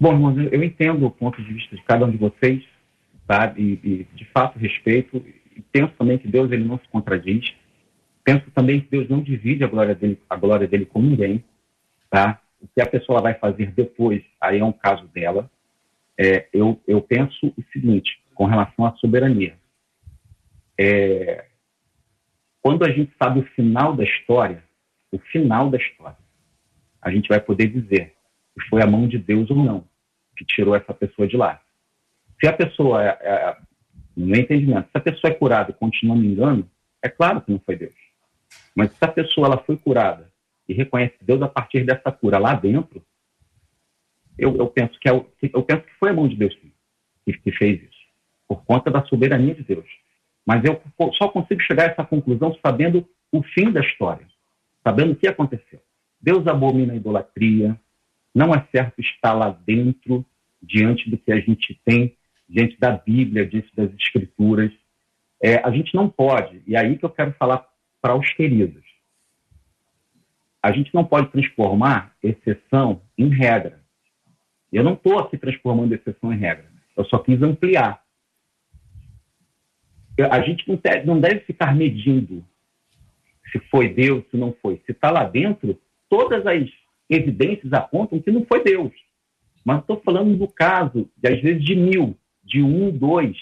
Bom, 0.01 0.13
irmãos, 0.13 0.37
eu 0.53 0.63
entendo 0.63 1.05
o 1.05 1.11
ponto 1.11 1.43
de 1.43 1.51
vista 1.51 1.75
de 1.75 1.83
cada 1.83 2.05
um 2.05 2.09
de 2.09 2.15
vocês, 2.15 2.63
tá? 3.27 3.53
E, 3.57 3.77
e 3.83 4.07
de 4.15 4.23
fato 4.31 4.57
respeito. 4.57 5.17
E 5.53 5.61
penso 5.73 5.93
também 5.97 6.17
que 6.17 6.25
Deus 6.25 6.49
ele 6.53 6.63
não 6.63 6.79
se 6.79 6.87
contradiz. 6.87 7.53
Penso 8.23 8.49
também 8.51 8.79
que 8.79 8.89
Deus 8.89 9.09
não 9.09 9.21
divide 9.21 9.61
a 9.61 9.67
glória 9.67 9.93
dele, 9.93 10.17
a 10.29 10.37
glória 10.37 10.65
dele 10.69 10.85
com 10.85 11.01
ninguém, 11.01 11.43
tá? 12.09 12.41
O 12.61 12.67
que 12.73 12.81
a 12.81 12.85
pessoa 12.85 13.21
vai 13.21 13.33
fazer 13.33 13.73
depois, 13.73 14.23
aí 14.39 14.59
é 14.59 14.63
um 14.63 14.71
caso 14.71 15.05
dela. 15.07 15.51
É, 16.17 16.47
eu, 16.53 16.81
eu 16.87 17.01
penso 17.01 17.47
o 17.47 17.63
seguinte, 17.73 18.21
com 18.33 18.45
relação 18.45 18.85
à 18.85 18.93
soberania. 18.93 19.57
É, 20.79 21.45
quando 22.61 22.85
a 22.85 22.89
gente 22.89 23.11
sabe 23.21 23.41
o 23.41 23.47
final 23.47 23.93
da 23.93 24.05
história, 24.05 24.63
o 25.11 25.19
final 25.19 25.69
da 25.69 25.77
história, 25.77 26.17
a 27.01 27.11
gente 27.11 27.27
vai 27.27 27.41
poder 27.41 27.67
dizer 27.67 28.13
se 28.53 28.65
foi 28.69 28.81
a 28.81 28.87
mão 28.87 29.05
de 29.05 29.17
Deus 29.17 29.49
ou 29.49 29.57
não 29.57 29.88
que 30.39 30.45
tirou 30.45 30.73
essa 30.73 30.93
pessoa 30.93 31.27
de 31.27 31.35
lá. 31.35 31.61
Se 32.39 32.47
a 32.47 32.53
pessoa, 32.53 33.03
é, 33.03 33.17
é, 33.21 33.57
no 34.15 34.27
meu 34.27 34.39
entendimento, 34.39 34.89
se 34.89 34.97
a 34.97 35.01
pessoa 35.01 35.31
é 35.31 35.35
curada 35.35 35.71
e 35.71 35.73
continua 35.73 36.15
me 36.15 36.27
engano, 36.27 36.69
é 37.03 37.09
claro 37.09 37.41
que 37.41 37.51
não 37.51 37.59
foi 37.59 37.75
Deus. 37.75 37.93
Mas 38.73 38.91
se 38.91 39.03
a 39.03 39.07
pessoa 39.09 39.47
ela 39.47 39.57
foi 39.57 39.75
curada 39.75 40.31
e 40.67 40.73
reconhece 40.73 41.15
Deus 41.21 41.41
a 41.41 41.49
partir 41.49 41.83
dessa 41.83 42.09
cura 42.11 42.37
lá 42.37 42.53
dentro, 42.53 43.03
eu, 44.37 44.55
eu 44.55 44.67
penso 44.67 44.97
que 44.99 45.09
é, 45.09 45.11
eu 45.11 45.63
penso 45.63 45.83
que 45.83 45.93
foi 45.99 46.09
a 46.09 46.13
mão 46.13 46.27
de 46.27 46.37
Deus 46.37 46.55
que, 46.55 47.33
que 47.33 47.51
fez 47.51 47.83
isso, 47.83 47.99
por 48.47 48.63
conta 48.63 48.89
da 48.89 49.03
soberania 49.03 49.53
de 49.53 49.63
Deus. 49.63 49.87
Mas 50.45 50.63
eu 50.63 50.81
só 51.15 51.27
consigo 51.27 51.61
chegar 51.61 51.89
a 51.89 51.91
essa 51.91 52.05
conclusão 52.05 52.57
sabendo 52.65 53.05
o 53.31 53.43
fim 53.43 53.71
da 53.71 53.81
história, 53.81 54.25
sabendo 54.81 55.11
o 55.11 55.15
que 55.15 55.27
aconteceu. 55.27 55.81
Deus 56.21 56.47
abomina 56.47 56.93
a 56.93 56.95
idolatria, 56.95 57.77
não 58.33 58.53
é 58.53 58.65
certo 58.71 59.01
estar 59.01 59.33
lá 59.33 59.49
dentro, 59.49 60.25
diante 60.61 61.09
do 61.09 61.17
que 61.17 61.31
a 61.31 61.39
gente 61.39 61.79
tem, 61.85 62.15
diante 62.47 62.79
da 62.79 62.91
Bíblia, 62.91 63.45
diante 63.45 63.73
das 63.75 63.93
Escrituras. 63.93 64.71
É, 65.41 65.55
a 65.65 65.71
gente 65.71 65.93
não 65.95 66.09
pode, 66.09 66.61
e 66.67 66.75
é 66.75 66.79
aí 66.79 66.97
que 66.97 67.05
eu 67.05 67.09
quero 67.09 67.33
falar 67.33 67.65
para 68.01 68.15
os 68.15 68.29
queridos. 68.33 68.83
A 70.61 70.71
gente 70.71 70.93
não 70.93 71.05
pode 71.05 71.31
transformar 71.31 72.13
exceção 72.21 73.01
em 73.17 73.29
regra. 73.29 73.79
Eu 74.71 74.83
não 74.83 74.93
estou 74.93 75.17
aqui 75.19 75.37
transformando 75.37 75.93
exceção 75.93 76.33
em 76.33 76.37
regra. 76.37 76.69
Eu 76.95 77.05
só 77.05 77.17
quis 77.19 77.41
ampliar. 77.41 78.03
A 80.29 80.41
gente 80.41 80.67
não 80.67 80.75
deve, 80.75 81.05
não 81.05 81.19
deve 81.19 81.39
ficar 81.41 81.73
medindo 81.73 82.45
se 83.51 83.59
foi 83.71 83.89
Deus, 83.89 84.23
se 84.29 84.37
não 84.37 84.53
foi. 84.61 84.81
Se 84.85 84.91
está 84.91 85.09
lá 85.09 85.23
dentro, 85.23 85.79
todas 86.09 86.45
as 86.45 86.69
evidências 87.09 87.71
apontam 87.73 88.21
que 88.21 88.31
não 88.31 88.45
foi 88.45 88.63
Deus. 88.63 88.91
Mas 89.69 89.81
estou 89.81 90.01
falando 90.03 90.35
do 90.35 90.47
caso, 90.47 91.07
de, 91.15 91.29
às 91.31 91.39
vezes, 91.39 91.63
de 91.63 91.75
mil, 91.75 92.17
de 92.43 92.59
um, 92.59 92.89
dois, 92.89 93.37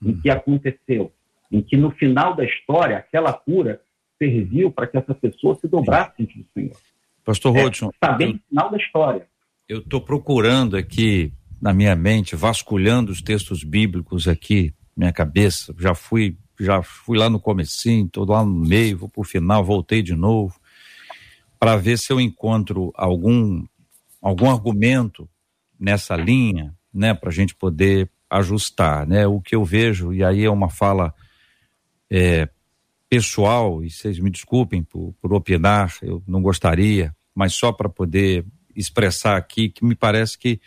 em 0.00 0.14
que 0.20 0.30
aconteceu. 0.30 1.10
Em 1.50 1.60
que 1.60 1.76
no 1.76 1.90
final 1.90 2.36
da 2.36 2.44
história, 2.44 2.98
aquela 2.98 3.32
cura 3.32 3.82
serviu 4.16 4.70
para 4.70 4.86
que 4.86 4.96
essa 4.96 5.12
pessoa 5.12 5.56
se 5.56 5.66
dobrasse 5.66 6.12
diante 6.18 6.38
do 6.38 6.46
Senhor. 6.54 6.76
Pastor 7.24 7.52
Rodson. 7.52 7.88
Está 7.88 8.12
bem 8.12 8.34
no 8.34 8.40
final 8.48 8.70
da 8.70 8.76
história. 8.76 9.26
Eu 9.68 9.78
estou 9.78 10.00
procurando 10.00 10.76
aqui 10.76 11.32
na 11.60 11.72
minha 11.72 11.96
mente, 11.96 12.36
vasculhando 12.36 13.10
os 13.10 13.20
textos 13.20 13.64
bíblicos 13.64 14.28
aqui, 14.28 14.72
minha 14.96 15.12
cabeça. 15.12 15.74
Já 15.80 15.96
fui, 15.96 16.36
já 16.60 16.80
fui 16.80 17.18
lá 17.18 17.28
no 17.28 17.40
comecinho, 17.40 18.06
estou 18.06 18.24
lá 18.24 18.44
no 18.44 18.54
meio, 18.54 18.98
vou 18.98 19.08
para 19.08 19.20
o 19.20 19.24
final, 19.24 19.64
voltei 19.64 20.00
de 20.00 20.14
novo 20.14 20.54
para 21.58 21.74
ver 21.74 21.98
se 21.98 22.12
eu 22.12 22.20
encontro 22.20 22.92
algum 22.94 23.64
algum 24.20 24.48
argumento 24.48 25.28
nessa 25.82 26.14
linha, 26.14 26.72
né, 26.94 27.12
para 27.12 27.28
a 27.28 27.32
gente 27.32 27.56
poder 27.56 28.08
ajustar, 28.30 29.06
né? 29.06 29.26
O 29.26 29.40
que 29.40 29.54
eu 29.54 29.64
vejo 29.64 30.12
e 30.12 30.22
aí 30.24 30.44
é 30.44 30.50
uma 30.50 30.70
fala 30.70 31.12
é, 32.08 32.48
pessoal 33.10 33.84
e 33.84 33.90
vocês 33.90 34.18
me 34.18 34.30
desculpem 34.30 34.82
por, 34.82 35.12
por 35.20 35.34
opinar, 35.34 35.94
eu 36.00 36.22
não 36.26 36.40
gostaria, 36.40 37.14
mas 37.34 37.54
só 37.54 37.72
para 37.72 37.88
poder 37.88 38.46
expressar 38.74 39.36
aqui 39.36 39.68
que 39.68 39.84
me 39.84 39.94
parece 39.94 40.38
que 40.38 40.60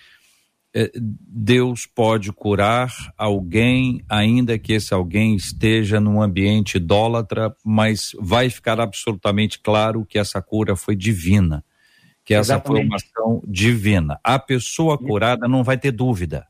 é, 0.76 0.92
Deus 0.94 1.86
pode 1.86 2.34
curar 2.34 2.94
alguém, 3.18 4.04
ainda 4.10 4.60
que 4.60 4.74
esse 4.74 4.94
alguém 4.94 5.34
esteja 5.36 6.02
num 6.02 6.22
ambiente 6.22 6.76
idólatra, 6.76 7.56
mas 7.64 8.12
vai 8.20 8.50
ficar 8.50 8.82
absolutamente 8.82 9.60
claro 9.60 10.06
que 10.06 10.20
essa 10.20 10.42
cura 10.42 10.76
foi 10.76 10.96
divina, 10.96 11.64
que 12.26 12.34
essa 12.34 12.54
Exatamente. 12.54 12.82
foi 12.82 12.88
uma 12.88 12.96
ação 12.96 13.44
divina. 13.48 14.20
A 14.24 14.40
pessoa 14.40 14.98
curada 14.98 15.48
não 15.48 15.64
vai 15.64 15.78
ter 15.78 15.92
dúvida. 15.92 16.48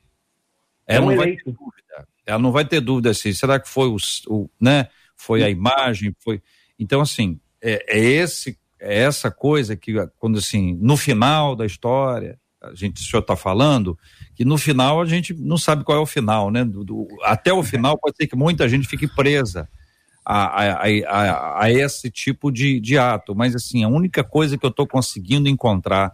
Ela 0.87 1.05
não 1.05 1.17
vai 1.17 1.35
ter 1.35 1.43
dúvida. 1.43 2.07
Ela 2.25 2.39
não 2.39 2.51
vai 2.51 2.65
ter 2.65 2.79
dúvida 2.79 3.09
assim, 3.11 3.33
será 3.33 3.59
que 3.59 3.67
foi 3.67 3.89
o, 3.89 3.97
o 4.27 4.49
né? 4.59 4.87
Foi 5.15 5.43
a 5.43 5.49
imagem, 5.49 6.15
foi. 6.19 6.41
Então 6.79 7.01
assim, 7.01 7.39
é, 7.61 7.85
é 7.87 7.99
esse 7.99 8.57
é 8.79 9.01
essa 9.01 9.29
coisa 9.29 9.75
que 9.75 9.93
quando 10.17 10.37
assim, 10.37 10.77
no 10.81 10.95
final 10.95 11.55
da 11.55 11.65
história, 11.65 12.39
a 12.61 12.73
gente, 12.73 13.01
o 13.01 13.05
senhor 13.05 13.21
está 13.21 13.35
falando, 13.35 13.97
que 14.33 14.45
no 14.45 14.57
final 14.57 15.01
a 15.01 15.05
gente 15.05 15.33
não 15.33 15.57
sabe 15.57 15.83
qual 15.83 15.97
é 15.97 16.01
o 16.01 16.05
final, 16.05 16.49
né? 16.49 16.63
Do, 16.63 16.83
do, 16.83 17.07
até 17.23 17.51
o 17.53 17.63
final 17.63 17.97
pode 17.97 18.15
ser 18.15 18.27
que 18.27 18.35
muita 18.35 18.67
gente 18.69 18.87
fique 18.87 19.07
presa 19.07 19.67
a, 20.25 20.63
a, 20.63 20.87
a, 21.07 21.63
a 21.63 21.71
esse 21.71 22.09
tipo 22.09 22.51
de, 22.51 22.79
de 22.79 22.97
ato, 22.97 23.35
mas 23.35 23.55
assim, 23.55 23.83
a 23.83 23.87
única 23.87 24.23
coisa 24.23 24.57
que 24.57 24.65
eu 24.65 24.69
estou 24.69 24.87
conseguindo 24.87 25.47
encontrar 25.47 26.13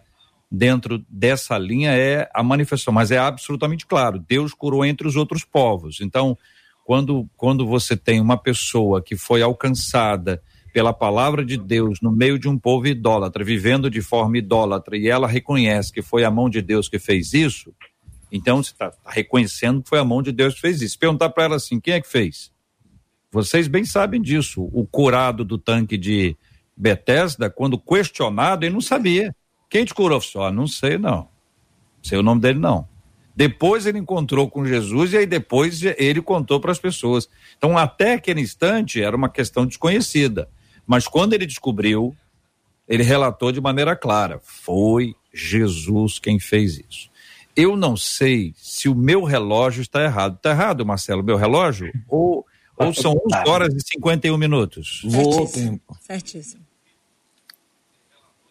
dentro 0.51 1.03
dessa 1.09 1.57
linha 1.57 1.91
é 1.91 2.29
a 2.33 2.43
manifestação, 2.43 2.93
mas 2.93 3.09
é 3.09 3.17
absolutamente 3.17 3.85
claro, 3.85 4.19
Deus 4.19 4.53
curou 4.53 4.83
entre 4.83 5.07
os 5.07 5.15
outros 5.15 5.45
povos, 5.45 6.01
então 6.01 6.37
quando, 6.83 7.29
quando 7.37 7.65
você 7.65 7.95
tem 7.95 8.19
uma 8.19 8.37
pessoa 8.37 9.01
que 9.01 9.15
foi 9.15 9.41
alcançada 9.41 10.41
pela 10.73 10.93
palavra 10.93 11.45
de 11.45 11.57
Deus 11.57 11.99
no 12.01 12.11
meio 12.11 12.39
de 12.39 12.49
um 12.49 12.57
povo 12.57 12.87
idólatra, 12.87 13.43
vivendo 13.43 13.89
de 13.89 14.01
forma 14.01 14.37
idólatra, 14.37 14.97
e 14.97 15.07
ela 15.07 15.27
reconhece 15.27 15.91
que 15.91 16.01
foi 16.01 16.23
a 16.23 16.31
mão 16.31 16.49
de 16.49 16.61
Deus 16.61 16.89
que 16.89 16.99
fez 16.99 17.33
isso, 17.33 17.73
então 18.31 18.63
você 18.63 18.71
está 18.71 18.89
tá 18.91 19.11
reconhecendo 19.11 19.83
que 19.83 19.89
foi 19.89 19.99
a 19.99 20.05
mão 20.05 20.21
de 20.21 20.31
Deus 20.31 20.55
que 20.55 20.61
fez 20.61 20.81
isso. 20.81 20.97
Perguntar 20.97 21.29
para 21.29 21.43
ela 21.43 21.55
assim: 21.57 21.79
quem 21.79 21.95
é 21.95 22.01
que 22.01 22.07
fez? 22.07 22.51
Vocês 23.31 23.67
bem 23.67 23.85
sabem 23.85 24.21
disso. 24.21 24.69
O 24.73 24.85
curado 24.85 25.45
do 25.45 25.57
tanque 25.57 25.97
de 25.97 26.35
Bethesda, 26.75 27.49
quando 27.49 27.79
questionado, 27.79 28.65
ele 28.65 28.73
não 28.73 28.81
sabia. 28.81 29.33
Quem 29.69 29.85
te 29.85 29.93
curou? 29.93 30.19
Só, 30.19 30.51
não 30.51 30.67
sei, 30.67 30.97
não. 30.97 31.29
Sei 32.03 32.17
o 32.17 32.23
nome 32.23 32.41
dele, 32.41 32.59
não. 32.59 32.87
Depois 33.35 33.85
ele 33.85 33.97
encontrou 33.97 34.49
com 34.49 34.65
Jesus 34.65 35.13
e 35.13 35.17
aí 35.17 35.25
depois 35.25 35.81
ele 35.97 36.21
contou 36.21 36.59
para 36.59 36.71
as 36.71 36.79
pessoas. 36.79 37.29
Então, 37.57 37.77
até 37.77 38.13
aquele 38.13 38.41
instante, 38.41 39.01
era 39.01 39.15
uma 39.15 39.29
questão 39.29 39.65
desconhecida. 39.65 40.49
Mas 40.85 41.07
quando 41.07 41.33
ele 41.33 41.45
descobriu, 41.45 42.13
ele 42.87 43.03
relatou 43.03 43.51
de 43.51 43.61
maneira 43.61 43.95
clara: 43.95 44.41
foi 44.43 45.15
Jesus 45.33 46.19
quem 46.19 46.39
fez 46.39 46.77
isso. 46.77 47.09
Eu 47.55 47.75
não 47.75 47.95
sei 47.95 48.53
se 48.57 48.89
o 48.89 48.95
meu 48.95 49.23
relógio 49.23 49.81
está 49.81 50.03
errado. 50.03 50.35
Está 50.35 50.51
errado, 50.51 50.85
Marcelo, 50.85 51.23
meu 51.23 51.37
relógio? 51.37 51.91
Ou, 52.07 52.45
ou 52.77 52.93
são 52.93 53.13
11 53.13 53.49
horas 53.49 53.73
e 53.73 53.79
51 53.93 54.37
minutos? 54.37 55.01
Vou 55.05 55.47
tempo. 55.47 55.97
Certíssimo. 56.01 56.65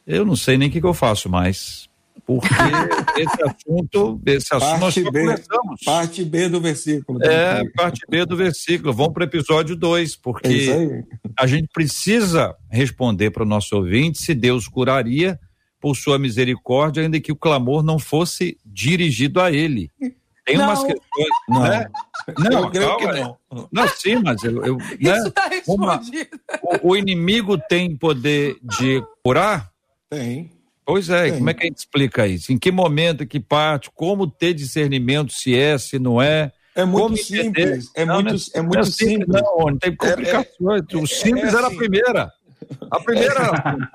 Eu 0.06 0.24
não 0.24 0.36
sei 0.36 0.58
nem 0.58 0.68
o 0.68 0.72
que, 0.72 0.80
que 0.80 0.86
eu 0.86 0.94
faço 0.94 1.28
mais 1.28 1.90
porque 2.30 2.48
esse 3.18 3.42
assunto, 3.42 4.20
esse 4.24 4.54
assunto 4.54 4.80
parte 4.80 5.02
nós 5.02 5.12
B, 5.12 5.20
começamos. 5.20 5.80
Parte 5.84 6.24
B 6.24 6.48
do 6.48 6.60
versículo. 6.60 7.22
É, 7.24 7.64
parte 7.70 8.00
B 8.08 8.24
do 8.24 8.36
versículo. 8.36 8.92
Vamos 8.92 9.14
para 9.14 9.22
o 9.22 9.26
episódio 9.26 9.74
2, 9.74 10.16
porque 10.16 10.70
é 10.70 11.20
a 11.36 11.46
gente 11.46 11.68
precisa 11.72 12.54
responder 12.70 13.30
para 13.30 13.42
o 13.42 13.46
nosso 13.46 13.74
ouvinte 13.74 14.20
se 14.20 14.34
Deus 14.34 14.68
curaria 14.68 15.38
por 15.80 15.96
sua 15.96 16.18
misericórdia, 16.18 17.02
ainda 17.02 17.18
que 17.18 17.32
o 17.32 17.36
clamor 17.36 17.82
não 17.82 17.98
fosse 17.98 18.58
dirigido 18.64 19.40
a 19.40 19.50
ele. 19.50 19.90
Tem 20.50 20.58
não. 20.58 20.64
umas 20.64 20.82
questões. 20.82 21.28
Não, 21.48 21.62
né? 21.62 21.90
não 22.38 22.64
eu 22.64 22.70
creio 22.70 22.96
que 22.96 23.06
não. 23.06 23.38
Não, 23.70 23.88
sim, 23.88 24.16
mas 24.16 24.42
eu. 24.42 24.64
eu 24.64 24.78
Isso 24.98 25.28
está 25.28 25.48
né? 25.48 25.56
respondido. 25.56 26.28
Uma, 26.62 26.80
o, 26.82 26.88
o 26.90 26.96
inimigo 26.96 27.56
tem 27.56 27.96
poder 27.96 28.56
de 28.62 29.00
curar? 29.22 29.70
Tem. 30.08 30.50
Pois 30.84 31.08
é, 31.08 31.30
como 31.30 31.48
é 31.48 31.54
que 31.54 31.62
a 31.62 31.66
gente 31.66 31.78
explica 31.78 32.26
isso? 32.26 32.52
Em 32.52 32.58
que 32.58 32.72
momento, 32.72 33.24
que 33.24 33.38
parte, 33.38 33.88
como 33.94 34.26
ter 34.26 34.52
discernimento 34.52 35.32
se 35.32 35.56
é, 35.56 35.78
se 35.78 36.00
não 36.00 36.20
é? 36.20 36.50
É 36.74 36.84
muito 36.84 37.02
como 37.04 37.16
simples, 37.16 37.90
é, 37.94 38.04
não, 38.04 38.14
muito, 38.16 38.34
é, 38.34 38.58
é 38.58 38.62
muito 38.62 38.78
é 38.78 38.84
simples. 38.84 38.96
simples. 38.96 39.42
Não, 39.42 39.78
tem 39.78 39.94
complicações. 39.94 40.82
É, 40.90 40.96
é, 40.96 40.98
o 40.98 41.06
simples 41.06 41.54
era 41.54 41.62
a 41.62 41.66
assim. 41.68 41.76
primeira. 41.76 42.32
A 42.90 43.00
primeira. 43.00 43.90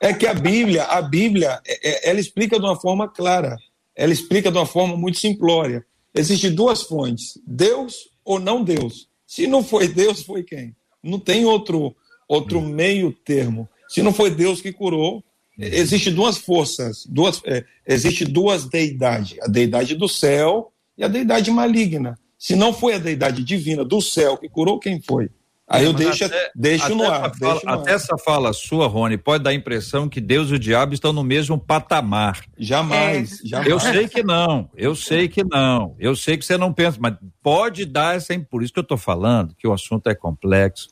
É 0.00 0.12
que 0.12 0.26
a 0.26 0.34
Bíblia, 0.34 0.84
a 0.84 1.00
Bíblia, 1.00 1.60
é, 1.66 2.08
é, 2.08 2.10
ela 2.10 2.20
explica 2.20 2.58
de 2.58 2.66
uma 2.66 2.78
forma 2.78 3.08
clara. 3.08 3.56
Ela 3.96 4.12
explica 4.12 4.50
de 4.50 4.58
uma 4.58 4.66
forma 4.66 4.96
muito 4.96 5.18
simplória. 5.18 5.86
Existem 6.14 6.54
duas 6.54 6.82
fontes: 6.82 7.38
Deus 7.46 8.10
ou 8.24 8.38
não 8.38 8.62
Deus. 8.62 9.08
Se 9.26 9.46
não 9.46 9.64
foi 9.64 9.88
Deus, 9.88 10.22
foi 10.22 10.42
quem? 10.42 10.74
Não 11.02 11.18
tem 11.18 11.44
outro 11.44 11.94
outro 12.28 12.60
meio 12.60 13.12
termo. 13.12 13.68
Se 13.88 14.02
não 14.02 14.12
foi 14.12 14.30
Deus 14.30 14.60
que 14.60 14.72
curou, 14.72 15.22
existe 15.58 16.10
duas 16.10 16.38
forças, 16.38 17.06
duas, 17.06 17.40
é, 17.44 17.64
existe 17.86 18.24
duas 18.24 18.64
deidades, 18.64 19.38
a 19.40 19.46
deidade 19.46 19.94
do 19.94 20.08
céu 20.08 20.72
e 20.96 21.04
a 21.04 21.08
deidade 21.08 21.50
maligna. 21.50 22.18
Se 22.38 22.56
não 22.56 22.72
foi 22.72 22.94
a 22.94 22.98
deidade 22.98 23.42
divina 23.44 23.84
do 23.84 24.00
céu 24.00 24.36
que 24.36 24.48
curou, 24.48 24.78
quem 24.78 25.00
foi? 25.00 25.30
Aí 25.66 25.84
é, 25.84 25.86
eu 25.86 25.94
deixo, 25.94 26.24
até, 26.24 26.50
deixo 26.54 26.84
até 26.84 26.94
no 26.94 27.04
ar. 27.04 27.30
Essa 27.30 27.38
fala, 27.38 27.60
no 27.64 27.70
até 27.70 27.90
ar. 27.90 27.96
essa 27.96 28.18
fala 28.18 28.52
sua, 28.52 28.86
Rony, 28.86 29.16
pode 29.16 29.42
dar 29.42 29.50
a 29.50 29.54
impressão 29.54 30.08
que 30.08 30.20
Deus 30.20 30.50
e 30.50 30.54
o 30.54 30.58
diabo 30.58 30.92
estão 30.92 31.12
no 31.12 31.24
mesmo 31.24 31.58
patamar. 31.58 32.44
Jamais, 32.58 33.40
é. 33.44 33.48
jamais. 33.48 33.70
Eu 33.70 33.80
sei 33.80 34.08
que 34.08 34.22
não, 34.22 34.70
eu 34.76 34.94
sei 34.94 35.28
que 35.28 35.42
não, 35.42 35.96
eu 35.98 36.14
sei 36.14 36.36
que 36.36 36.44
você 36.44 36.58
não 36.58 36.72
pensa, 36.72 36.98
mas 37.00 37.16
pode 37.42 37.86
dar 37.86 38.16
essa. 38.16 38.38
Por 38.50 38.62
isso 38.62 38.72
que 38.72 38.78
eu 38.78 38.82
estou 38.82 38.98
falando 38.98 39.54
que 39.56 39.66
o 39.66 39.72
assunto 39.72 40.08
é 40.08 40.14
complexo. 40.14 40.90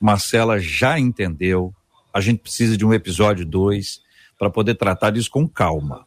Marcela 0.00 0.58
já 0.58 0.98
entendeu. 0.98 1.74
A 2.12 2.20
gente 2.20 2.38
precisa 2.38 2.76
de 2.76 2.84
um 2.84 2.94
episódio 2.94 3.44
2 3.44 4.00
para 4.38 4.48
poder 4.48 4.74
tratar 4.74 5.10
disso 5.10 5.30
com 5.30 5.46
calma. 5.46 6.06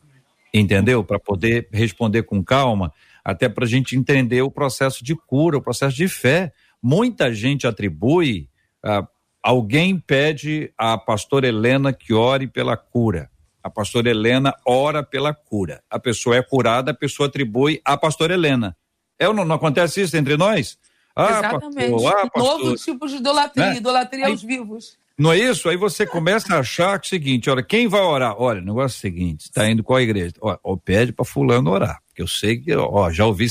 Entendeu? 0.53 1.03
Para 1.03 1.19
poder 1.19 1.67
responder 1.71 2.23
com 2.23 2.43
calma, 2.43 2.91
até 3.23 3.47
para 3.49 3.65
a 3.65 3.67
gente 3.67 3.95
entender 3.95 4.41
o 4.41 4.49
processo 4.49 5.03
de 5.03 5.15
cura, 5.15 5.57
o 5.57 5.61
processo 5.61 5.95
de 5.95 6.07
fé. 6.07 6.51
Muita 6.89 7.33
gente 7.33 7.67
atribui, 7.67 8.49
ah, 8.81 9.05
alguém 9.43 9.99
pede 9.99 10.71
à 10.77 10.97
pastora 10.97 11.45
Helena 11.45 11.91
que 11.91 12.13
ore 12.13 12.47
pela 12.47 12.77
cura. 12.77 13.29
A 13.61 13.69
pastora 13.69 14.09
Helena 14.09 14.55
ora 14.65 15.03
pela 15.03 15.33
cura. 15.33 15.83
A 15.89 15.99
pessoa 15.99 16.37
é 16.37 16.41
curada, 16.41 16.91
a 16.91 16.93
pessoa 16.93 17.27
atribui 17.27 17.81
à 17.83 17.97
pastora 17.97 18.35
Helena. 18.35 18.73
É 19.19 19.25
não, 19.33 19.43
não 19.43 19.57
acontece 19.57 20.01
isso 20.01 20.15
entre 20.15 20.37
nós? 20.37 20.79
Ah, 21.13 21.39
Exatamente. 21.39 21.91
Pastor, 21.91 22.13
ah, 22.13 22.29
pastor. 22.29 22.59
Novo 22.59 22.75
tipo 22.77 23.05
de 23.05 23.15
idolatria, 23.17 23.65
né? 23.65 23.75
idolatria 23.75 24.25
Aí, 24.27 24.31
aos 24.31 24.41
vivos. 24.41 24.97
Não 25.17 25.31
é 25.31 25.39
isso? 25.39 25.67
Aí 25.67 25.75
você 25.75 26.05
começa 26.05 26.53
a 26.53 26.59
achar 26.59 26.99
que 26.99 27.07
é 27.07 27.07
o 27.07 27.09
seguinte, 27.09 27.49
olha, 27.49 27.63
quem 27.63 27.87
vai 27.87 28.01
orar? 28.01 28.35
Olha, 28.37 28.61
o 28.61 28.65
negócio 28.65 28.97
é 28.97 28.99
o 28.99 29.01
seguinte, 29.01 29.45
está 29.45 29.67
indo 29.67 29.83
a 29.91 30.01
igreja? 30.01 30.35
Ó, 30.39 30.55
ó 30.63 30.75
pede 30.77 31.11
para 31.11 31.25
fulano 31.25 31.71
orar. 31.71 31.99
Porque 32.07 32.21
eu 32.21 32.27
sei 32.27 32.57
que, 32.57 32.75
ó, 32.75 33.09
já 33.09 33.25
ouvi 33.25 33.47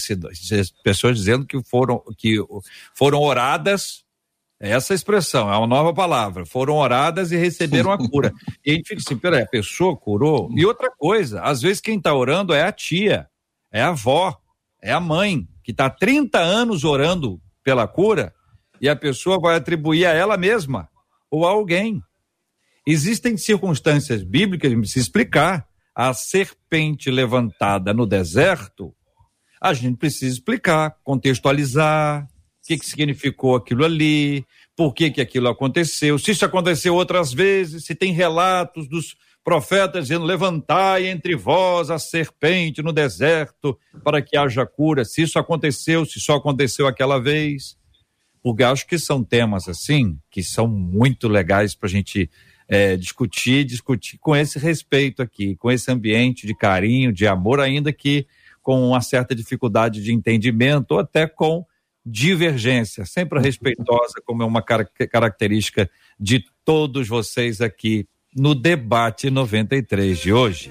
pessoas 0.85 1.17
dizendo 1.17 1.45
que 1.45 1.61
foram, 1.65 2.01
que 2.17 2.37
foram 2.95 3.21
oradas, 3.21 4.05
é 4.61 4.71
essa 4.71 4.95
expressão, 4.95 5.53
é 5.53 5.57
uma 5.59 5.67
nova 5.67 5.93
palavra, 5.93 6.47
foram 6.47 6.75
oradas 6.75 7.33
e 7.33 7.37
receberam 7.37 7.91
a 7.91 7.99
cura. 7.99 8.33
e 8.65 8.71
a 8.71 8.75
gente 8.75 8.89
fica 8.89 9.03
assim, 9.05 9.19
peraí, 9.19 9.43
a 9.43 9.47
pessoa 9.47 9.97
curou? 9.97 10.49
E 10.57 10.65
outra 10.65 10.89
coisa, 10.97 11.43
às 11.43 11.63
vezes 11.63 11.81
quem 11.81 11.99
está 11.99 12.15
orando 12.15 12.55
é 12.55 12.63
a 12.63 12.71
tia, 12.71 13.29
é 13.73 13.83
a 13.83 13.89
avó, 13.89 14.39
é 14.81 14.93
a 14.93 15.01
mãe, 15.01 15.49
que 15.65 15.73
está 15.73 15.91
30 15.91 16.39
anos 16.39 16.85
orando 16.85 17.41
pela 17.65 17.89
cura, 17.89 18.33
e 18.81 18.89
a 18.89 18.95
pessoa 18.95 19.41
vai 19.41 19.57
atribuir 19.57 20.07
a 20.07 20.13
ela 20.13 20.37
mesma 20.37 20.89
ou 21.37 21.47
a 21.47 21.51
alguém. 21.51 22.03
Existem 22.87 23.37
circunstâncias 23.37 24.23
bíblicas, 24.23 24.73
me 24.73 24.81
precisa 24.81 25.01
explicar. 25.01 25.67
A 25.95 26.13
serpente 26.13 27.11
levantada 27.11 27.95
no 27.95 28.05
deserto, 28.05 28.95
a 29.61 29.73
gente 29.73 29.97
precisa 29.97 30.35
explicar, 30.35 30.95
contextualizar, 31.03 32.25
o 32.25 32.67
que, 32.67 32.79
que 32.79 32.85
significou 32.85 33.57
aquilo 33.57 33.83
ali, 33.83 34.45
por 34.77 34.93
que, 34.93 35.11
que 35.11 35.23
aquilo 35.23 35.49
aconteceu, 35.49 36.19
se 36.19 36.33
isso 36.33 36.45
aconteceu 36.45 36.95
outras 36.95 37.33
vezes, 37.33 37.87
se 37.87 37.95
tem 37.95 38.13
relatos 38.13 38.87
dos 38.87 39.17
profetas 39.43 40.09
dizendo: 40.09 40.27
levantai 40.27 41.07
entre 41.07 41.35
vós 41.35 41.91
a 41.91 41.99
serpente 41.99 42.83
no 42.83 42.93
deserto 42.93 43.79
para 44.05 44.21
que 44.21 44.37
haja 44.37 44.67
cura, 44.67 45.05
se 45.05 45.23
isso 45.23 45.39
aconteceu, 45.39 46.05
se 46.05 46.21
só 46.21 46.35
aconteceu 46.35 46.87
aquela 46.87 47.19
vez 47.19 47.77
porque 48.47 48.63
acho 48.63 48.87
que 48.87 48.97
são 48.97 49.25
temas 49.25 49.67
assim 49.67 50.21
que 50.31 50.41
são 50.41 50.69
muito 50.69 51.27
legais 51.27 51.75
para 51.75 51.89
a 51.89 51.91
gente 51.91 52.31
é, 52.69 52.97
discutir, 52.97 53.65
discutir 53.65 54.19
com 54.19 54.37
esse 54.37 54.57
respeito 54.57 55.21
aqui, 55.21 55.57
com 55.57 55.69
esse 55.69 55.91
ambiente 55.91 56.47
de 56.47 56.55
carinho, 56.55 57.13
de 57.13 57.27
amor, 57.27 57.59
ainda 57.59 57.93
que 57.93 58.25
com 58.63 58.91
uma 58.91 59.01
certa 59.01 59.35
dificuldade 59.35 60.01
de 60.01 60.13
entendimento 60.13 60.93
ou 60.93 61.01
até 61.01 61.27
com 61.27 61.67
divergência, 62.05 63.05
sempre 63.05 63.41
respeitosa, 63.41 64.23
como 64.25 64.45
é 64.45 64.47
uma 64.47 64.63
car 64.63 64.89
característica 65.11 65.91
de 66.17 66.45
todos 66.65 67.09
vocês 67.09 67.61
aqui 67.61 68.07
no 68.33 68.55
debate 68.55 69.29
93 69.29 70.21
de 70.21 70.33
hoje. 70.33 70.71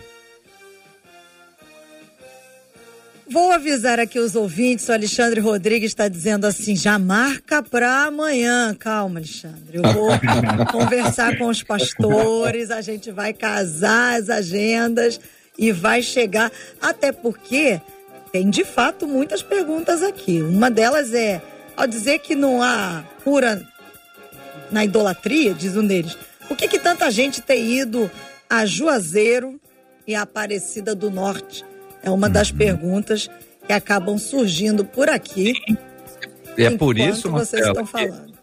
Vou 3.27 3.51
avisar 3.51 3.99
aqui 3.99 4.19
os 4.19 4.35
ouvintes, 4.35 4.87
o 4.87 4.93
Alexandre 4.93 5.39
Rodrigues 5.39 5.91
está 5.91 6.07
dizendo 6.07 6.45
assim, 6.45 6.75
já 6.75 6.99
marca 6.99 7.63
para 7.63 8.03
amanhã. 8.03 8.75
Calma, 8.77 9.19
Alexandre. 9.19 9.79
Eu 9.79 9.81
vou 9.81 10.09
conversar 10.71 11.35
com 11.37 11.47
os 11.47 11.63
pastores, 11.63 12.69
a 12.69 12.81
gente 12.81 13.09
vai 13.09 13.33
casar 13.33 14.19
as 14.19 14.29
agendas 14.29 15.19
e 15.57 15.71
vai 15.71 16.03
chegar. 16.03 16.51
Até 16.79 17.11
porque 17.11 17.81
tem 18.31 18.47
de 18.47 18.63
fato 18.63 19.07
muitas 19.07 19.41
perguntas 19.41 20.03
aqui. 20.03 20.43
Uma 20.43 20.69
delas 20.69 21.11
é, 21.11 21.41
ao 21.75 21.87
dizer 21.87 22.19
que 22.19 22.35
não 22.35 22.61
há 22.61 23.03
cura 23.23 23.67
na 24.71 24.85
idolatria, 24.85 25.53
diz 25.53 25.75
um 25.75 25.85
deles, 25.85 26.15
por 26.47 26.55
que, 26.55 26.67
que 26.67 26.77
tanta 26.77 27.09
gente 27.09 27.41
tem 27.41 27.79
ido 27.79 28.09
a 28.47 28.67
Juazeiro 28.67 29.59
e 30.05 30.13
a 30.13 30.21
Aparecida 30.21 30.93
do 30.93 31.09
Norte? 31.09 31.65
É 32.05 32.09
uma 32.11 32.29
das 32.29 32.51
uhum. 32.51 32.57
perguntas 32.57 33.29
que 33.65 33.73
acabam 33.73 34.17
surgindo 34.17 34.85
por 34.85 35.09
aqui. 35.09 35.53
E 36.55 36.63
é 36.63 36.77
por 36.77 36.97
isso, 36.97 37.29
vocês 37.31 37.65
estão 37.65 37.85
falando. 37.85 38.33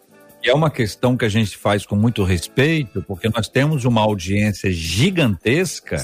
E 0.43 0.49
é 0.49 0.53
uma 0.53 0.69
questão 0.69 1.15
que 1.15 1.23
a 1.23 1.29
gente 1.29 1.57
faz 1.57 1.85
com 1.85 1.95
muito 1.95 2.21
respeito, 2.23 3.01
porque 3.07 3.29
nós 3.29 3.47
temos 3.47 3.85
uma 3.85 4.01
audiência 4.01 4.69
gigantesca 4.71 6.03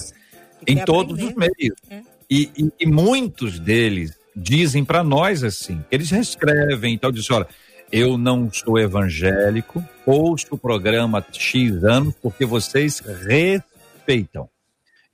em 0.65 0.77
todos 0.85 1.21
os 1.21 1.35
meios. 1.35 1.75
É. 1.89 2.01
E, 2.29 2.49
e, 2.57 2.71
e, 2.79 2.85
muitos 2.87 3.59
deles 3.59 4.13
dizem 4.33 4.85
para 4.85 5.03
nós 5.03 5.43
assim, 5.43 5.83
eles 5.91 6.09
reescrevem, 6.09 6.93
então 6.93 7.11
dizem, 7.11 7.35
olha, 7.35 7.47
eu 7.91 8.17
não 8.17 8.49
sou 8.53 8.79
evangélico, 8.79 9.83
ouço 10.05 10.47
o 10.51 10.57
programa 10.57 11.25
X 11.33 11.83
anos 11.83 12.13
porque 12.21 12.45
vocês 12.45 12.99
respeitam. 12.99 14.47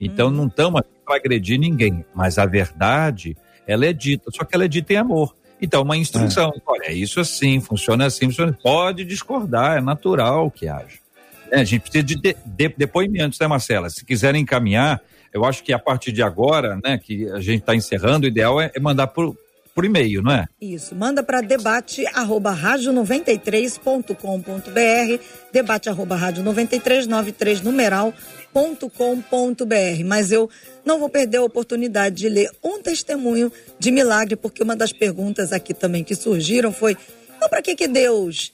Então 0.00 0.28
hum. 0.28 0.32
não 0.32 0.46
estamos 0.46 0.82
para 1.06 1.16
agredir 1.16 1.58
ninguém, 1.58 2.04
mas 2.12 2.36
a 2.36 2.44
verdade, 2.44 3.36
ela 3.66 3.86
é 3.86 3.92
dita, 3.92 4.30
só 4.34 4.44
que 4.44 4.54
ela 4.54 4.64
é 4.64 4.68
dita 4.68 4.92
em 4.92 4.96
amor. 4.96 5.34
Então, 5.62 5.82
uma 5.82 5.96
instrução, 5.96 6.52
é. 6.54 6.60
olha, 6.66 6.86
é 6.86 6.92
isso 6.92 7.20
assim, 7.20 7.60
funciona 7.60 8.06
assim, 8.06 8.26
funciona. 8.26 8.58
Pode 8.62 9.04
discordar, 9.04 9.78
é 9.78 9.80
natural 9.80 10.50
que 10.50 10.68
haja. 10.68 10.98
É, 11.50 11.60
a 11.60 11.64
gente 11.64 11.82
precisa 11.82 12.04
de, 12.04 12.16
de, 12.16 12.36
de, 12.44 12.68
depoimentos, 12.76 13.38
né, 13.38 13.46
Marcela? 13.46 13.88
Se 13.88 14.04
quiserem 14.04 14.42
encaminhar, 14.42 15.00
eu 15.32 15.44
acho 15.44 15.62
que 15.62 15.72
a 15.72 15.78
partir 15.78 16.12
de 16.12 16.22
agora, 16.22 16.78
né, 16.82 16.98
que 16.98 17.28
a 17.30 17.40
gente 17.40 17.60
está 17.60 17.74
encerrando, 17.74 18.26
o 18.26 18.28
ideal 18.28 18.60
é, 18.60 18.70
é 18.74 18.80
mandar 18.80 19.06
por, 19.06 19.36
por 19.74 19.84
e-mail, 19.84 20.22
não 20.22 20.32
é? 20.32 20.46
Isso, 20.60 20.94
manda 20.94 21.22
para 21.22 21.40
debate 21.40 22.06
arroba 22.08 22.54
rádio93.com.br, 22.54 25.22
debate 25.52 25.88
arroba 25.88 26.16
rádio 26.16 26.42
9393 26.42 27.62
numeral 27.62 28.12
com.br 28.88 30.04
Mas 30.06 30.32
eu 30.32 30.48
não 30.82 30.98
vou 30.98 31.10
perder 31.10 31.38
a 31.38 31.42
oportunidade 31.42 32.16
de 32.16 32.28
ler 32.28 32.50
um 32.64 32.80
testemunho 32.80 33.52
de 33.78 33.90
milagre, 33.90 34.34
porque 34.34 34.62
uma 34.62 34.74
das 34.74 34.92
perguntas 34.92 35.52
aqui 35.52 35.74
também 35.74 36.02
que 36.02 36.14
surgiram 36.14 36.72
foi: 36.72 36.96
então, 37.36 37.48
para 37.50 37.60
que, 37.60 37.74
que 37.74 37.86
Deus 37.86 38.52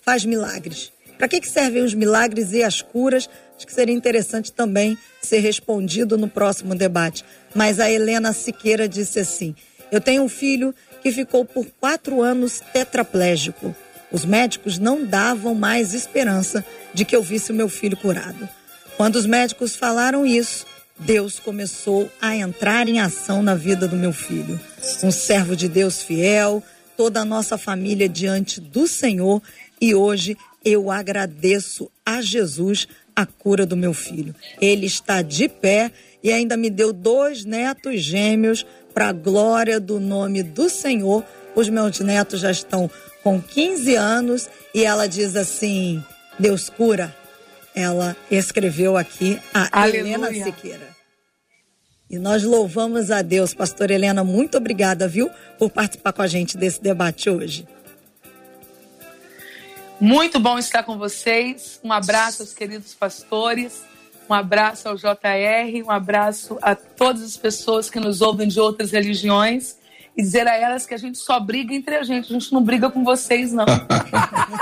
faz 0.00 0.24
milagres? 0.24 0.90
Para 1.18 1.28
que, 1.28 1.40
que 1.40 1.48
servem 1.48 1.82
os 1.82 1.92
milagres 1.92 2.52
e 2.52 2.62
as 2.62 2.80
curas? 2.80 3.28
Acho 3.54 3.66
que 3.66 3.74
seria 3.74 3.94
interessante 3.94 4.50
também 4.50 4.96
ser 5.20 5.40
respondido 5.40 6.16
no 6.16 6.28
próximo 6.28 6.74
debate. 6.74 7.22
Mas 7.54 7.78
a 7.78 7.90
Helena 7.90 8.32
Siqueira 8.32 8.88
disse 8.88 9.20
assim: 9.20 9.54
Eu 9.90 10.00
tenho 10.00 10.22
um 10.22 10.28
filho 10.30 10.74
que 11.02 11.12
ficou 11.12 11.44
por 11.44 11.66
quatro 11.78 12.22
anos 12.22 12.62
tetraplégico. 12.72 13.76
Os 14.10 14.24
médicos 14.24 14.78
não 14.78 15.04
davam 15.04 15.54
mais 15.54 15.92
esperança 15.92 16.64
de 16.94 17.04
que 17.04 17.14
eu 17.14 17.22
visse 17.22 17.52
o 17.52 17.54
meu 17.54 17.68
filho 17.68 17.96
curado. 17.96 18.48
Quando 18.96 19.16
os 19.16 19.26
médicos 19.26 19.74
falaram 19.74 20.24
isso, 20.26 20.66
Deus 20.98 21.38
começou 21.38 22.10
a 22.20 22.36
entrar 22.36 22.88
em 22.88 23.00
ação 23.00 23.42
na 23.42 23.54
vida 23.54 23.88
do 23.88 23.96
meu 23.96 24.12
filho. 24.12 24.60
Um 25.02 25.10
servo 25.10 25.56
de 25.56 25.68
Deus 25.68 26.02
fiel, 26.02 26.62
toda 26.96 27.20
a 27.20 27.24
nossa 27.24 27.58
família 27.58 28.08
diante 28.08 28.60
do 28.60 28.86
Senhor 28.86 29.42
e 29.82 29.96
hoje 29.96 30.36
eu 30.64 30.92
agradeço 30.92 31.90
a 32.06 32.20
Jesus 32.22 32.86
a 33.16 33.26
cura 33.26 33.66
do 33.66 33.76
meu 33.76 33.92
filho. 33.92 34.32
Ele 34.60 34.86
está 34.86 35.22
de 35.22 35.48
pé 35.48 35.90
e 36.22 36.32
ainda 36.32 36.56
me 36.56 36.70
deu 36.70 36.92
dois 36.92 37.44
netos 37.44 38.00
gêmeos 38.00 38.64
para 38.94 39.08
a 39.08 39.12
glória 39.12 39.80
do 39.80 39.98
nome 39.98 40.42
do 40.44 40.70
Senhor. 40.70 41.24
Os 41.56 41.68
meus 41.68 41.98
netos 41.98 42.40
já 42.40 42.50
estão 42.52 42.88
com 43.24 43.42
15 43.42 43.96
anos 43.96 44.48
e 44.72 44.84
ela 44.84 45.08
diz 45.08 45.34
assim: 45.34 46.02
Deus 46.38 46.70
cura, 46.70 47.12
ela 47.74 48.16
escreveu 48.30 48.96
aqui, 48.96 49.40
a 49.52 49.82
Aleluia. 49.82 50.14
Helena 50.14 50.44
Siqueira. 50.44 50.88
E 52.10 52.18
nós 52.18 52.42
louvamos 52.42 53.10
a 53.10 53.22
Deus, 53.22 53.54
pastor 53.54 53.90
Helena, 53.90 54.22
muito 54.22 54.58
obrigada, 54.58 55.08
viu, 55.08 55.30
por 55.58 55.70
participar 55.70 56.12
com 56.12 56.20
a 56.20 56.26
gente 56.26 56.58
desse 56.58 56.82
debate 56.82 57.30
hoje. 57.30 57.66
Muito 59.98 60.38
bom 60.38 60.58
estar 60.58 60.82
com 60.82 60.98
vocês. 60.98 61.80
Um 61.82 61.92
abraço 61.92 62.42
aos 62.42 62.52
queridos 62.52 62.92
pastores, 62.92 63.82
um 64.28 64.34
abraço 64.34 64.88
ao 64.88 64.96
JR, 64.96 65.82
um 65.86 65.90
abraço 65.90 66.58
a 66.60 66.74
todas 66.74 67.22
as 67.22 67.36
pessoas 67.36 67.88
que 67.88 68.00
nos 68.00 68.20
ouvem 68.20 68.48
de 68.48 68.60
outras 68.60 68.90
religiões 68.90 69.76
e 70.16 70.22
dizer 70.22 70.46
a 70.46 70.56
elas 70.56 70.86
que 70.86 70.94
a 70.94 70.98
gente 70.98 71.18
só 71.18 71.40
briga 71.40 71.74
entre 71.74 71.96
a 71.96 72.02
gente, 72.02 72.30
a 72.30 72.38
gente 72.38 72.52
não 72.52 72.62
briga 72.62 72.90
com 72.90 73.02
vocês, 73.02 73.52
não. 73.52 73.64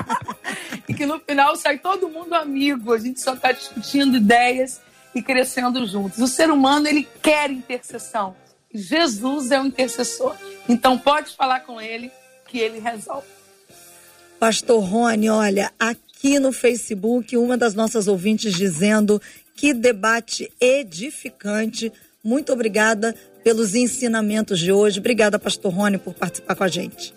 e 0.88 0.94
que 0.94 1.07
no 1.07 1.18
final 1.20 1.57
sai 1.57 1.78
todo 1.78 2.09
mundo 2.09 2.34
amigo, 2.34 2.92
a 2.92 2.98
gente 2.98 3.20
só 3.20 3.34
está 3.34 3.53
discutindo 3.53 4.16
ideias 4.16 4.80
e 5.14 5.20
crescendo 5.20 5.84
juntos. 5.86 6.18
O 6.18 6.26
ser 6.28 6.51
humano, 6.51 6.86
ele 6.86 7.07
quer 7.22 7.51
intercessão. 7.51 8.36
Jesus 8.72 9.51
é 9.51 9.61
o 9.61 9.66
intercessor. 9.66 10.36
Então 10.68 10.96
pode 10.96 11.34
falar 11.34 11.61
com 11.61 11.80
ele 11.80 12.11
que 12.46 12.59
ele 12.59 12.78
resolve. 12.78 13.26
Pastor 14.38 14.82
Rony, 14.82 15.28
olha, 15.28 15.72
aqui 15.78 16.38
no 16.38 16.53
Facebook, 16.53 17.36
uma 17.36 17.59
das 17.59 17.74
nossas 17.74 18.09
ouvintes 18.09 18.55
dizendo 18.55 19.20
que 19.57 19.74
debate 19.74 20.51
edificante. 20.61 21.92
Muito 22.22 22.53
obrigada 22.53 23.14
pelos 23.43 23.74
ensinamentos 23.74 24.59
de 24.59 24.72
hoje. 24.72 24.99
Obrigada, 24.99 25.38
Pastor 25.38 25.72
Rony, 25.72 25.99
por 25.99 26.14
participar 26.14 26.55
com 26.55 26.64
a 26.64 26.68
gente. 26.68 27.14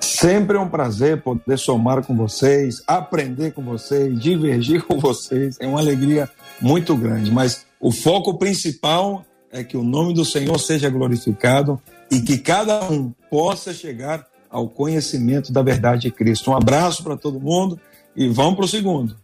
Sempre 0.00 0.56
é 0.56 0.60
um 0.60 0.68
prazer 0.68 1.20
poder 1.22 1.58
somar 1.58 2.04
com 2.04 2.16
vocês, 2.16 2.82
aprender 2.86 3.52
com 3.52 3.62
vocês, 3.62 4.18
divergir 4.20 4.82
com 4.86 4.98
vocês. 4.98 5.56
É 5.60 5.66
uma 5.66 5.80
alegria 5.80 6.28
muito 6.60 6.96
grande. 6.96 7.30
Mas 7.30 7.66
o 7.80 7.90
foco 7.90 8.38
principal 8.38 9.24
é 9.50 9.62
que 9.62 9.76
o 9.76 9.82
nome 9.82 10.14
do 10.14 10.24
Senhor 10.24 10.58
seja 10.58 10.88
glorificado 10.88 11.80
e 12.10 12.20
que 12.20 12.38
cada 12.38 12.84
um 12.88 13.12
possa 13.30 13.72
chegar 13.72 14.26
ao 14.48 14.68
conhecimento 14.68 15.52
da 15.52 15.62
verdade 15.62 16.02
de 16.02 16.10
Cristo. 16.10 16.50
Um 16.50 16.56
abraço 16.56 17.02
para 17.02 17.16
todo 17.16 17.40
mundo 17.40 17.80
e 18.14 18.28
vamos 18.28 18.54
para 18.54 18.64
o 18.64 18.68
segundo. 18.68 19.16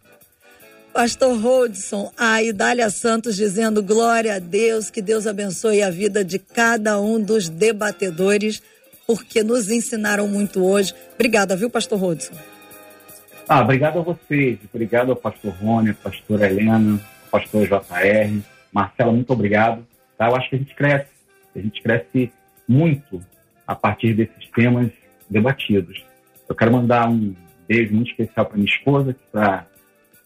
Pastor 0.93 1.39
Rodson, 1.39 2.11
a 2.17 2.41
Idália 2.41 2.89
Santos 2.89 3.35
dizendo 3.35 3.81
glória 3.81 4.35
a 4.35 4.39
Deus, 4.39 4.89
que 4.89 5.01
Deus 5.01 5.27
abençoe 5.27 5.83
a 5.83 5.89
vida 5.89 6.25
de 6.25 6.39
cada 6.39 6.99
um 6.99 7.21
dos 7.21 7.47
debatedores, 7.47 8.61
porque 9.05 9.43
nos 9.43 9.69
ensinaram 9.69 10.27
muito 10.27 10.65
hoje. 10.65 10.93
Obrigada, 11.15 11.55
viu, 11.55 11.69
Pastor 11.69 11.99
Rodson? 11.99 12.33
Ah, 13.47 13.61
obrigado 13.61 13.99
a 13.99 14.01
vocês, 14.01 14.59
obrigado 14.71 15.11
ao 15.11 15.15
pastor 15.15 15.53
Rony, 15.53 15.93
pastor 15.93 16.41
Helena, 16.41 16.99
pastor 17.31 17.67
JR, 17.67 18.41
Marcela, 18.71 19.11
muito 19.11 19.31
obrigado. 19.33 19.85
Tá? 20.17 20.27
Eu 20.27 20.35
acho 20.35 20.49
que 20.49 20.55
a 20.55 20.59
gente 20.59 20.75
cresce, 20.75 21.09
a 21.55 21.59
gente 21.59 21.81
cresce 21.81 22.31
muito 22.67 23.23
a 23.65 23.75
partir 23.75 24.13
desses 24.13 24.47
temas 24.53 24.91
debatidos. 25.29 26.03
Eu 26.47 26.55
quero 26.55 26.71
mandar 26.71 27.09
um 27.09 27.35
beijo 27.67 27.93
muito 27.93 28.11
especial 28.11 28.45
para 28.45 28.57
minha 28.57 28.69
esposa, 28.69 29.13
que 29.13 29.23
está 29.25 29.65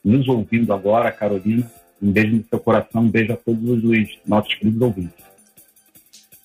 nos 0.04 0.28
ouvindo 0.28 0.74
agora, 0.74 1.12
Carolina. 1.12 1.70
Um 2.02 2.12
beijo 2.12 2.36
no 2.36 2.46
seu 2.50 2.60
coração, 2.60 3.04
um 3.04 3.10
beijo 3.10 3.34
a 3.34 3.38
todos 3.38 3.84
os 3.84 4.20
nossos 4.26 4.54
queridos 4.56 4.82
ouvintes. 4.82 5.24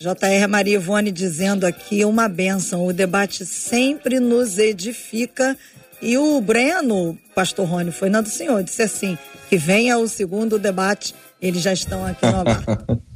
JR 0.01 0.49
Maria 0.49 0.77
Ivone 0.77 1.11
dizendo 1.11 1.67
aqui 1.67 2.05
uma 2.05 2.29
benção. 2.29 2.87
O 2.87 2.93
debate 2.93 3.45
sempre 3.45 4.21
nos 4.21 4.57
edifica. 4.57 5.57
E 6.01 6.17
o 6.17 6.41
Breno, 6.41 7.19
pastor 7.35 7.67
Rony, 7.67 7.91
foi 7.91 8.09
na 8.09 8.21
do 8.21 8.29
senhor, 8.29 8.63
disse 8.63 8.83
assim: 8.83 9.19
que 9.49 9.57
venha 9.57 9.99
o 9.99 10.07
segundo 10.07 10.57
debate. 10.57 11.13
Eles 11.43 11.63
já 11.63 11.73
estão 11.73 12.07
aqui 12.07 12.25
no 12.27 12.41
abar. 12.41 12.65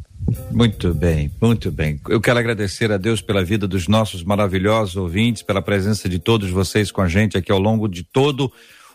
Muito 0.50 0.94
bem, 0.94 1.30
muito 1.40 1.70
bem. 1.70 2.00
Eu 2.08 2.20
quero 2.20 2.38
agradecer 2.38 2.90
a 2.90 2.96
Deus 2.96 3.20
pela 3.20 3.44
vida 3.44 3.68
dos 3.68 3.86
nossos 3.86 4.22
maravilhosos 4.22 4.96
ouvintes, 4.96 5.42
pela 5.42 5.60
presença 5.60 6.08
de 6.08 6.18
todos 6.18 6.48
vocês 6.48 6.90
com 6.90 7.02
a 7.02 7.08
gente 7.08 7.36
aqui 7.36 7.52
ao 7.52 7.58
longo 7.58 7.86
de 7.86 8.02
todo 8.02 8.50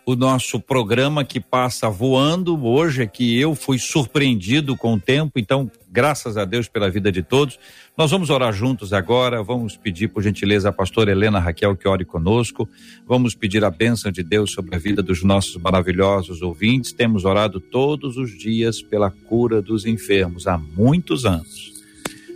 o 0.08 0.16
nosso 0.16 0.58
programa 0.58 1.26
que 1.26 1.38
passa 1.38 1.89
voando. 1.89 2.66
Hoje 2.66 3.03
é 3.03 3.05
que 3.05 3.38
eu 3.38 3.53
fui 3.53 3.78
surpreendido 3.78 4.74
com 4.78 4.93
o 4.93 4.99
tempo, 4.99 5.38
então, 5.38 5.70
graças 5.91 6.38
a 6.38 6.45
Deus 6.45 6.70
pela 6.70 6.89
vida 6.89 7.12
de 7.12 7.22
todos. 7.22 7.60
Nós 7.97 8.10
vamos 8.10 8.30
orar 8.30 8.53
juntos 8.53 8.93
agora, 8.93 9.43
vamos 9.43 9.76
pedir 9.76 10.08
por 10.08 10.24
gentileza 10.24 10.70
a 10.70 10.72
pastora 10.72 11.12
Helena 11.12 11.39
Raquel 11.39 11.76
que 11.76 11.89
ore 11.89 12.05
conosco. 12.05 12.70
Vamos 13.05 13.36
pedir 13.36 13.66
a 13.66 13.70
bênção 13.70 14.10
de 14.10 14.24
Deus 14.24 14.53
sobre 14.53 14.78
a 14.78 14.80
vida 14.80 15.03
dos 15.03 15.24
nossos 15.24 15.58
maravilhosos 15.58 16.41
ouvintes. 16.41 16.93
Temos 16.93 17.26
orado 17.26 17.60
todos 17.60 18.16
os 18.16 18.32
dias 18.32 18.82
pela 18.82 19.12
cura 19.12 19.62
dos 19.62 19.86
enfermos 19.86 20.47
há 20.47 20.58
muitos 20.58 21.26
anos. 21.26 21.74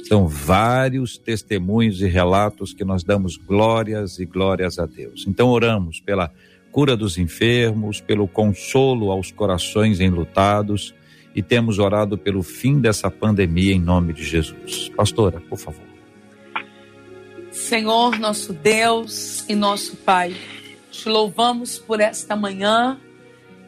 São 0.10 0.28
vários 0.28 1.18
testemunhos 1.18 2.02
e 2.02 2.06
relatos 2.06 2.74
que 2.74 2.84
nós 2.84 3.02
damos 3.02 3.38
glórias 3.38 4.20
e 4.20 4.26
glórias 4.26 4.78
a 4.78 4.86
Deus. 4.86 5.24
Então 5.26 5.48
oramos 5.48 6.02
pela 6.02 6.30
cura 6.72 6.96
dos 6.96 7.18
enfermos, 7.18 8.00
pelo 8.00 8.28
consolo 8.28 9.12
aos 9.12 9.32
corações 9.32 10.00
enlutados 10.00 10.96
e 11.36 11.42
temos 11.42 11.80
orado 11.80 12.18
pelo 12.18 12.42
fim 12.42 12.80
dessa 12.80 13.10
pandemia 13.10 13.74
em 13.74 13.80
nome 13.80 14.14
de 14.14 14.24
Jesus. 14.24 14.90
Pastora, 14.90 15.42
por 15.42 15.58
favor. 15.58 15.86
Senhor, 17.52 18.18
nosso 18.18 18.54
Deus 18.54 19.46
e 19.50 19.56
nosso 19.56 19.98
Pai, 19.98 20.36
te 20.90 21.10
louvamos 21.10 21.78
por 21.78 22.00
esta 22.00 22.36
manhã 22.36 23.00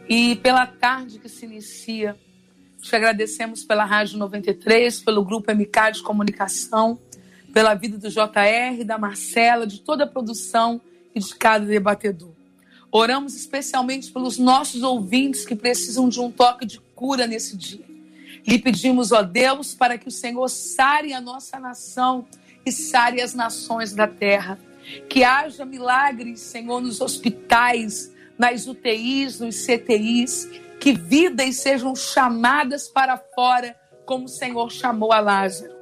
e 0.08 0.36
pela 0.38 0.66
tarde 0.66 1.20
que 1.20 1.30
se 1.30 1.46
inicia. 1.46 2.18
Te 2.82 2.96
agradecemos 2.96 3.64
pela 3.64 3.86
Rádio 3.86 4.18
93, 4.18 5.02
pelo 5.02 5.24
Grupo 5.24 5.54
MK 5.54 5.92
de 5.94 6.04
Comunicação, 6.04 7.00
pela 7.54 7.74
vida 7.74 7.98
do 7.98 8.10
JR, 8.10 8.84
da 8.86 8.98
Marcela, 8.98 9.66
de 9.66 9.80
toda 9.82 10.04
a 10.04 10.08
produção 10.08 10.82
e 11.16 11.20
de 11.20 11.36
cada 11.36 11.66
debatedor. 11.66 12.33
Oramos 12.96 13.34
especialmente 13.36 14.12
pelos 14.12 14.38
nossos 14.38 14.84
ouvintes 14.84 15.48
que 15.48 15.56
precisam 15.56 16.08
de 16.08 16.22
um 16.22 16.30
toque 16.30 16.64
de 16.64 16.80
cura 16.80 17.26
nesse 17.26 17.58
dia. 17.58 17.84
Lhe 18.46 18.60
pedimos, 18.60 19.12
ó 19.12 19.24
Deus, 19.24 19.74
para 19.74 19.98
que 19.98 20.08
o 20.08 20.12
Senhor 20.12 20.48
sare 20.48 21.12
a 21.12 21.20
nossa 21.20 21.60
nação 21.60 22.28
e 22.64 22.72
sare 22.72 23.20
as 23.20 23.34
nações 23.34 23.94
da 23.94 24.08
terra. 24.08 24.60
Que 25.10 25.24
haja 25.24 25.66
milagres, 25.66 26.42
Senhor, 26.42 26.80
nos 26.82 27.02
hospitais, 27.02 28.14
nas 28.38 28.68
UTIs, 28.68 29.40
nos 29.40 29.66
CTIs, 29.66 30.48
que 30.80 30.94
vidas 30.94 31.56
sejam 31.56 31.96
chamadas 31.96 32.88
para 32.88 33.18
fora, 33.18 33.76
como 34.06 34.26
o 34.26 34.30
Senhor 34.30 34.72
chamou 34.72 35.12
a 35.12 35.20
Lázaro. 35.20 35.74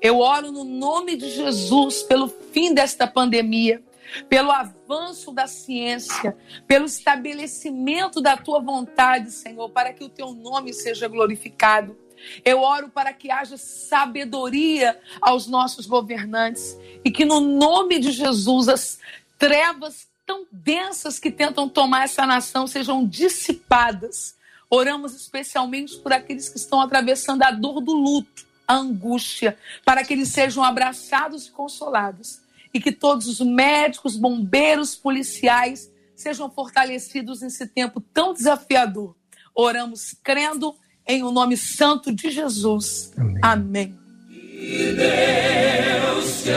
Eu 0.00 0.20
oro 0.20 0.52
no 0.52 0.62
nome 0.62 1.16
de 1.16 1.30
Jesus 1.30 2.04
pelo 2.04 2.28
fim 2.28 2.72
desta 2.72 3.08
pandemia 3.08 3.82
pelo 4.28 4.50
avanço 4.50 5.32
da 5.32 5.46
ciência, 5.46 6.36
pelo 6.66 6.86
estabelecimento 6.86 8.20
da 8.20 8.36
tua 8.36 8.60
vontade, 8.60 9.30
Senhor, 9.30 9.68
para 9.70 9.92
que 9.92 10.04
o 10.04 10.08
teu 10.08 10.32
nome 10.32 10.72
seja 10.72 11.08
glorificado. 11.08 11.96
Eu 12.44 12.60
oro 12.60 12.88
para 12.88 13.12
que 13.12 13.30
haja 13.30 13.56
sabedoria 13.56 14.98
aos 15.20 15.46
nossos 15.46 15.86
governantes 15.86 16.76
e 17.04 17.10
que, 17.10 17.24
no 17.24 17.40
nome 17.40 17.98
de 17.98 18.10
Jesus, 18.10 18.68
as 18.68 18.98
trevas 19.38 20.08
tão 20.26 20.46
densas 20.52 21.18
que 21.18 21.30
tentam 21.30 21.68
tomar 21.68 22.04
essa 22.04 22.26
nação 22.26 22.66
sejam 22.66 23.06
dissipadas. 23.06 24.36
Oramos 24.68 25.14
especialmente 25.14 25.96
por 25.98 26.12
aqueles 26.12 26.48
que 26.48 26.58
estão 26.58 26.80
atravessando 26.80 27.42
a 27.42 27.50
dor 27.50 27.80
do 27.80 27.92
luto, 27.92 28.46
a 28.68 28.74
angústia, 28.74 29.58
para 29.84 30.04
que 30.04 30.12
eles 30.12 30.28
sejam 30.28 30.62
abraçados 30.62 31.46
e 31.46 31.50
consolados 31.50 32.40
e 32.72 32.80
que 32.80 32.92
todos 32.92 33.26
os 33.26 33.40
médicos, 33.40 34.16
bombeiros, 34.16 34.94
policiais 34.94 35.90
sejam 36.14 36.50
fortalecidos 36.50 37.40
nesse 37.40 37.66
tempo 37.66 38.00
tão 38.00 38.32
desafiador. 38.32 39.16
Oramos 39.54 40.14
crendo 40.22 40.74
em 41.06 41.22
o 41.22 41.28
um 41.28 41.32
nome 41.32 41.56
santo 41.56 42.12
de 42.12 42.30
Jesus. 42.30 43.12
Amém. 43.16 43.38
Amém. 43.42 43.98
Que 44.28 44.92
Deus 44.92 46.42
te 46.42 46.50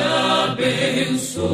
abençoe. 0.51 1.53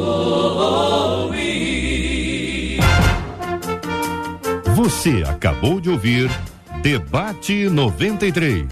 Você 4.74 5.22
acabou 5.26 5.80
de 5.80 5.90
ouvir 5.90 6.30
Debate 6.82 7.68
93. 7.68 8.66